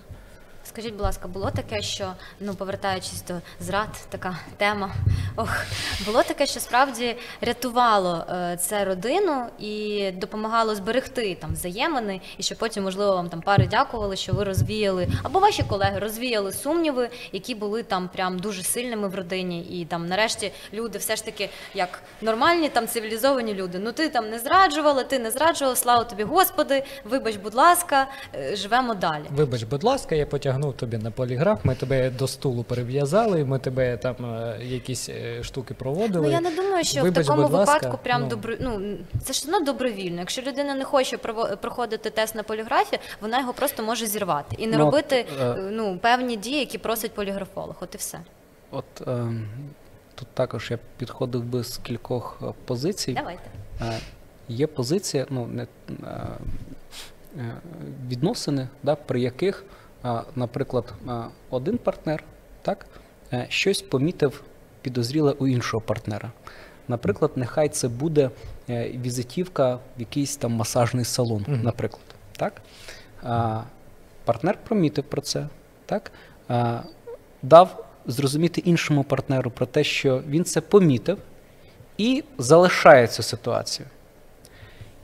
Скажіть, 0.64 0.91
будь 0.93 1.01
ласка, 1.01 1.28
було 1.28 1.51
таке, 1.51 1.82
що 1.82 2.14
ну 2.39 2.53
повертаючись 2.53 3.24
до 3.24 3.34
зрад, 3.59 3.89
така 4.09 4.38
тема. 4.57 4.91
Ох, 5.36 5.66
було 6.05 6.24
таке, 6.24 6.45
що 6.45 6.59
справді 6.59 7.16
рятувало 7.41 8.26
е, 8.30 8.57
це 8.57 8.86
родину 8.86 9.45
і 9.59 10.12
допомагало 10.12 10.76
зберегти 10.76 11.36
там 11.36 11.53
взаємини, 11.53 12.22
і 12.38 12.43
що 12.43 12.55
потім, 12.55 12.84
можливо, 12.84 13.16
вам 13.16 13.30
там 13.30 13.41
пари 13.41 13.68
дякували, 13.68 14.16
що 14.16 14.34
ви 14.34 14.43
розвіяли, 14.43 15.07
або 15.24 15.39
ваші 15.39 15.64
колеги 15.64 15.99
розвіяли 15.99 16.53
сумніви, 16.53 17.09
які 17.32 17.55
були 17.55 17.84
там 17.84 18.09
прям 18.14 18.39
дуже 18.39 18.64
сильними 18.64 19.07
в 19.07 19.16
родині, 19.16 19.62
і 19.82 19.86
там 19.86 20.07
нарешті 20.07 20.51
люди 20.74 20.97
все 20.97 21.16
ж 21.16 21.26
таки 21.26 21.49
як 21.74 21.99
нормальні 22.22 22.70
там 22.70 22.88
цивілізовані 22.88 23.53
люди. 23.53 23.80
Ну 23.80 23.91
ти 23.91 24.09
там 24.09 24.30
не 24.30 24.39
зраджувала, 24.39 25.03
ти 25.03 25.20
не 25.20 25.32
зраджувала, 25.32 25.76
слава 25.76 26.03
тобі, 26.03 26.24
Господи, 26.24 26.84
вибач, 27.03 27.36
будь 27.36 27.55
ласка, 27.55 28.07
е, 28.36 28.55
живемо 28.55 28.93
далі. 28.93 29.24
Вибач, 29.30 29.64
будь 29.64 29.84
ласка, 29.84 30.16
я 30.16 30.26
потягнув 30.52 30.74
тобі 30.74 30.97
на 30.97 31.12
поліграф, 31.12 31.66
ми 31.66 31.76
тебе 31.76 32.10
до 32.10 32.28
стулу 32.28 32.64
перев'язали, 32.64 33.45
ми 33.45 33.60
тебе 33.60 33.97
там 33.97 34.16
е, 34.26 34.58
якісь 34.64 35.10
е, 35.10 35.43
штуки 35.43 35.74
проводили. 35.74 36.26
Ну 36.28 36.32
я 36.32 36.41
не 36.41 36.52
думаю, 36.56 36.84
що 36.84 37.02
Вибач, 37.02 37.26
в 37.26 37.28
такому 37.28 37.47
ласка, 37.47 37.74
випадку 37.74 37.99
прям 38.04 38.22
ну. 38.22 38.28
добро... 38.28 38.54
ну 38.60 38.97
це 39.24 39.34
ж 39.34 39.43
одно 39.45 39.60
добровільно. 39.60 40.20
Якщо 40.20 40.41
людина 40.41 40.76
не 40.76 40.84
хоче 40.84 41.18
проходити 41.62 42.10
тест 42.10 42.36
на 42.36 42.43
поліграфі, 42.43 42.99
вона 43.22 43.39
його 43.39 43.54
просто 43.54 43.84
може 43.84 44.08
зірвати 44.08 44.56
і 44.60 44.68
не 44.68 44.78
Ну, 44.78 44.86
робити 44.86 45.26
е, 45.39 45.45
е, 45.45 45.56
ну 45.72 45.97
певні 45.97 46.38
дії, 46.38 46.60
які 46.60 46.78
просить 46.78 47.12
поліграфолог. 47.14 47.76
От 47.82 47.95
і 47.95 47.97
все. 47.97 48.20
От 48.72 49.08
е, 49.08 49.28
тут 50.16 50.28
також 50.34 50.72
я 50.72 50.80
підходив 50.97 51.43
би 51.43 51.64
з 51.64 51.78
кількох 51.78 52.41
позицій. 52.66 53.14
Давайте. 53.14 53.43
Е, 53.82 53.99
Є 54.47 54.68
позиція, 54.68 55.26
ну 55.30 55.47
не 55.47 55.68
відносини, 58.08 58.68
да, 58.84 58.95
при 58.95 59.22
яких, 59.22 59.64
наприклад, 60.36 60.93
один 61.49 61.78
партнер 61.78 62.24
так, 62.62 62.86
е, 63.34 63.45
щось 63.49 63.82
помітив 63.82 64.43
підозріле 64.82 65.32
у 65.32 65.47
іншого 65.47 65.82
партнера. 65.82 66.32
Наприклад, 66.88 67.32
нехай 67.36 67.70
це 67.70 67.88
буде 67.88 68.30
е, 68.70 68.89
візитівка 68.89 69.76
в 69.76 69.80
якийсь 69.99 70.38
там 70.38 70.52
масажний 70.52 71.06
салон, 71.06 71.45
Мгм. 71.47 71.62
наприклад. 71.62 72.04
Так? 72.38 72.62
А, 73.24 73.62
партнер 74.26 74.58
помітив 74.68 75.04
про 75.04 75.22
це, 75.22 75.47
так? 75.86 76.12
А, 76.47 76.80
дав 77.41 77.86
зрозуміти 78.06 78.62
іншому 78.62 79.04
партнеру 79.04 79.52
про 79.52 79.66
те, 79.66 79.84
що 79.84 80.24
він 80.28 80.43
це 80.43 80.62
помітив 80.62 81.18
і 81.97 82.24
залишає 82.38 83.08
цю 83.08 83.24
ситуацію. 83.24 83.88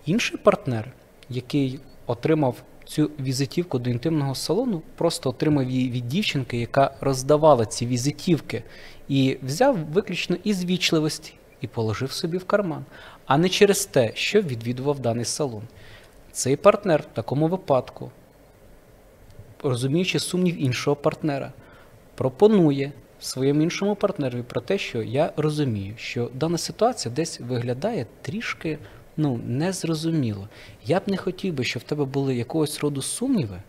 Інший 0.06 0.38
партнер, 0.38 0.92
який 1.30 1.80
отримав 2.06 2.56
цю 2.88 3.12
візитівку 3.20 3.80
до 3.80 3.90
інтимного 3.90 4.36
салону, 4.36 4.82
просто 4.96 5.30
отримав 5.30 5.70
її 5.70 5.92
від 5.92 6.08
дівчинки, 6.08 6.58
яка 6.58 6.92
роздавала 7.02 7.66
ці 7.66 7.86
візитівки, 7.86 8.64
і 9.08 9.38
взяв 9.44 9.78
виключно 9.78 10.38
із 10.44 10.66
вічливості 10.66 11.34
і 11.62 11.68
положив 11.68 12.12
собі 12.12 12.38
в 12.38 12.46
карман, 12.46 12.86
а 13.26 13.38
не 13.38 13.50
через 13.50 13.86
те, 13.86 14.12
що 14.14 14.42
відвідував 14.42 15.00
даний 15.00 15.26
салон. 15.26 15.64
Цей 16.32 16.56
партнер 16.56 17.02
в 17.02 17.16
такому 17.16 17.48
випадку, 17.48 18.12
розуміючи 19.64 20.20
сумнів 20.20 20.64
іншого 20.64 20.96
партнера, 20.96 21.52
пропонує 22.16 22.92
своєму 23.20 23.62
іншому 23.62 23.96
партнерові 23.96 24.44
про 24.44 24.62
те, 24.62 24.78
що 24.78 25.02
я 25.02 25.32
розумію, 25.38 25.94
що 25.98 26.30
дана 26.34 26.58
ситуація 26.58 27.16
десь 27.16 27.40
виглядає 27.40 28.06
трішки 28.22 28.78
ну, 29.18 29.40
незрозуміло. 29.48 30.48
Я 30.86 31.00
б 31.00 31.04
не 31.08 31.18
хотів 31.18 31.54
би, 31.54 31.64
щоб 31.64 31.82
в 31.82 31.86
тебе 31.86 32.06
були 32.06 32.36
якогось 32.36 32.80
роду 32.80 33.02
сумніви. 33.02 33.62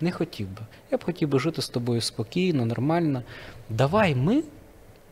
Не 0.00 0.12
хотів 0.12 0.48
би. 0.48 0.62
Я 0.90 0.98
б 0.98 1.04
хотів 1.04 1.28
би 1.28 1.38
жити 1.38 1.62
з 1.62 1.68
тобою 1.68 2.00
спокійно, 2.00 2.66
нормально. 2.66 3.22
Давай 3.68 4.14
ми 4.14 4.42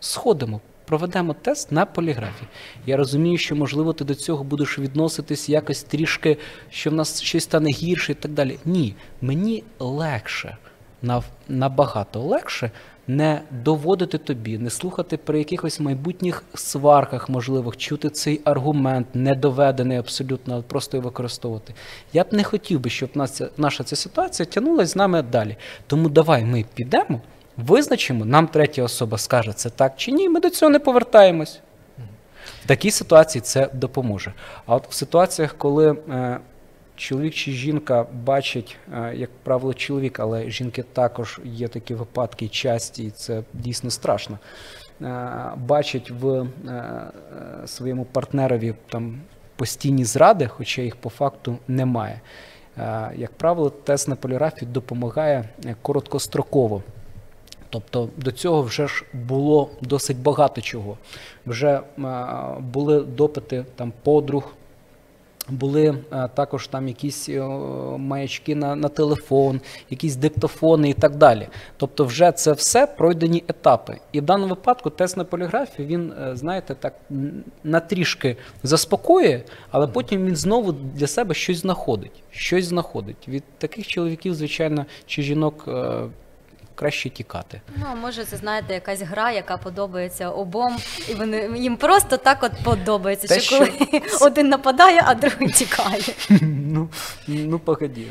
сходимо, 0.01 0.61
проведемо 0.86 1.34
тест 1.34 1.72
на 1.72 1.86
поліграфі. 1.86 2.45
Я 2.86 2.97
розумію, 2.97 3.39
що 3.39 3.57
можливо 3.57 3.93
ти 3.93 4.05
до 4.05 4.14
цього 4.14 4.45
будеш 4.45 4.78
відноситись 4.78 5.49
якось 5.49 5.82
трішки, 5.82 6.36
що 6.70 6.91
в 6.91 6.95
нас 6.95 7.22
щось 7.22 7.45
стане 7.45 7.70
гірше 7.70 8.12
і 8.12 8.14
так 8.14 8.32
далі. 8.32 8.59
Ні, 8.64 8.95
мені 9.20 9.64
легше, 9.78 10.57
набагато 11.49 12.20
легше 12.20 12.70
не 13.09 13.40
доводити 13.51 14.18
тобі, 14.18 14.59
не 14.59 14.70
слухати 14.70 15.16
при 15.16 15.38
якихось 15.38 15.80
майбутніх 15.80 16.44
сварках 16.55 17.28
можливих, 17.28 17.76
чути 17.76 18.11
цей 18.11 18.40
аргумент, 18.44 19.07
недоведений 19.14 19.99
абсолютно, 19.99 20.62
просто 20.62 20.96
його 20.96 21.09
використовувати. 21.09 21.74
Я 22.12 22.24
б 22.24 22.26
не 22.30 22.44
хотів 22.44 22.80
би, 22.80 22.90
щоб 22.90 23.28
ця- 23.28 23.49
наша 23.57 23.84
ця 23.84 23.96
ситуація 23.96 24.46
тягнулася 24.46 24.92
з 24.92 24.96
нами 24.96 25.22
далі. 25.22 25.57
Тому 25.86 26.09
давай 26.09 26.44
ми 26.44 26.64
підемо, 26.74 27.20
визначимо, 27.57 28.24
нам 28.24 28.46
третя 28.49 28.82
особа 28.82 29.18
скаже, 29.18 29.53
це 29.53 29.70
так 29.70 29.92
чи 29.96 30.12
ні, 30.12 30.28
ми 30.28 30.40
до 30.40 30.51
цього 30.51 30.70
не 30.70 30.78
повертаємось. 30.78 31.61
В 32.64 32.66
такій 32.66 32.90
ситуації 32.90 33.42
це 33.42 33.70
допоможе. 33.72 34.32
А 34.66 34.74
от 34.76 34.88
в 34.90 34.92
ситуаціях, 34.92 35.55
коли 35.59 35.90
е, 35.92 36.38
чоловік 36.99 37.34
чи 37.34 37.53
жінка 37.53 38.07
бачать, 38.24 38.76
е, 38.94 39.14
як 39.16 39.30
правило, 39.42 39.74
чоловік, 39.74 40.20
але 40.20 40.51
жінки 40.51 40.82
також 40.82 41.40
є 41.44 41.68
такі 41.68 41.94
випадки 41.94 42.49
часті, 42.49 43.05
і 43.05 43.11
це 43.11 43.42
дійсно 43.53 43.90
страшно. 43.90 44.38
е, 45.03 45.53
Бачать 45.57 46.11
в 46.11 46.26
е, 46.28 47.11
своєму 47.66 48.05
партнерові 48.05 48.74
там 48.88 49.20
постійні 49.57 50.05
зради, 50.05 50.46
хоча 50.46 50.82
їх 50.82 50.96
по 50.96 51.11
факту 51.11 51.59
немає. 51.68 52.20
Як 53.16 53.32
правило, 53.32 53.70
тест 53.70 54.09
на 54.09 54.16
поліграфію 54.16 54.70
допомагає 54.70 55.49
короткостроково. 55.82 56.82
Тобто 57.70 58.09
до 58.16 58.32
цього 58.32 58.62
вже 58.62 58.88
ж 58.88 59.05
було 59.12 59.70
досить 59.80 60.18
багато 60.18 60.61
чого. 60.61 60.96
Вже 61.46 61.80
були 62.61 63.01
допити 63.01 63.64
там 63.76 63.92
подруг, 64.03 64.55
Були 65.49 65.99
е, 66.12 66.28
також 66.34 66.66
там 66.68 66.88
якісь 66.88 67.28
е, 67.28 67.40
маячки 67.99 68.55
на, 68.55 68.76
на 68.76 68.88
телефон, 68.88 69.61
якісь 69.90 70.16
диктофони 70.16 70.90
і 70.90 70.94
так 70.94 71.16
далі. 71.16 71.49
Тобто, 71.76 72.05
вже 72.05 72.32
це 72.32 72.53
все 72.53 72.86
пройдені 72.86 73.44
етапи. 73.49 73.99
І 74.12 74.20
в 74.20 74.24
даному 74.24 74.49
випадку 74.49 74.90
тест 74.90 75.16
на 75.16 75.24
поліграфію 75.24 75.88
він, 75.88 76.12
е, 76.12 76.36
знаєте, 76.36 76.74
так 76.74 76.94
на 77.64 77.80
трішки 77.80 78.36
заспокоює, 78.62 79.42
але 79.70 79.86
потім 79.86 80.26
він 80.26 80.36
знову 80.36 80.72
для 80.72 81.07
себе 81.07 81.34
щось 81.34 81.57
знаходить. 81.57 82.22
Щось 82.30 82.64
знаходить. 82.64 83.28
Від 83.28 83.44
таких 83.59 83.86
чоловіків, 83.86 84.34
звичайно, 84.34 84.86
чи 85.07 85.22
жінок 85.22 85.68
краще 86.79 87.11
тікати. 87.11 87.61
Ну, 87.76 87.87
а 87.91 87.95
може, 87.95 88.24
це 88.24 88.37
знаєте, 88.37 88.74
якась 88.74 89.03
гра, 89.03 89.31
яка 89.31 89.57
подобається 89.57 90.31
обом, 90.31 90.76
і 91.09 91.14
вони 91.14 91.51
їм 91.57 91.76
просто 91.76 92.16
так 92.16 92.43
от 92.43 92.53
подобається. 92.64 93.29
Те, 93.29 93.41
що 93.41 93.59
коли 93.59 93.72
один 94.20 94.49
нападає, 94.49 95.03
а 95.05 95.14
другий 95.14 95.49
тікає. 95.49 96.03
Ну, 96.70 96.89
ну 97.29 97.59
погоді. 97.59 98.07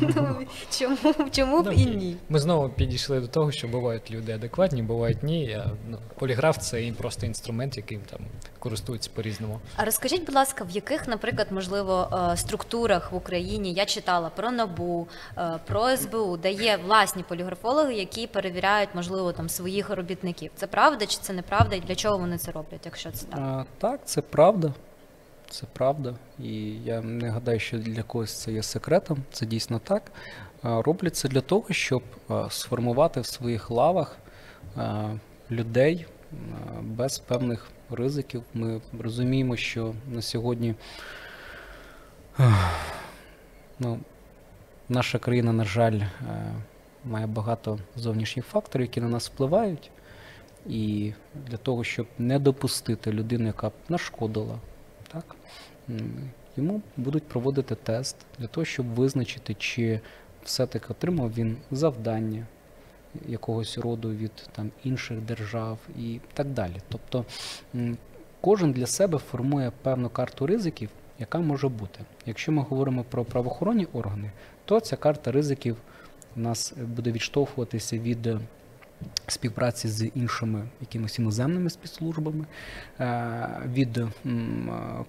Ну, 0.00 0.36
чому, 0.78 0.96
чому 1.30 1.62
б 1.62 1.66
Ну, 1.66 1.72
і 1.72 1.86
ні? 1.86 2.16
Ми 2.28 2.38
знову 2.38 2.68
підійшли 2.68 3.20
до 3.20 3.26
того, 3.26 3.52
що 3.52 3.68
бувають 3.68 4.10
люди 4.10 4.32
адекватні, 4.32 4.82
бувають 4.82 5.22
ні. 5.22 5.58
Ну, 5.90 5.98
поліграф 6.18 6.58
це 6.58 6.92
просто 6.98 7.26
інструмент, 7.26 7.76
яким 7.76 8.00
там 8.10 8.20
користуються 8.58 9.10
по-різному. 9.14 9.60
А 9.76 9.84
розкажіть, 9.84 10.26
будь 10.26 10.34
ласка, 10.34 10.64
в 10.64 10.70
яких, 10.70 11.08
наприклад, 11.08 11.46
можливо, 11.50 12.08
е, 12.32 12.36
структурах 12.36 13.12
в 13.12 13.14
Україні 13.14 13.72
я 13.72 13.84
читала 13.84 14.30
про 14.30 14.50
НАБУ, 14.50 15.08
е, 15.38 15.58
про 15.66 15.96
СБУ, 15.96 16.36
де 16.36 16.52
є 16.52 16.76
власні 16.76 17.22
поліграфологи, 17.22 17.94
які 17.94 18.26
перевіряють, 18.26 18.90
можливо, 18.94 19.32
там 19.32 19.48
своїх 19.48 19.90
робітників. 19.90 20.50
Це 20.56 20.66
правда 20.66 21.06
чи 21.06 21.18
це 21.20 21.32
неправда, 21.32 21.76
і 21.76 21.80
для 21.80 21.94
чого 21.94 22.18
вони 22.18 22.38
це 22.38 22.50
роблять, 22.50 22.80
якщо 22.84 23.10
це 23.10 23.26
так? 23.26 23.40
А, 23.40 23.64
так, 23.78 24.00
це 24.04 24.20
правда. 24.20 24.72
Це 25.50 25.66
правда. 25.72 26.14
І 26.38 26.52
я 26.84 27.00
не 27.00 27.30
гадаю, 27.30 27.60
що 27.60 27.78
для 27.78 28.02
когось 28.02 28.34
це 28.34 28.52
є 28.52 28.62
секретом. 28.62 29.18
Це 29.32 29.46
дійсно 29.46 29.78
так. 29.78 30.02
А, 30.62 30.82
Роблять 30.82 31.16
це 31.16 31.28
для 31.28 31.40
того, 31.40 31.64
щоб 31.70 32.02
сформувати 32.50 33.20
в 33.20 33.26
своїх 33.26 33.70
лавах 33.70 34.16
людей 35.50 36.06
без 36.82 37.18
певних 37.18 37.70
ризиків. 37.90 38.42
Ми 38.54 38.80
розуміємо, 38.98 39.56
що 39.56 39.94
на 40.10 40.22
сьогодні 40.22 40.74
ну, 43.78 43.98
наша 44.88 45.18
країна, 45.18 45.52
на 45.52 45.64
жаль, 45.64 46.00
е, 46.00 46.08
має 47.04 47.26
багато 47.26 47.78
зовнішніх 47.96 48.46
факторів, 48.46 48.86
які 48.86 49.00
на 49.00 49.08
нас 49.08 49.28
впливають. 49.28 49.90
І 50.66 51.12
для 51.46 51.56
того, 51.56 51.84
щоб 51.84 52.06
не 52.18 52.38
допустити 52.38 53.12
людину, 53.12 53.46
яка 53.46 53.68
б 53.68 53.72
нашкодила, 53.88 54.58
так, 55.12 55.36
йому 56.56 56.82
будуть 56.96 57.24
проводити 57.24 57.74
тест 57.74 58.16
для 58.38 58.46
того, 58.46 58.64
щоб 58.64 58.86
визначити, 58.86 59.54
чи 59.54 60.00
все-таки 60.44 60.86
отримав 60.90 61.34
він 61.34 61.56
завдання 61.70 62.46
якогось 63.26 63.78
роду 63.78 64.10
від 64.10 64.32
там, 64.52 64.70
інших 64.84 65.20
держав 65.20 65.78
і 65.98 66.20
так 66.34 66.46
далі. 66.46 66.76
Тобто 66.88 67.24
кожен 68.40 68.72
для 68.72 68.86
себе 68.86 69.18
формує 69.18 69.72
певну 69.82 70.08
карту 70.08 70.46
ризиків, 70.46 70.90
яка 71.18 71.38
може 71.38 71.68
бути. 71.68 72.00
Якщо 72.26 72.52
ми 72.52 72.62
говоримо 72.62 73.04
про 73.04 73.24
правоохоронні 73.24 73.86
органи, 73.92 74.30
то 74.64 74.80
ця 74.80 74.96
карта 74.96 75.32
ризиків 75.32 75.76
у 76.36 76.40
нас 76.40 76.74
буде 76.96 77.12
відштовхуватися 77.12 77.98
від 77.98 78.26
е, 78.26 78.40
співпраці 79.26 79.88
з 79.88 80.06
іншими 80.14 80.68
якимось 80.80 81.18
іноземними 81.18 81.70
спецслужбами, 81.70 82.44
е, 83.00 83.62
від 83.72 83.98
е, 83.98 84.08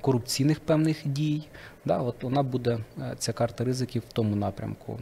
корупційних 0.01 0.59
певних 0.59 0.97
дій. 1.05 1.47
Да, 1.85 1.97
от 1.97 2.23
вона 2.23 2.43
буде 2.43 2.79
е, 2.99 3.15
ця 3.17 3.33
карта 3.33 3.63
ризиків 3.63 4.03
в 4.09 4.13
тому 4.13 4.35
напрямку, 4.35 4.99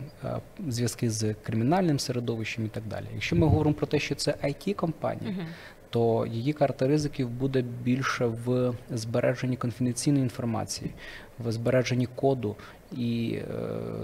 зв'язки 0.67 1.09
з 1.09 1.33
кримінальним 1.33 1.99
середовищем 1.99 2.65
і 2.65 2.69
так 2.69 2.83
далі. 2.89 3.05
Якщо 3.13 3.35
ми 3.35 3.47
говоримо 3.47 3.75
про 3.75 3.87
те, 3.87 3.99
що 3.99 4.15
це 4.15 4.31
it 4.31 4.73
компанія 4.73 5.31
Мгм. 5.31 5.45
То 5.89 6.25
її 6.25 6.53
карта 6.53 6.87
ризиків 6.87 7.29
буде 7.29 7.61
більше 7.61 8.25
в 8.25 8.73
збереженні 8.91 9.57
конфіденційної 9.57 10.23
інформації, 10.23 10.91
в 11.39 11.51
збереженні 11.51 12.07
коду, 12.15 12.55
і 12.91 13.39
е, 13.41 13.45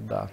да, 0.08 0.30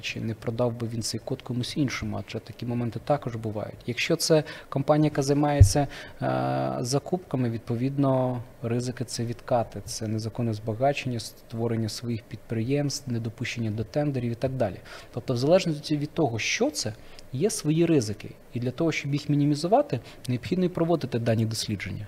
чи 0.00 0.20
не 0.20 0.34
продав 0.34 0.80
би 0.80 0.88
він 0.88 1.02
цей 1.02 1.20
код 1.24 1.42
комусь 1.42 1.76
іншому, 1.76 2.22
адже 2.26 2.38
такі 2.38 2.66
моменти 2.66 3.00
також 3.04 3.36
бувають. 3.36 3.78
Якщо 3.86 4.16
це 4.16 4.44
компанія, 4.68 5.06
яка 5.06 5.22
займається 5.22 5.86
е, 6.22 6.76
закупками, 6.80 7.50
відповідно 7.50 8.42
ризики 8.62 9.04
це 9.04 9.24
відкати, 9.24 9.80
це 9.84 10.08
незаконне 10.08 10.54
збагачення, 10.54 11.20
створення 11.20 11.88
своїх 11.88 12.22
підприємств, 12.22 13.12
недопущення 13.12 13.70
до 13.70 13.84
тендерів 13.84 14.32
і 14.32 14.34
так 14.34 14.52
далі. 14.52 14.76
Тобто, 15.14 15.34
в 15.34 15.36
залежності 15.36 15.96
від 15.96 16.10
того, 16.10 16.38
що 16.38 16.70
це, 16.70 16.92
є 17.34 17.50
свої 17.50 17.86
ризики, 17.86 18.30
і 18.54 18.60
для 18.60 18.70
того, 18.70 18.92
щоб 18.92 19.12
їх 19.12 19.28
мінімізувати, 19.28 20.00
необхідно 20.28 20.64
і 20.64 20.68
проводити 20.68 21.18
дані 21.18 21.46
дослідження. 21.46 22.06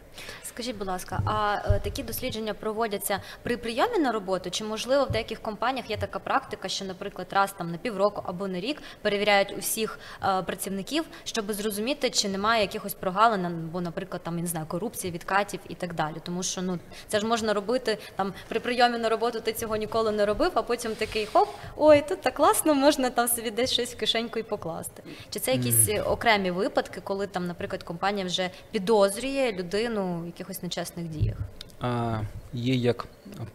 Скажіть, 0.56 0.76
будь 0.76 0.88
ласка, 0.88 1.20
а 1.26 1.56
е, 1.64 1.80
такі 1.80 2.02
дослідження 2.02 2.54
проводяться 2.54 3.20
при 3.42 3.56
прийомі 3.56 3.98
на 3.98 4.12
роботу? 4.12 4.50
Чи 4.50 4.64
можливо 4.64 5.04
в 5.04 5.10
деяких 5.10 5.40
компаніях 5.42 5.90
є 5.90 5.96
така 5.96 6.18
практика, 6.18 6.68
що, 6.68 6.84
наприклад, 6.84 7.26
раз 7.30 7.52
там 7.52 7.70
на 7.70 7.78
півроку 7.78 8.22
або 8.26 8.48
на 8.48 8.60
рік 8.60 8.82
перевіряють 9.02 9.54
усіх 9.58 9.98
е, 10.22 10.42
працівників, 10.42 11.04
щоб 11.24 11.52
зрозуміти, 11.52 12.10
чи 12.10 12.28
немає 12.28 12.62
якихось 12.62 12.94
прогалин, 12.94 13.46
або, 13.46 13.80
наприклад, 13.80 14.22
там 14.22 14.36
я 14.36 14.42
не 14.42 14.48
знаю, 14.48 14.66
корупції, 14.66 15.12
відкатів 15.12 15.60
і 15.68 15.74
так 15.74 15.94
далі. 15.94 16.14
Тому 16.22 16.42
що 16.42 16.62
ну 16.62 16.78
це 17.08 17.20
ж 17.20 17.26
можна 17.26 17.54
робити 17.54 17.98
там 18.16 18.34
при 18.48 18.60
прийомі 18.60 18.98
на 18.98 19.08
роботу. 19.08 19.40
Ти 19.40 19.52
цього 19.52 19.76
ніколи 19.76 20.12
не 20.12 20.26
робив, 20.26 20.50
а 20.54 20.62
потім 20.62 20.94
такий 20.94 21.26
хоп, 21.26 21.48
ой, 21.76 22.04
тут 22.08 22.20
так 22.20 22.34
класно, 22.34 22.74
можна 22.74 23.10
там 23.10 23.28
собі 23.28 23.50
десь 23.50 23.72
щось 23.72 23.94
в 23.94 23.96
кишеньку 23.96 24.38
і 24.38 24.42
покласти. 24.42 25.02
Чи 25.30 25.40
це 25.40 25.52
якісь 25.52 25.88
е, 25.88 26.02
окремі 26.02 26.50
випадки, 26.50 27.00
коли 27.04 27.26
там, 27.26 27.46
наприклад, 27.46 27.82
компанія 27.82 28.26
вже 28.26 28.50
підозрює 28.70 29.52
людину 29.52 30.18
в 30.18 30.45
якихось 30.46 30.62
нечесних 30.62 31.08
діях? 31.08 31.36
А, 31.80 32.20
є 32.52 32.74
як 32.74 33.06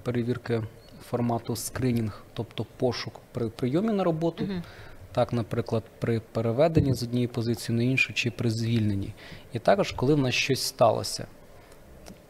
перевірки 0.04 0.64
формату 1.10 1.56
скринінг, 1.56 2.24
тобто 2.34 2.66
пошук 2.78 3.20
при 3.32 3.50
прийомі 3.50 3.94
на 3.94 4.04
роботу, 4.04 4.44
Мгм. 4.44 4.64
так, 5.12 5.34
наприклад, 5.34 5.84
при 6.00 6.20
переведенні 6.20 6.94
з 6.94 7.04
однієї 7.04 7.28
позиції 7.28 7.78
на 7.78 7.84
іншу 7.84 8.14
чи 8.14 8.32
при 8.32 8.50
звільненні. 8.50 9.14
І 9.54 9.60
також, 9.60 9.92
коли 9.92 10.14
в 10.14 10.18
нас 10.18 10.34
щось 10.36 10.62
сталося. 10.62 11.28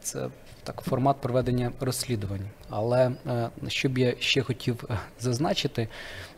Це 0.00 0.28
так, 0.64 0.80
формат 0.80 1.16
проведення 1.20 1.72
розслідувань. 1.80 2.48
Але 2.70 3.12
е, 3.26 3.50
що 3.68 3.88
б 3.88 3.98
я 3.98 4.14
ще 4.18 4.42
хотів 4.42 4.84
е, 4.90 4.98
зазначити, 5.20 5.88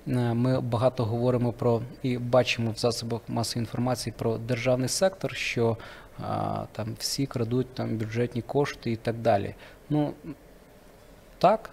е, 0.09 0.11
ми 0.35 0.61
багато 0.61 1.05
говоримо 1.05 1.53
про 1.53 1.83
і 2.03 2.19
бачимо 2.19 2.71
в 2.71 2.79
засобах 2.79 3.21
масової 3.29 3.63
інформації 3.63 4.15
про 4.19 4.39
державний 4.39 4.89
сектор, 4.89 5.35
що 5.37 5.77
там 6.73 6.97
всі 6.99 7.27
крадуть 7.27 7.75
там 7.75 7.97
бюджетні 7.97 8.43
кошти 8.43 8.93
і 8.93 8.97
так 8.97 9.17
далі. 9.19 9.55
Ну 9.91 10.15
так, 11.39 11.71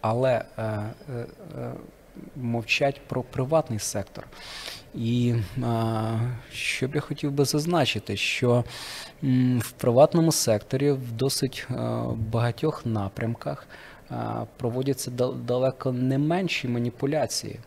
але 0.00 0.44
е, 0.58 0.62
е, 0.62 0.92
е, 1.58 1.72
мовчать 2.36 3.00
про 3.08 3.22
приватний 3.22 3.78
сектор. 3.78 4.26
І 4.94 5.34
що 6.52 6.88
б 6.88 6.94
я 6.94 7.00
хотів 7.00 7.32
би 7.32 7.44
зазначити, 7.44 8.16
що 8.16 8.64
в 9.58 9.70
приватному 9.70 10.32
секторі 10.32 10.90
в 10.90 11.12
досить 11.12 11.66
багатьох 12.16 12.86
напрямках 12.86 13.66
проводяться 14.56 15.10
далеко 15.46 15.92
не 15.92 16.18
менші 16.18 16.68
маніпуляції, 16.68 17.60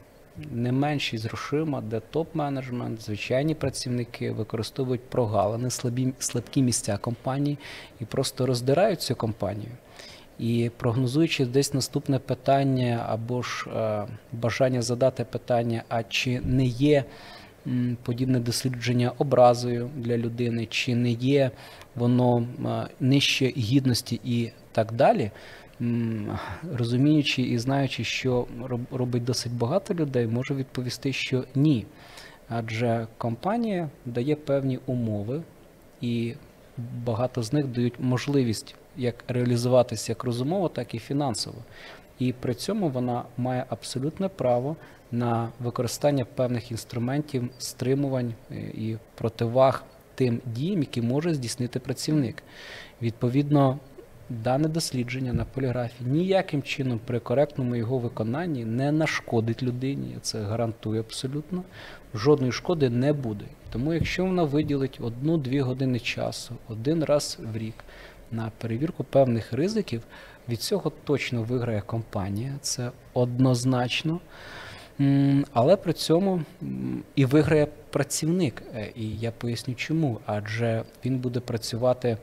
не 0.51 0.71
менші 0.71 1.17
з 1.17 1.25
грошима, 1.25 1.81
де 1.81 2.01
топ-менеджмент, 2.13 2.99
звичайні 2.99 3.55
працівники 3.55 4.31
використовують 4.31 5.09
прогалини, 5.09 5.69
слабі, 5.69 6.13
слабкі 6.19 6.61
місця 6.61 6.97
компанії 6.97 7.57
і 7.99 8.05
просто 8.05 8.45
роздирають 8.45 9.01
цю 9.01 9.15
компанію. 9.15 9.71
І 10.39 10.71
прогнозуючи 10.77 11.45
десь 11.45 11.73
наступне 11.73 12.19
питання 12.19 13.05
або 13.09 13.41
ж 13.41 13.69
е, 13.69 14.07
бажання 14.33 14.81
задати 14.81 15.23
питання, 15.23 15.83
а 15.89 16.03
чи 16.03 16.39
не 16.39 16.65
є 16.65 17.03
м, 17.67 17.97
подібне 18.03 18.39
дослідження 18.39 19.11
образою 19.17 19.89
для 19.95 20.17
людини, 20.17 20.65
чи 20.65 20.95
не 20.95 21.11
є 21.11 21.51
воно 21.95 22.47
е, 22.65 22.87
нижче 22.99 23.45
гідності 23.57 24.21
і 24.23 24.51
так 24.71 24.93
далі, 24.93 25.31
розуміючи 26.73 27.41
і 27.41 27.57
знаючи, 27.57 28.03
що 28.03 28.47
робить 28.91 29.23
досить 29.23 29.53
багато 29.53 29.93
людей, 29.93 30.27
можу 30.27 30.55
відповісти, 30.55 31.13
що 31.13 31.43
ні. 31.55 31.85
Адже 32.49 33.07
компанія 33.17 33.89
дає 34.05 34.35
певні 34.35 34.79
умови, 34.85 35.41
і 36.01 36.33
багато 36.77 37.43
з 37.43 37.53
них 37.53 37.67
дають 37.67 37.93
можливість 37.99 38.75
як 38.97 39.15
реалізуватися 39.27 40.11
як 40.11 40.23
розумово, 40.23 40.69
так 40.69 40.95
і 40.95 40.99
фінансово. 40.99 41.57
І 42.19 42.33
при 42.33 42.53
цьому 42.53 42.89
вона 42.89 43.23
має 43.37 43.65
абсолютне 43.69 44.29
право 44.29 44.75
на 45.11 45.49
використання 45.59 46.25
певних 46.25 46.71
інструментів 46.71 47.49
стримувань 47.57 48.33
е, 48.51 48.55
і 48.55 48.97
противаг 49.15 49.83
тим 50.15 50.41
діям, 50.45 50.79
які 50.79 51.01
може 51.01 51.33
здійснити 51.33 51.79
працівник. 51.79 52.43
Відповідно, 53.01 53.79
дане 54.29 54.67
дослідження 54.67 55.33
на 55.33 55.45
поліграфі 55.45 56.03
ніяким 56.05 56.63
чином 56.63 56.99
при 57.05 57.19
коректному 57.19 57.75
його 57.75 57.97
виконанні 57.97 58.65
не 58.65 58.91
нашкодить 58.91 59.63
людині. 59.63 60.11
Я 60.13 60.19
це 60.19 60.41
гарантую 60.41 60.99
абсолютно. 60.99 61.63
Жодної 62.13 62.51
шкоди 62.51 62.89
не 62.89 63.13
буде. 63.13 63.45
Тому, 63.71 63.93
якщо 63.93 64.25
вона 64.25 64.43
виділить 64.43 64.99
одну-дві 65.01 65.59
години 65.61 65.99
часу 65.99 66.55
один 66.69 67.03
раз 67.03 67.39
в 67.53 67.57
рік 67.57 67.75
на 68.31 68.51
перевірку 68.57 69.03
певних 69.03 69.53
ризиків, 69.53 70.01
від 70.49 70.61
цього 70.61 70.91
точно 71.03 71.43
виграє 71.43 71.81
компанія. 71.81 72.53
Це 72.61 72.91
однозначно. 73.13 74.19
Але 75.53 75.75
при 75.75 75.93
цьому 75.93 76.41
і 77.15 77.25
виграє 77.25 77.67
працівник. 77.89 78.63
Е, 78.75 78.91
І 78.95 79.17
я 79.17 79.31
поясню 79.31 79.75
чому. 79.75 80.19
Адже 80.25 80.83
він 81.05 81.17
буде 81.17 81.39
працювати 81.39 82.17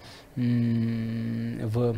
в 1.62 1.94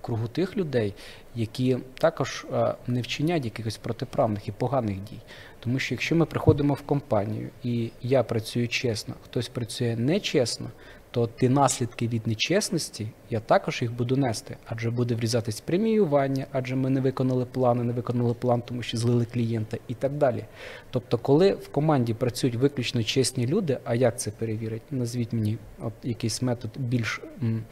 кругу 0.00 0.28
тих 0.28 0.56
людей, 0.56 0.94
які 1.34 1.78
також 1.94 2.46
е, 2.52 2.74
не 2.86 3.00
вчинять 3.00 3.44
якихось 3.44 3.76
протиправних 3.76 4.48
і 4.48 4.52
поганих 4.52 4.96
дій. 4.96 5.20
Тому 5.60 5.78
що 5.78 5.94
якщо 5.94 6.16
ми 6.16 6.24
приходимо 6.24 6.74
в 6.74 6.80
компанію 6.80 7.48
і 7.64 7.90
я 8.02 8.22
працюю 8.22 8.68
чесно, 8.68 9.14
хтось 9.24 9.48
працює 9.48 9.96
нечесно, 9.96 10.66
то 11.10 11.28
ті 11.40 11.48
наслідки 11.48 12.08
від 12.08 12.26
нечесності 12.26 13.08
я 13.30 13.40
також 13.40 13.82
їх 13.82 13.92
буду 13.92 14.16
нести, 14.16 14.56
адже 14.66 14.90
буде 14.90 15.14
врізатись 15.14 15.60
преміювання, 15.60 16.46
адже 16.52 16.76
ми 16.76 16.90
не 16.90 17.00
виконали 17.00 17.44
плани, 17.44 17.84
не 17.84 17.92
виконали 17.92 18.34
план, 18.34 18.62
тому 18.62 18.82
що 18.82 18.98
злили 18.98 19.24
клієнта 19.24 19.76
і 19.88 19.94
так 19.94 20.12
далі. 20.12 20.44
Тобто, 20.90 21.18
коли 21.18 21.52
в 21.52 21.68
команді 21.68 22.14
працюють 22.14 22.56
виключно 22.56 23.02
чесні 23.02 23.46
люди, 23.46 23.78
а 23.84 23.94
як 23.94 24.18
це 24.18 24.30
перевірить? 24.30 24.82
Назвіть 24.90 25.32
мені 25.32 25.58
от 25.80 25.92
якийсь 26.02 26.42
метод 26.42 26.70
більш 26.76 27.20
м, 27.42 27.64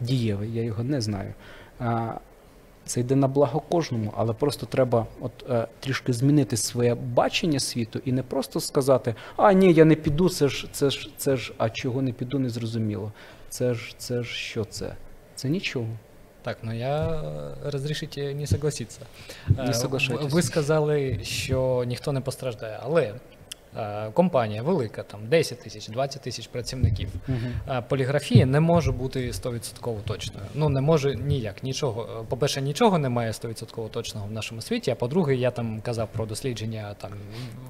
дієвий, 0.00 0.54
я 0.54 0.62
його 0.62 0.84
не 0.84 1.00
знаю. 1.00 1.34
А, 1.78 2.14
це 2.86 3.00
йде 3.00 3.16
на 3.16 3.28
благо 3.28 3.60
кожному, 3.60 4.12
але 4.16 4.32
просто 4.32 4.66
треба 4.66 5.06
от 5.20 5.32
е, 5.50 5.66
трішки 5.80 6.12
змінити 6.12 6.56
своє 6.56 6.94
бачення 6.94 7.60
світу 7.60 8.00
і 8.04 8.12
не 8.12 8.22
просто 8.22 8.60
сказати: 8.60 9.14
а 9.36 9.52
ні, 9.52 9.72
я 9.72 9.84
не 9.84 9.94
піду, 9.94 10.28
це 10.28 10.48
ж 10.48 10.68
це 10.72 10.90
ж 10.90 11.10
це 11.16 11.36
ж, 11.36 11.52
а 11.58 11.70
чого 11.70 12.02
не 12.02 12.12
піду, 12.12 12.38
не 12.38 12.48
зрозуміло. 12.50 13.12
Це 13.48 13.74
ж 13.74 13.94
це 13.98 14.22
ж 14.22 14.34
що 14.34 14.64
це? 14.64 14.94
Це 15.34 15.48
нічого. 15.48 15.86
Так, 16.42 16.58
ну 16.62 16.72
я 16.72 17.08
э, 17.08 17.70
разрешите 17.70 18.34
не 18.34 18.46
согласиться. 18.46 19.00
Не 19.48 19.70
Е, 19.70 19.74
соглашайтесь. 19.74 20.32
Ви 20.32 20.42
сказали, 20.42 21.20
що 21.22 21.84
ніхто 21.86 22.12
не 22.12 22.20
постраждає, 22.20 22.78
але 22.82 23.02
е, 23.02 23.14
компанія 24.12 24.62
велика, 24.62 25.02
там 25.02 25.20
10 25.28 25.58
тисяч, 25.60 25.88
20 25.88 26.22
тисяч 26.22 26.46
працівників. 26.46 27.08
Е, 27.68 27.82
Поліграфія 27.88 28.46
не 28.46 28.60
може 28.60 28.92
бути 28.92 29.30
100% 29.30 30.02
точною. 30.04 30.46
Ну 30.54 30.68
не 30.68 30.80
може 30.80 31.14
ніяк. 31.14 31.62
Нічого. 31.62 32.08
Е, 32.20 32.24
По-перше, 32.28 32.62
нічого 32.62 32.98
немає 32.98 33.32
100% 33.32 33.88
точного 33.90 34.26
в 34.26 34.32
нашому 34.32 34.60
світі. 34.60 34.90
А 34.90 34.94
по-друге, 34.94 35.34
я 35.34 35.50
там 35.50 35.80
казав 35.80 36.08
про 36.12 36.26
дослідження 36.26 36.94
там 37.00 37.10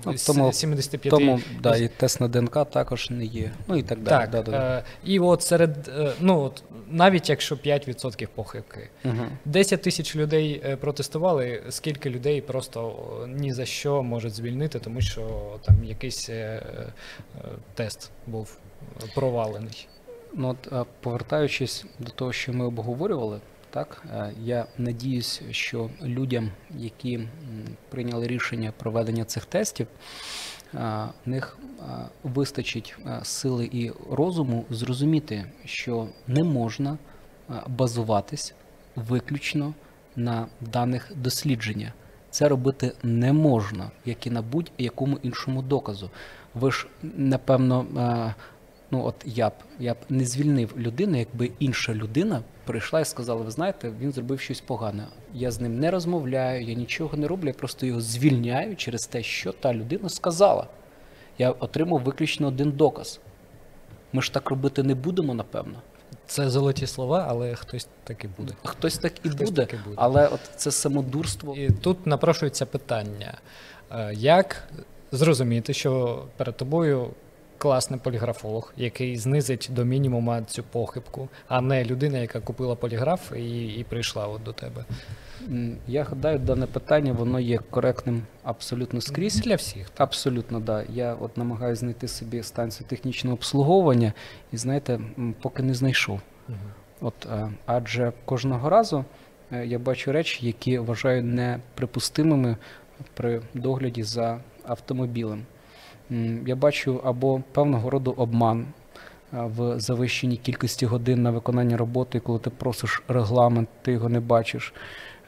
Ну, 0.06 0.14
тому- 0.26 0.52
75 0.52 1.10
Тому 1.10 1.40
да, 1.62 1.76
і 1.76 1.88
тест 1.88 2.20
на 2.20 2.28
ДНК 2.28 2.70
також 2.70 3.10
не 3.10 3.24
є. 3.24 3.50
Ну 3.68 3.76
і 3.76 3.82
так 3.82 4.02
далі. 4.02 4.20
Так, 4.22 4.30
Да, 4.30 4.42
да. 4.50 4.78
Е, 4.78 4.84
і 5.04 5.18
от 5.18 5.42
серед, 5.42 5.90
е, 5.98 6.12
ну 6.20 6.40
от 6.40 6.62
навіть 6.90 7.28
якщо 7.30 7.54
5% 7.54 8.28
похибки, 8.34 8.88
Мгм. 9.04 9.26
10 9.44 9.82
тисяч 9.82 10.16
людей 10.16 10.62
е, 10.64 10.76
протестували, 10.76 11.62
скільки 11.68 12.10
людей 12.10 12.40
просто 12.40 12.94
е, 13.24 13.28
ні 13.28 13.52
за 13.52 13.64
що 13.64 14.02
можуть 14.02 14.34
звільнити, 14.34 14.78
тому 14.78 15.00
що 15.00 15.22
там 15.64 15.84
якийсь 15.92 16.28
е, 16.28 16.32
е, 16.34 16.92
тест 17.74 18.10
був 18.26 18.58
провалений. 19.14 19.88
Ну, 20.34 20.48
от, 20.48 20.72
е, 20.72 20.84
повертаючись 21.00 21.84
до 21.98 22.10
того, 22.10 22.32
що 22.32 22.52
ми 22.52 22.64
обговорювали, 22.64 23.40
так 23.70 24.04
я 24.42 24.66
надіюсь, 24.78 25.42
що 25.50 25.90
людям, 26.02 26.50
які 26.70 27.28
прийняли 27.88 28.26
рішення 28.26 28.72
проведення 28.78 29.24
цих 29.24 29.44
тестів, 29.44 29.86
в 30.72 31.08
них 31.26 31.58
вистачить 32.22 32.96
сили 33.22 33.70
і 33.72 33.92
розуму 34.10 34.64
зрозуміти, 34.70 35.44
що 35.64 36.08
не 36.26 36.42
можна 36.44 36.98
базуватись 37.66 38.54
виключно 38.96 39.74
на 40.16 40.46
даних 40.60 41.12
дослідження. 41.16 41.92
Це 42.32 42.48
робити 42.48 42.92
не 43.02 43.32
можна, 43.32 43.90
як 44.04 44.26
і 44.26 44.30
на 44.30 44.42
будь-якому 44.42 45.18
іншому 45.22 45.62
доказу. 45.62 46.10
Ви 46.54 46.72
ж, 46.72 46.86
напевно, 47.02 47.86
е, 47.98 48.34
ну 48.90 49.04
от 49.04 49.14
я 49.24 49.48
б 49.48 49.52
я 49.78 49.94
б 49.94 49.96
не 50.08 50.24
звільнив 50.24 50.74
людину, 50.76 51.18
якби 51.18 51.50
інша 51.58 51.94
людина 51.94 52.42
прийшла 52.64 53.00
і 53.00 53.04
сказала: 53.04 53.42
ви 53.42 53.50
знаєте, 53.50 53.92
він 54.00 54.12
зробив 54.12 54.40
щось 54.40 54.60
погане. 54.60 55.06
Я 55.34 55.50
з 55.50 55.60
ним 55.60 55.78
не 55.78 55.90
розмовляю, 55.90 56.64
я 56.64 56.74
нічого 56.74 57.16
не 57.16 57.28
роблю, 57.28 57.46
я 57.46 57.54
просто 57.54 57.86
його 57.86 58.00
звільняю 58.00 58.76
через 58.76 59.06
те, 59.06 59.22
що 59.22 59.52
та 59.52 59.74
людина 59.74 60.08
сказала. 60.08 60.66
Я 61.38 61.50
отримав 61.50 62.00
виключно 62.00 62.48
один 62.48 62.72
доказ. 62.72 63.20
Ми 64.12 64.22
ж 64.22 64.32
так 64.32 64.50
робити 64.50 64.82
не 64.82 64.94
будемо, 64.94 65.34
напевно. 65.34 65.82
Це 66.32 66.50
золоті 66.50 66.86
слова, 66.86 67.26
але 67.28 67.54
хтось 67.54 67.88
таки 68.04 68.28
буде. 68.38 68.52
Хтось 68.64 68.98
так 68.98 69.12
і 69.24 69.28
Хтось 69.28 69.50
буде, 69.50 69.66
так 69.66 69.74
і 69.74 69.76
буде. 69.84 69.96
але 69.98 70.26
от 70.26 70.40
це 70.56 70.70
самодурство. 70.70 71.56
І 71.56 71.70
тут 71.70 72.06
напрошується 72.06 72.66
питання: 72.66 73.38
е, 73.90 74.14
як 74.14 74.68
зрозуміти, 75.12 75.74
що 75.74 76.22
перед 76.36 76.56
тобою 76.56 77.10
класний 77.58 78.00
поліграфолог, 78.00 78.72
який 78.76 79.16
знизить 79.16 79.68
до 79.72 79.84
мінімума 79.84 80.42
цю 80.42 80.62
похибку, 80.62 81.28
а 81.48 81.60
не 81.60 81.84
людина, 81.84 82.18
яка 82.18 82.40
купила 82.40 82.74
поліграф 82.74 83.32
і, 83.36 83.66
і 83.66 83.84
прийшла 83.84 84.26
от 84.26 84.42
до 84.42 84.52
тебе. 84.52 84.84
Я 85.86 86.02
гадаю, 86.04 86.38
дане 86.38 86.66
питання 86.66 87.12
воно 87.12 87.40
є 87.40 87.58
коректним 87.58 88.22
абсолютно 88.42 89.00
скрізь. 89.00 89.40
Для 89.40 89.54
всіх. 89.54 89.90
Абсолютно, 89.96 90.60
да. 90.60 90.84
Я 90.88 91.14
от 91.14 91.36
намагаюся 91.36 91.80
знайти 91.80 92.08
собі 92.08 92.42
станцію 92.42 92.86
технічного 92.88 93.34
обслуговування, 93.34 94.12
і 94.52 94.56
знаєте, 94.56 95.00
поки 95.40 95.62
не 95.62 95.74
знайшов. 95.74 96.20
От, 97.00 97.26
е, 97.32 97.48
адже 97.66 98.12
кожного 98.24 98.70
разу 98.70 99.04
е, 99.52 99.66
я 99.66 99.78
бачу 99.78 100.12
речі, 100.12 100.46
які 100.46 100.78
вважаю 100.78 101.22
неприпустимими 101.22 102.56
при 103.14 103.42
догляді 103.54 104.02
за 104.02 104.40
автомобілем. 104.66 105.42
Я 106.46 106.56
бачу 106.56 107.00
або 107.04 107.42
певного 107.52 107.90
роду 107.90 108.14
обман 108.16 108.60
е, 108.60 108.66
в 109.32 109.80
завищеній 109.80 110.36
кількості 110.36 110.86
годин 110.86 111.22
на 111.22 111.30
виконання 111.30 111.76
роботи, 111.76 112.20
коли 112.20 112.38
ти 112.38 112.50
просиш 112.50 113.02
регламент, 113.08 113.68
ти 113.82 113.92
його 113.92 114.08
не 114.08 114.20
бачиш. 114.20 114.74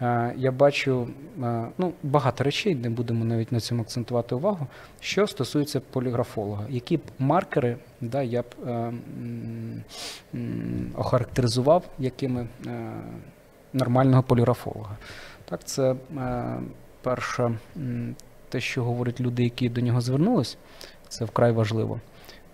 Е, 0.02 0.34
Я 0.36 0.52
бачу 0.52 1.08
е, 1.42 1.66
ну, 1.78 1.92
багато 2.02 2.44
речей, 2.44 2.74
не 2.74 2.90
будемо 2.90 3.24
навіть 3.24 3.52
на 3.52 3.60
цьому 3.60 3.82
акцентувати 3.82 4.34
увагу. 4.34 4.66
Що 5.00 5.26
стосується 5.26 5.80
поліграфолога, 5.80 6.66
які 6.68 6.96
б 6.96 7.00
маркери 7.18 7.76
да, 8.00 8.22
я 8.22 8.42
б 8.42 8.46
е, 8.66 8.92
охарактеризував 10.94 11.84
якими 11.98 12.46
нормального 13.72 14.22
поліграфолога. 14.22 14.96
Так, 15.44 15.64
це 15.64 15.96
перше, 17.02 17.58
те, 18.48 18.60
що 18.60 18.84
говорять 18.84 19.20
люди, 19.20 19.44
які 19.44 19.68
до 19.68 19.80
нього 19.80 20.00
звернулись, 20.00 20.58
це 21.08 21.24
вкрай 21.24 21.52
важливо. 21.52 22.00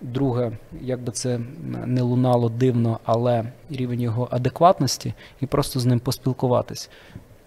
Друге, 0.01 0.53
як 0.80 1.01
би 1.01 1.12
це 1.12 1.41
не 1.86 2.03
лунало 2.03 2.49
дивно, 2.49 3.01
але 3.05 3.53
рівень 3.70 4.01
його 4.01 4.28
адекватності 4.30 5.14
і 5.41 5.47
просто 5.47 5.80
з 5.80 5.86
ним 5.86 6.01
поспілкуватись. 6.01 6.91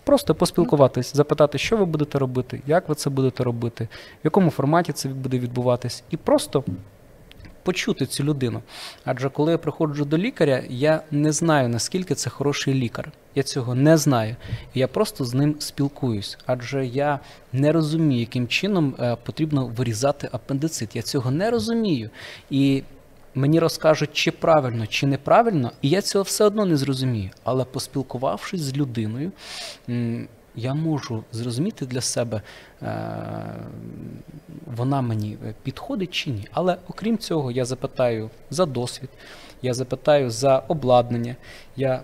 Просто 0.04 0.36
поспілкуватись, 0.36 1.16
запитати, 1.16 1.58
що 1.58 1.78
ви 1.78 1.86
будете 1.86 2.20
робити, 2.20 2.62
як 2.68 2.90
ви 2.90 2.96
це 2.96 3.10
будете 3.10 3.44
робити, 3.44 3.88
в 3.94 4.22
якому 4.24 4.50
форматі 4.50 4.94
це 4.94 5.10
буде 5.10 5.40
відбуватись, 5.40 6.04
і 6.10 6.18
просто 6.18 6.64
почути 7.64 8.06
цю 8.06 8.24
людину. 8.24 8.62
Адже 9.06 9.30
коли 9.30 9.52
я 9.52 9.58
приходжу 9.58 10.04
до 10.04 10.18
лікаря, 10.18 10.64
я 10.70 11.02
не 11.12 11.32
знаю, 11.32 11.70
наскільки 11.70 12.16
це 12.16 12.30
хороший 12.30 12.74
лікар. 12.74 13.12
Я 13.36 13.44
цього 13.44 13.76
не 13.76 13.98
знаю. 13.98 14.36
Я 14.74 14.88
просто 14.88 15.26
з 15.26 15.34
ним 15.34 15.56
спілкуюсь, 15.60 16.38
адже 16.46 16.86
я 16.86 17.20
не 17.54 17.72
розумію, 17.72 18.20
яким 18.20 18.48
чином 18.48 18.96
е, 19.00 19.18
потрібно 19.24 19.68
вирізати 19.68 20.30
апендицит. 20.32 20.96
Я 20.96 21.02
цього 21.02 21.32
не 21.32 21.52
розумію. 21.52 22.10
І 22.50 22.84
мені 23.36 23.60
розкажуть, 23.60 24.14
чи 24.14 24.32
правильно, 24.32 24.88
чи 24.88 25.08
неправильно, 25.08 25.72
і 25.82 25.90
я 25.90 26.02
цього 26.02 26.24
все 26.24 26.46
одно 26.46 26.66
не 26.66 26.78
зрозумію. 26.78 27.30
Але 27.44 27.66
поспілкувавшись 27.66 28.62
з 28.62 28.78
людиною, 28.78 29.32
я 30.56 30.74
можу 30.74 31.24
зрозуміти 31.32 31.86
для 31.86 32.02
себе, 32.02 32.42
е, 32.82 33.06
вона 34.66 35.02
мені 35.02 35.38
підходить 35.64 36.12
чи 36.12 36.30
ні. 36.30 36.48
Але 36.52 36.78
окрім 36.90 37.18
цього, 37.18 37.52
я 37.52 37.66
запитаю 37.66 38.30
за 38.50 38.66
досвід, 38.66 39.10
я 39.62 39.74
запитаю 39.74 40.30
за 40.30 40.58
обладнання, 40.58 41.36
я 41.76 42.02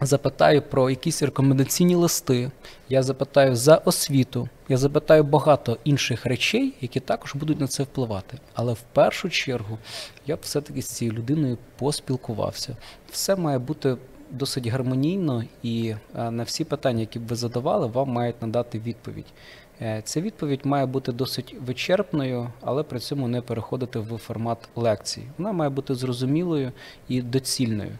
запитаю 0.00 0.62
про 0.62 0.90
якісь 0.90 1.22
рекомендаційні 1.22 1.94
листи, 1.94 2.50
я 2.88 3.02
запитаю 3.02 3.56
за 3.56 3.76
освіту, 3.76 4.48
я 4.70 4.76
запитаю 4.76 5.24
багато 5.24 5.78
інших 5.84 6.26
речей, 6.26 6.74
які 6.80 7.00
також 7.00 7.34
будуть 7.34 7.60
на 7.60 7.66
це 7.66 7.82
впливати. 7.82 8.38
Але 8.54 8.72
в 8.72 8.80
першу 8.92 9.30
чергу 9.30 9.78
я 10.26 10.36
б 10.36 10.38
все-таки 10.42 10.82
з 10.82 10.86
цією 10.86 11.16
людиною 11.16 11.58
поспілкувався. 11.78 12.76
Все 13.10 13.36
має 13.36 13.58
бути 13.58 13.96
досить 14.30 14.66
гармонійно 14.66 15.44
і 15.62 15.94
е, 16.18 16.30
на 16.30 16.42
всі 16.42 16.64
питання, 16.64 17.00
які 17.00 17.18
б 17.18 17.26
ви 17.26 17.36
задавали, 17.36 17.86
вам 17.86 18.08
мають 18.08 18.42
надати 18.42 18.78
відповідь. 18.78 19.26
Е, 19.82 20.02
Ця 20.04 20.20
відповідь 20.20 20.66
має 20.66 20.86
бути 20.86 21.12
досить 21.12 21.56
вичерпною, 21.66 22.52
але 22.60 22.82
при 22.82 22.98
цьому 22.98 23.28
не 23.28 23.40
переходити 23.40 23.98
в 23.98 24.18
формат 24.18 24.68
лекцій. 24.76 25.22
Вона 25.38 25.52
має 25.52 25.70
бути 25.70 25.94
зрозумілою 25.94 26.72
і 27.08 27.22
доцільною. 27.22 27.98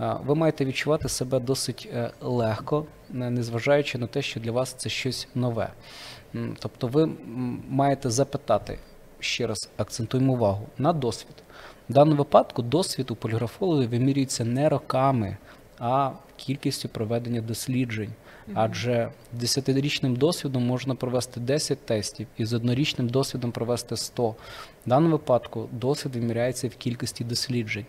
Е, 0.00 0.16
Ви 0.26 0.34
маєте 0.34 0.64
відчувати 0.64 1.08
себе 1.08 1.40
досить 1.40 1.88
легко, 2.20 2.86
незважаючи 3.10 3.98
на 3.98 4.06
те, 4.06 4.22
що 4.22 4.40
для 4.40 4.52
вас 4.52 4.72
це 4.72 4.88
щось 4.88 5.28
нове. 5.34 5.68
Тобто 6.58 6.86
ви 6.86 7.10
маєте 7.68 8.10
запитати, 8.10 8.78
ще 9.20 9.46
раз 9.46 9.68
акцентуємо 9.76 10.32
увагу, 10.32 10.66
на 10.78 10.92
досвід. 10.92 11.34
В 11.88 11.92
даному 11.92 12.16
випадку 12.16 12.62
досвід 12.62 13.10
у 13.10 13.14
поліграфологів 13.14 13.90
вимірюється 13.90 14.44
не 14.44 14.68
роками, 14.68 15.36
а 15.78 16.10
кількістю 16.36 16.88
проведення 16.88 17.40
досліджень. 17.40 18.12
Адже 18.54 19.08
з 19.40 19.58
10-річним 19.58 20.16
досвідом 20.16 20.66
можна 20.66 20.94
провести 20.94 21.40
10 21.40 21.86
тестів 21.86 22.26
і 22.36 22.44
з 22.44 22.52
однорічним 22.52 23.08
досвідом 23.08 23.52
провести 23.52 23.96
100. 23.96 24.28
В 24.28 24.36
даному 24.86 25.12
випадку 25.12 25.68
досвід 25.72 26.16
виміряється 26.16 26.68
в 26.68 26.74
кількості 26.74 27.24
досліджень. 27.24 27.86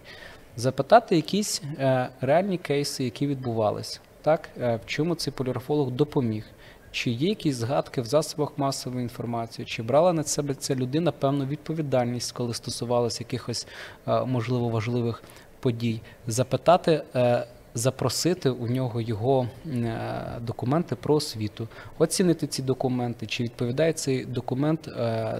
Запитати 0.57 1.15
якісь 1.15 1.61
е, 1.79 2.09
реальні 2.21 2.57
кейси, 2.57 3.03
які 3.03 3.27
відбувалися, 3.27 3.99
так, 4.21 4.49
е, 4.61 4.75
в 4.75 4.85
чому 4.85 5.15
цей 5.15 5.33
поліграфолог 5.33 5.91
допоміг. 5.91 6.45
Чи 6.93 7.11
є 7.11 7.29
якісь 7.29 7.55
згадки 7.55 8.01
в 8.01 8.05
засобах 8.05 8.51
масової 8.57 9.03
інформації, 9.03 9.65
чи 9.65 9.83
брала 9.83 10.13
на 10.13 10.23
себе 10.23 10.53
ця 10.53 10.75
людина 10.75 11.11
певну 11.11 11.45
відповідальність, 11.45 12.31
коли 12.31 12.53
стосувалося 12.53 13.17
якихось 13.19 13.67
е, 14.07 14.25
можливо 14.25 14.69
важливих 14.69 15.23
подій? 15.59 16.01
Запитати, 16.27 17.03
е, 17.15 17.47
запросити 17.75 18.49
у 18.49 18.67
нього 18.67 19.01
його 19.01 19.47
е, 19.67 19.99
документи 20.41 20.95
про 20.95 21.15
освіту, 21.15 21.67
оцінити 21.99 22.47
ці 22.47 22.61
документи, 22.61 23.25
чи 23.25 23.43
відповідає 23.43 23.93
цей 23.93 24.25
документ, 24.25 24.87
е, 24.87 25.39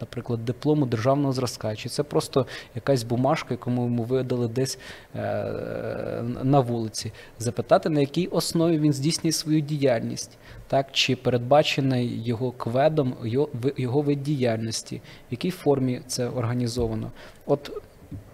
наприклад, 0.00 0.44
диплому 0.44 0.86
державного 0.86 1.32
зразка, 1.32 1.76
чи 1.76 1.88
це 1.88 2.02
просто 2.02 2.46
якась 2.74 3.02
бумажка, 3.02 3.48
яку 3.50 3.70
йому 3.70 4.02
видали 4.02 4.48
десь 4.48 4.78
е, 5.16 5.20
на 6.42 6.60
вулиці, 6.60 7.12
запитати, 7.38 7.88
на 7.88 8.00
якій 8.00 8.26
основі 8.26 8.78
він 8.78 8.92
здійснює 8.92 9.32
свою 9.32 9.60
діяльність, 9.60 10.38
так 10.68 10.86
чи 10.92 11.16
передбачений 11.16 12.22
його 12.24 12.52
кведом 12.52 13.14
його, 13.24 13.48
ви- 13.52 13.72
його 13.76 14.00
вид 14.00 14.22
діяльності, 14.22 14.96
в 14.96 15.00
якій 15.30 15.50
формі 15.50 16.00
це 16.06 16.28
організовано. 16.28 17.10
От 17.46 17.82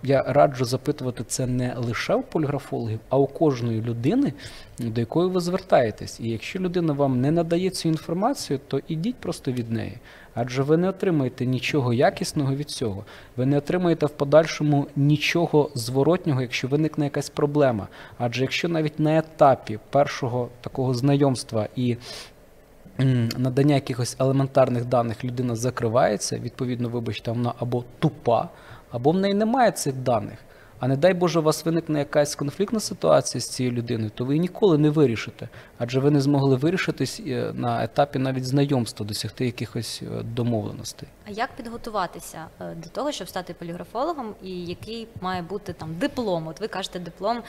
я 0.02 0.22
раджу 0.22 0.64
запитувати 0.64 1.24
це 1.24 1.46
не 1.46 1.74
лише 1.76 2.14
у 2.14 2.22
поліграфологів, 2.22 3.00
а 3.08 3.18
у 3.18 3.26
кожної 3.26 3.82
людини, 3.82 4.32
до 4.78 5.00
якої 5.00 5.28
ви 5.28 5.40
звертаєтесь. 5.40 6.20
І 6.20 6.28
якщо 6.28 6.58
людина 6.58 6.92
вам 6.92 7.20
не 7.20 7.30
надає 7.30 7.70
цю 7.70 7.88
інформацію, 7.88 8.60
то 8.68 8.80
ідіть 8.88 9.16
просто 9.16 9.52
від 9.52 9.70
неї. 9.70 9.98
Адже 10.34 10.62
ви 10.62 10.76
не 10.76 10.88
отримаєте 10.88 11.46
нічого 11.46 11.92
якісного 11.92 12.54
від 12.54 12.70
цього. 12.70 13.04
Ви 13.36 13.46
не 13.46 13.58
отримаєте 13.58 14.06
в 14.06 14.10
подальшому 14.10 14.86
нічого 14.96 15.70
зворотнього, 15.74 16.42
якщо 16.42 16.68
виникне 16.68 17.04
якась 17.04 17.30
проблема. 17.30 17.88
Адже 18.18 18.42
якщо 18.42 18.68
навіть 18.68 19.00
на 19.00 19.18
етапі 19.18 19.78
першого 19.90 20.48
такого 20.60 20.94
знайомства 20.94 21.68
і 21.76 21.96
надання 23.36 23.74
якихось 23.74 24.16
елементарних 24.18 24.84
даних 24.84 25.24
людина 25.24 25.56
закривається, 25.56 26.38
відповідно, 26.38 26.88
вибачте, 26.88 27.30
вона 27.30 27.54
або 27.58 27.84
тупа, 27.98 28.48
або 28.90 29.10
в 29.10 29.16
неї 29.16 29.34
немає 29.34 29.70
цих 29.70 29.94
даних. 29.94 30.38
А 30.80 30.88
не 30.88 30.96
дай 30.96 31.14
Боже, 31.14 31.38
у 31.38 31.42
вас 31.42 31.64
виникне 31.64 31.98
якась 31.98 32.34
конфліктна 32.34 32.80
ситуація 32.80 33.40
з 33.40 33.48
цією 33.48 33.74
людиною, 33.74 34.10
то 34.14 34.24
ви 34.24 34.34
її 34.34 34.40
ніколи 34.40 34.78
не 34.78 34.90
вирішите, 34.90 35.48
адже 35.78 36.00
ви 36.00 36.10
не 36.10 36.20
змогли 36.20 36.56
вирішитись 36.56 37.22
е, 37.26 37.52
на 37.54 37.84
етапі 37.84 38.18
навіть 38.18 38.44
знайомства, 38.44 39.06
досягти 39.06 39.46
якихось 39.46 40.02
е, 40.02 40.22
домовленостей. 40.22 41.08
А 41.26 41.30
як 41.30 41.50
підготуватися 41.56 42.46
е, 42.60 42.74
до 42.74 42.88
того, 42.88 43.12
щоб 43.12 43.28
стати 43.28 43.54
поліграфологом, 43.54 44.34
і 44.42 44.66
який 44.66 45.08
має 45.20 45.42
бути 45.42 45.72
там 45.72 45.94
диплом? 45.94 46.46
От 46.48 46.60
ви 46.60 46.68
кажете 46.68 46.98
диплом 46.98 47.42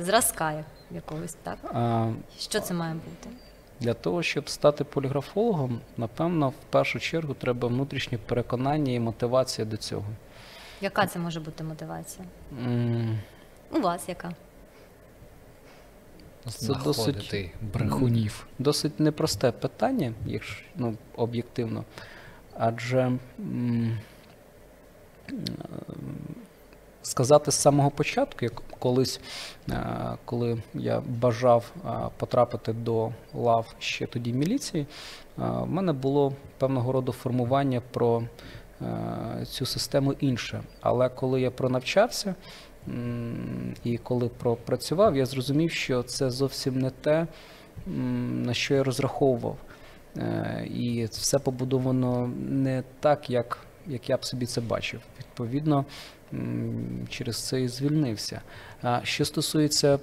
зразка 0.00 0.64
якогось, 0.90 1.36
так? 1.42 1.58
А, 1.74 2.10
Що 2.38 2.60
це 2.60 2.74
має 2.74 2.94
бути? 2.94 3.36
Для 3.80 3.94
того, 3.94 4.22
щоб 4.22 4.48
стати 4.48 4.84
поліграфологом, 4.84 5.80
напевно, 5.96 6.48
в 6.48 6.54
першу 6.70 7.00
чергу 7.00 7.34
треба 7.34 7.68
внутрішнє 7.68 8.18
переконання 8.26 8.92
і 8.92 9.00
мотивація 9.00 9.66
до 9.66 9.76
цього. 9.76 10.04
Яка 10.80 11.06
це 11.06 11.18
може 11.18 11.40
бути 11.40 11.64
мотивація? 11.64 12.24
М, 12.66 13.18
У 13.72 13.80
вас 13.80 14.08
яка? 14.08 14.32
Це 16.48 16.74
досить- 16.84 17.50
брехунів. 17.72 18.46
Досить 18.58 19.00
непросте 19.00 19.52
питання, 19.52 20.12
якщо 20.26 20.64
ну, 20.76 20.94
об'єктивно. 21.16 21.84
Адже 22.58 22.98
м, 23.38 23.98
е, 25.28 25.32
сказати 27.02 27.50
з 27.50 27.54
самого 27.54 27.90
початку, 27.90 28.38
як 28.44 28.62
колись, 28.78 29.20
е, 29.70 29.86
коли 30.24 30.62
я 30.74 31.00
бажав 31.00 31.72
е, 31.86 31.90
потрапити 32.16 32.72
до 32.72 33.10
лав 33.34 33.74
ще 33.78 34.06
тоді 34.06 34.32
міліції, 34.32 34.86
в 35.36 35.66
мене 35.70 35.92
було 35.92 36.32
певного 36.58 36.92
роду 36.92 37.12
формування 37.12 37.82
про 37.90 38.22
цю 39.46 39.66
систему 39.66 40.12
інше. 40.12 40.62
Але 40.80 41.08
коли 41.08 41.40
я 41.40 41.50
пронавчався, 41.50 42.34
і 43.84 43.98
коли 43.98 44.28
пропрацював, 44.28 45.16
я 45.16 45.26
зрозумів, 45.26 45.70
що 45.70 46.02
це 46.02 46.30
зовсім 46.30 46.78
не 46.78 46.90
те, 46.90 47.26
на 47.86 48.54
що 48.54 48.74
я 48.74 48.82
розраховував. 48.82 49.56
Е, 50.16 50.66
І 50.74 51.04
все 51.04 51.38
побудовано 51.38 52.30
не 52.48 52.82
так, 53.00 53.30
як, 53.30 53.58
як 53.86 54.10
я 54.10 54.16
б 54.16 54.24
собі 54.24 54.46
це 54.46 54.60
бачив. 54.60 55.00
Відповідно, 55.18 55.84
через 57.08 57.48
це 57.48 57.62
і 57.62 57.68
звільнився. 57.68 58.40
Що 59.02 59.24
стосується 59.24 59.98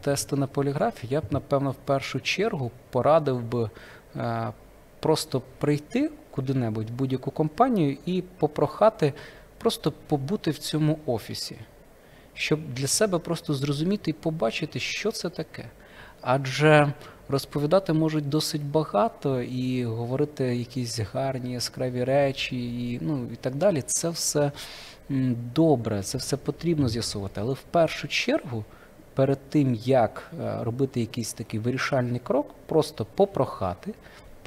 тесту 0.00 0.36
на 0.36 0.46
поліграфі, 0.46 1.06
я 1.10 1.20
б, 1.20 1.24
напевно, 1.30 1.70
в 1.70 1.74
першу 1.74 2.20
чергу 2.20 2.70
порадив 2.90 3.42
би 3.42 3.70
е, 4.16 4.52
просто 5.00 5.42
прийти 5.58 6.10
куди-небудь 6.38 6.90
в 6.90 6.92
будь-яку 6.92 7.30
компанію 7.30 7.96
і 8.06 8.22
попрохати 8.22 9.12
просто 9.58 9.92
побути 10.08 10.50
в 10.50 10.58
цьому 10.58 10.98
офісі 11.06 11.56
щоб 12.38 12.60
для 12.74 12.86
себе 12.86 13.18
просто 13.18 13.54
зрозуміти 13.54 14.10
і 14.10 14.14
побачити, 14.14 14.78
що 14.80 15.10
це 15.10 15.30
таке. 15.30 15.64
Адже 16.20 16.92
розповідати 17.28 17.92
можуть 17.92 18.28
досить 18.28 18.64
багато 18.64 19.42
і 19.42 19.84
говорити 19.84 20.56
якісь 20.56 20.98
гарні, 20.98 21.52
яскраві 21.52 22.04
речі, 22.04 22.56
і, 22.92 22.98
ну, 23.02 23.26
і 23.32 23.36
так 23.36 23.54
далі. 23.54 23.82
Це 23.82 24.08
все 24.08 24.52
добре, 25.54 26.02
це 26.02 26.18
все 26.18 26.36
потрібно 26.36 26.88
з'ясувати. 26.88 27.40
Але 27.40 27.52
в 27.52 27.62
першу 27.70 28.08
чергу, 28.08 28.64
перед 29.14 29.38
тим, 29.50 29.74
як 29.74 30.32
е, 30.40 30.58
робити 30.64 31.00
якийсь 31.00 31.32
такий 31.32 31.60
вирішальний 31.60 32.20
крок, 32.24 32.54
просто 32.66 33.06
попрохати, 33.14 33.94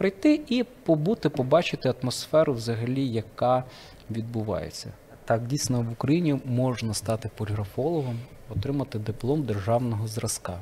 прийти 0.02 0.41
і 0.47 0.64
побути, 0.64 1.30
побачити 1.30 1.93
атмосферу 2.02 2.54
взагалі, 2.54 3.08
яка 3.08 3.64
відбувається. 4.12 4.93
Так, 5.26 5.47
дійсно, 5.47 5.82
в 5.82 5.91
Україні 5.91 6.39
можна 6.45 6.93
стати 6.93 7.30
поліграфологом, 7.36 8.20
отримати 8.49 8.99
диплом 8.99 9.43
державного 9.43 10.08
зразка. 10.08 10.60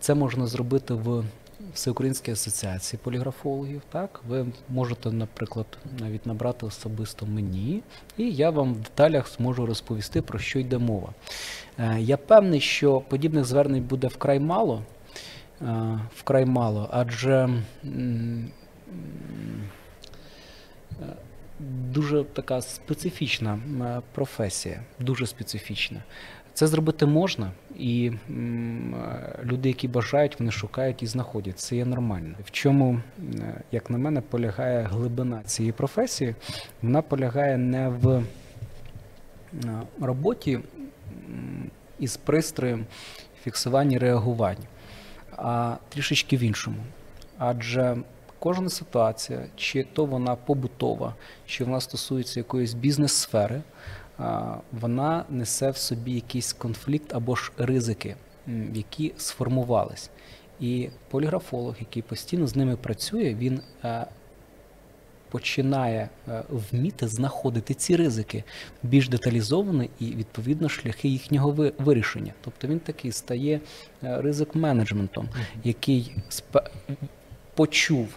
Це 0.00 0.14
можна 0.14 0.46
зробити 0.46 0.94
в 0.94 1.24
Всеукраїнській 1.74 2.32
асоціації 2.32 3.00
поліграфологів. 3.02 3.82
Так, 3.92 4.20
ви 4.28 4.46
можете, 4.68 5.12
наприклад, 5.12 5.66
навіть 5.98 6.26
набрати 6.26 6.66
особисто 6.66 7.26
мені, 7.26 7.82
і 8.16 8.30
я 8.30 8.50
вам 8.50 8.74
в 8.74 8.78
деталях 8.78 9.28
зможу 9.36 9.66
розповісти, 9.66 10.22
про 10.22 10.38
що 10.38 10.58
йде 10.58 10.78
мова. 10.78 11.08
Е, 11.78 12.00
Я 12.00 12.16
певний, 12.16 12.60
що 12.60 13.00
подібних 13.00 13.44
звернень 13.44 13.82
буде 13.82 14.06
вкрай 14.06 14.40
мало, 14.40 14.82
вкрай 16.16 16.44
мало, 16.44 16.88
адже 16.92 17.48
е, 17.84 17.88
дуже 21.60 22.24
така 22.24 22.62
специфічна 22.62 23.58
е, 23.80 24.02
професія, 24.12 24.80
дуже 24.98 25.26
специфічна. 25.26 26.02
Це 26.56 26.66
зробити 26.66 27.06
можна, 27.06 27.50
і 27.78 28.12
е, 28.30 28.32
люди, 29.44 29.68
які 29.68 29.88
бажають, 29.88 30.40
вони 30.40 30.50
шукають 30.50 31.02
і 31.02 31.06
знаходять. 31.06 31.58
Це 31.58 31.76
є 31.76 31.84
нормально. 31.84 32.34
В 32.44 32.50
чому, 32.50 33.00
е, 33.20 33.62
як 33.72 33.90
на 33.90 33.98
мене, 33.98 34.20
полягає 34.20 34.82
глибина 34.82 35.42
цієї 35.42 35.72
професії? 35.72 36.34
Вона 36.82 37.02
полягає 37.02 37.56
не 37.56 37.88
в 37.88 38.08
е, 38.08 38.22
роботі 40.00 40.60
із 41.98 42.16
пристроєм 42.16 42.86
фіксування 43.42 43.98
реагувань, 43.98 44.64
а 45.36 45.76
трішечки 45.88 46.36
в 46.36 46.40
іншому. 46.40 46.76
Адже 47.38 47.96
кожна 48.38 48.70
ситуація, 48.70 49.46
чи 49.56 49.86
то 49.92 50.04
вона 50.04 50.36
побутова, 50.36 51.14
чи 51.46 51.64
вона 51.64 51.80
стосується 51.80 52.40
якоїсь 52.40 52.74
бізнес-сфери, 52.74 53.62
вона 54.72 55.24
несе 55.30 55.70
в 55.70 55.76
собі 55.76 56.12
якийсь 56.12 56.52
конфлікт 56.52 57.14
або 57.14 57.34
ж 57.34 57.52
ризики, 57.58 58.16
які 58.72 59.12
сформувались. 59.16 60.10
І 60.60 60.88
поліграфолог, 61.10 61.76
який 61.80 62.02
постійно 62.02 62.46
з 62.46 62.56
ними 62.56 62.76
працює, 62.76 63.34
він 63.34 63.60
е, 63.84 64.06
починає 65.30 66.08
е, 66.28 66.42
вміти 66.50 67.08
знаходити 67.08 67.74
ці 67.74 67.96
ризики 67.96 68.44
більш 68.82 69.08
деталізовано 69.08 69.84
і 70.00 70.04
відповідно 70.04 70.68
шляхи 70.68 71.08
їхнього 71.08 71.70
вирішення. 71.78 72.32
Тобто 72.40 72.68
він 72.68 72.78
такий 72.78 73.12
стає 73.12 73.60
е, 74.04 74.20
ризик 74.22 74.54
менеджментом, 74.54 75.28
який 75.64 76.16
почув 77.54 78.08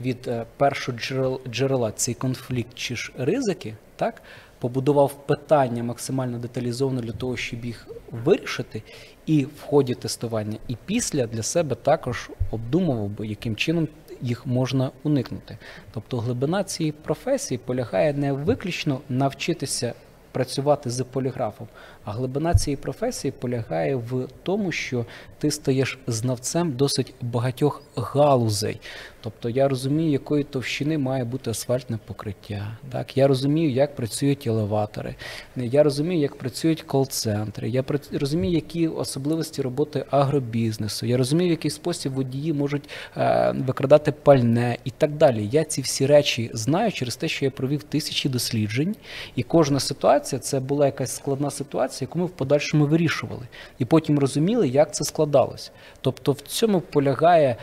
від 0.00 0.28
е, 0.28 0.46
першого 0.56 0.98
джерел- 0.98 1.50
джерела 1.50 1.92
цей 1.92 2.14
конфлікт 2.14 2.70
чи 2.74 2.96
ж 2.96 3.12
ризики, 3.18 3.74
так 3.96 4.22
побудував 4.58 5.26
питання 5.26 5.82
максимально 5.82 6.38
деталізовано 6.38 7.00
для 7.00 7.12
того, 7.12 7.36
щоб 7.36 7.64
їх 7.64 7.86
вирішити, 8.24 8.82
і 9.26 9.44
в 9.44 9.60
ході 9.60 9.94
тестування, 9.94 10.58
і 10.68 10.76
після 10.86 11.26
для 11.26 11.42
себе 11.42 11.74
також 11.74 12.30
обдумував 12.50 13.08
би, 13.08 13.26
яким 13.26 13.56
чином 13.56 13.88
їх 14.22 14.46
можна 14.46 14.90
уникнути. 15.02 15.58
Тобто 15.94 16.18
глибина 16.18 16.64
цієї 16.64 16.92
професії 16.92 17.58
полягає 17.58 18.12
не 18.12 18.32
виключно 18.32 19.00
навчитися 19.08 19.94
працювати 20.32 20.90
з 20.90 21.04
поліграфом, 21.04 21.68
а 22.04 22.12
глибина 22.12 22.54
цієї 22.54 22.76
професії 22.76 23.32
полягає 23.32 23.96
в 23.96 24.28
тому, 24.42 24.72
що 24.72 25.06
ти 25.38 25.50
стаєш 25.50 25.98
знавцем 26.06 26.72
досить 26.72 27.14
багатьох 27.20 27.82
галузей. 27.96 28.80
Тобто 29.20 29.48
я 29.48 29.68
розумію, 29.68 30.10
якої 30.10 30.44
товщини 30.44 30.98
має 30.98 31.24
бути 31.24 31.50
асфальтне 31.50 31.98
покриття. 32.06 32.76
Так, 32.92 33.16
я 33.16 33.26
розумію, 33.26 33.70
як 33.70 33.96
працюють 33.96 34.46
елеватори. 34.46 35.14
Я 35.56 35.82
розумію, 35.82 36.20
як 36.20 36.38
працюють 36.38 36.82
кол-центри. 36.82 37.68
Я 37.68 37.84
розумію, 38.12 38.54
які 38.54 38.88
особливості 38.88 39.62
роботи 39.62 40.04
агробізнесу. 40.10 41.06
Я 41.06 41.16
розумію, 41.16 41.48
в 41.48 41.50
який 41.50 41.70
спосіб 41.70 42.12
водії 42.12 42.52
можуть 42.52 42.88
е, 43.16 43.54
викрадати 43.66 44.12
пальне 44.12 44.78
і 44.84 44.90
так 44.90 45.12
далі. 45.12 45.48
Я 45.52 45.64
ці 45.64 45.82
всі 45.82 46.06
речі 46.06 46.50
знаю 46.54 46.92
через 46.92 47.16
те, 47.16 47.28
що 47.28 47.44
я 47.44 47.50
провів 47.50 47.82
тисячі 47.82 48.28
досліджень, 48.28 48.96
і 49.36 49.42
кожна 49.42 49.80
ситуація 49.80 50.38
це 50.38 50.60
була 50.60 50.86
якась 50.86 51.16
складна 51.16 51.50
ситуація, 51.50 52.08
яку 52.08 52.18
ми 52.18 52.24
в 52.24 52.30
подальшому 52.30 52.86
вирішували, 52.86 53.46
і 53.78 53.84
потім 53.84 54.18
розуміли, 54.18 54.68
як 54.68 54.94
це 54.94 55.04
складалось. 55.04 55.72
Тобто 56.00 56.32
в 56.32 56.40
цьому 56.40 56.80
полягає 56.80 57.56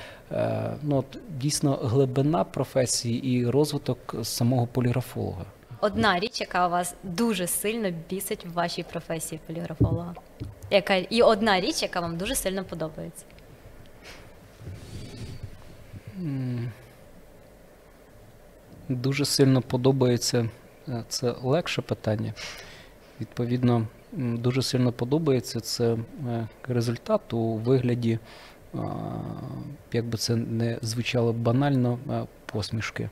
ну, 0.84 0.98
от, 0.98 1.18
дійсно 1.38 1.74
глибина 1.76 2.44
професії 2.44 3.26
і 3.32 3.48
розвиток 3.50 4.16
самого 4.24 4.68
поліграфолога. 4.68 5.46
Одна 5.82 6.20
річ, 6.20 6.42
яка 6.42 6.68
вас 6.68 6.96
дуже 7.04 7.48
сильно 7.48 7.92
бісить 8.10 8.46
в 8.46 8.54
вашій 8.54 8.84
професії 8.84 9.42
поліграфолога. 9.48 10.16
Яка 10.72 10.96
і 10.96 11.22
одна 11.22 11.60
річ, 11.62 11.82
яка 11.82 12.00
вам 12.00 12.18
дуже 12.18 12.36
сильно 12.36 12.64
подобається. 12.64 13.26
Дуже 18.90 19.26
сильно 19.26 19.62
подобається. 19.62 20.50
е, 20.88 21.04
Це 21.10 21.36
легше 21.44 21.82
питання. 21.82 22.34
Відповідно, 23.22 23.88
дуже 24.12 24.62
сильно 24.62 24.92
подобається 24.92 25.60
це 25.60 25.98
е, 26.30 26.48
результат 26.68 27.34
у 27.34 27.54
вигляді, 27.54 28.20
як 29.94 30.06
би 30.06 30.18
це 30.18 30.36
не 30.36 30.80
звучало 30.82 31.34
банально, 31.34 32.00
посмішки. 32.46 33.10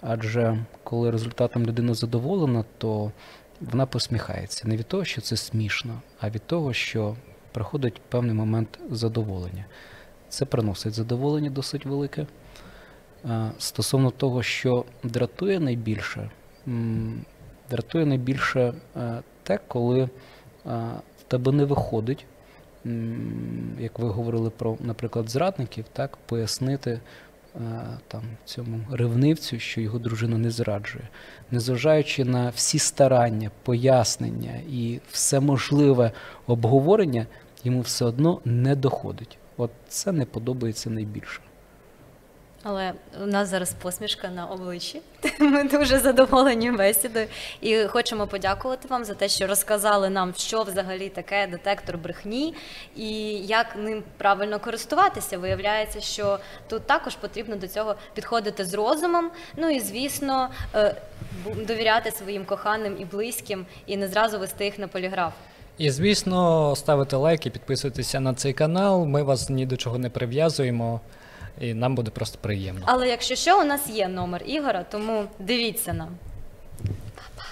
Адже 0.00 0.64
коли 0.84 1.10
результатом 1.10 1.66
людина 1.66 1.94
задоволена, 1.94 2.64
то 2.78 3.12
вона 3.60 3.86
посміхається. 3.86 4.68
Не 4.68 4.76
від 4.76 4.86
того, 4.86 5.04
що 5.04 5.20
це 5.20 5.36
смішно, 5.36 6.00
а 6.20 6.30
від 6.30 6.46
того, 6.46 6.72
що 6.72 7.16
приходить 7.52 8.00
певний 8.08 8.34
момент 8.34 8.78
задоволення. 8.90 9.64
Це 10.28 10.44
приносить 10.44 10.94
задоволення 10.94 11.50
досить 11.50 11.86
велике. 11.86 12.26
Стосовно 13.58 14.10
того, 14.10 14.42
що 14.42 14.84
дратує 15.02 15.60
найбільше, 15.60 16.30
дратує 17.70 18.06
найбільше 18.06 18.74
те, 19.42 19.58
коли 19.68 20.08
в 20.64 21.22
тебе 21.28 21.52
не 21.52 21.64
виходить, 21.64 22.26
як 23.78 23.98
ви 23.98 24.08
говорили 24.08 24.50
про, 24.50 24.76
наприклад, 24.80 25.30
зрадників, 25.30 25.84
так, 25.92 26.16
пояснити 26.16 26.90
е, 26.90 27.60
там, 28.08 28.22
цьому 28.44 28.80
ревнивцю, 28.90 29.58
що 29.58 29.80
його 29.80 29.98
дружина 29.98 30.38
не 30.38 30.50
зраджує. 30.50 31.08
Незважаючи 31.50 32.24
на 32.24 32.48
всі 32.50 32.78
старання, 32.78 33.50
пояснення 33.62 34.60
і 34.70 35.00
все 35.10 35.40
можливе 35.40 36.12
обговорення, 36.46 37.26
йому 37.64 37.80
все 37.80 38.04
одно 38.04 38.40
не 38.44 38.76
доходить. 38.76 39.38
От 39.56 39.70
це 39.88 40.12
не 40.12 40.24
подобається 40.24 40.90
найбільше. 40.90 41.40
Але 42.66 42.92
у 43.22 43.26
нас 43.26 43.48
зараз 43.48 43.72
посмішка 43.72 44.28
на 44.28 44.46
обличчі. 44.46 45.00
Ми 45.38 45.64
дуже 45.64 45.98
задоволені 45.98 46.70
бесідою 46.70 47.26
і 47.60 47.84
хочемо 47.84 48.26
подякувати 48.26 48.88
вам 48.88 49.04
за 49.04 49.14
те, 49.14 49.28
що 49.28 49.46
розказали 49.46 50.10
нам, 50.10 50.34
що 50.36 50.62
взагалі 50.62 51.08
таке 51.08 51.46
детектор 51.46 51.98
брехні 51.98 52.54
і 52.96 53.08
як 53.36 53.76
ним 53.76 54.02
правильно 54.16 54.60
користуватися. 54.60 55.38
Виявляється, 55.38 56.00
що 56.00 56.38
тут 56.68 56.86
також 56.86 57.16
потрібно 57.16 57.56
до 57.56 57.68
цього 57.68 57.94
підходити 58.14 58.64
з 58.64 58.74
розумом. 58.74 59.30
Ну 59.56 59.70
і 59.70 59.80
звісно, 59.80 60.48
е, 60.74 60.94
довіряти 61.66 62.10
своїм 62.10 62.44
коханим 62.44 62.96
і 63.00 63.04
близьким, 63.04 63.66
і 63.86 63.96
не 63.96 64.08
зразу 64.08 64.38
вести 64.38 64.64
їх 64.64 64.78
на 64.78 64.88
поліграф. 64.88 65.32
І 65.78 65.90
звісно, 65.90 66.76
ставити 66.76 67.16
лайки, 67.16 67.50
підписуйтеся 67.50 68.20
на 68.20 68.34
цей 68.34 68.52
канал. 68.52 69.04
Ми 69.04 69.22
вас 69.22 69.50
ні 69.50 69.66
до 69.66 69.76
чого 69.76 69.98
не 69.98 70.10
прив'язуємо, 70.10 71.00
і 71.60 71.74
нам 71.74 71.94
буде 71.94 72.10
просто 72.10 72.38
приємно. 72.40 72.82
Але 72.86 73.08
якщо 73.08 73.34
що, 73.34 73.60
у 73.60 73.64
нас 73.64 73.88
є 73.88 74.08
номер 74.08 74.42
Ігора, 74.46 74.84
тому 74.90 75.24
дивіться 75.38 75.92
нам. 75.92 76.08
Па-па! 77.14 77.44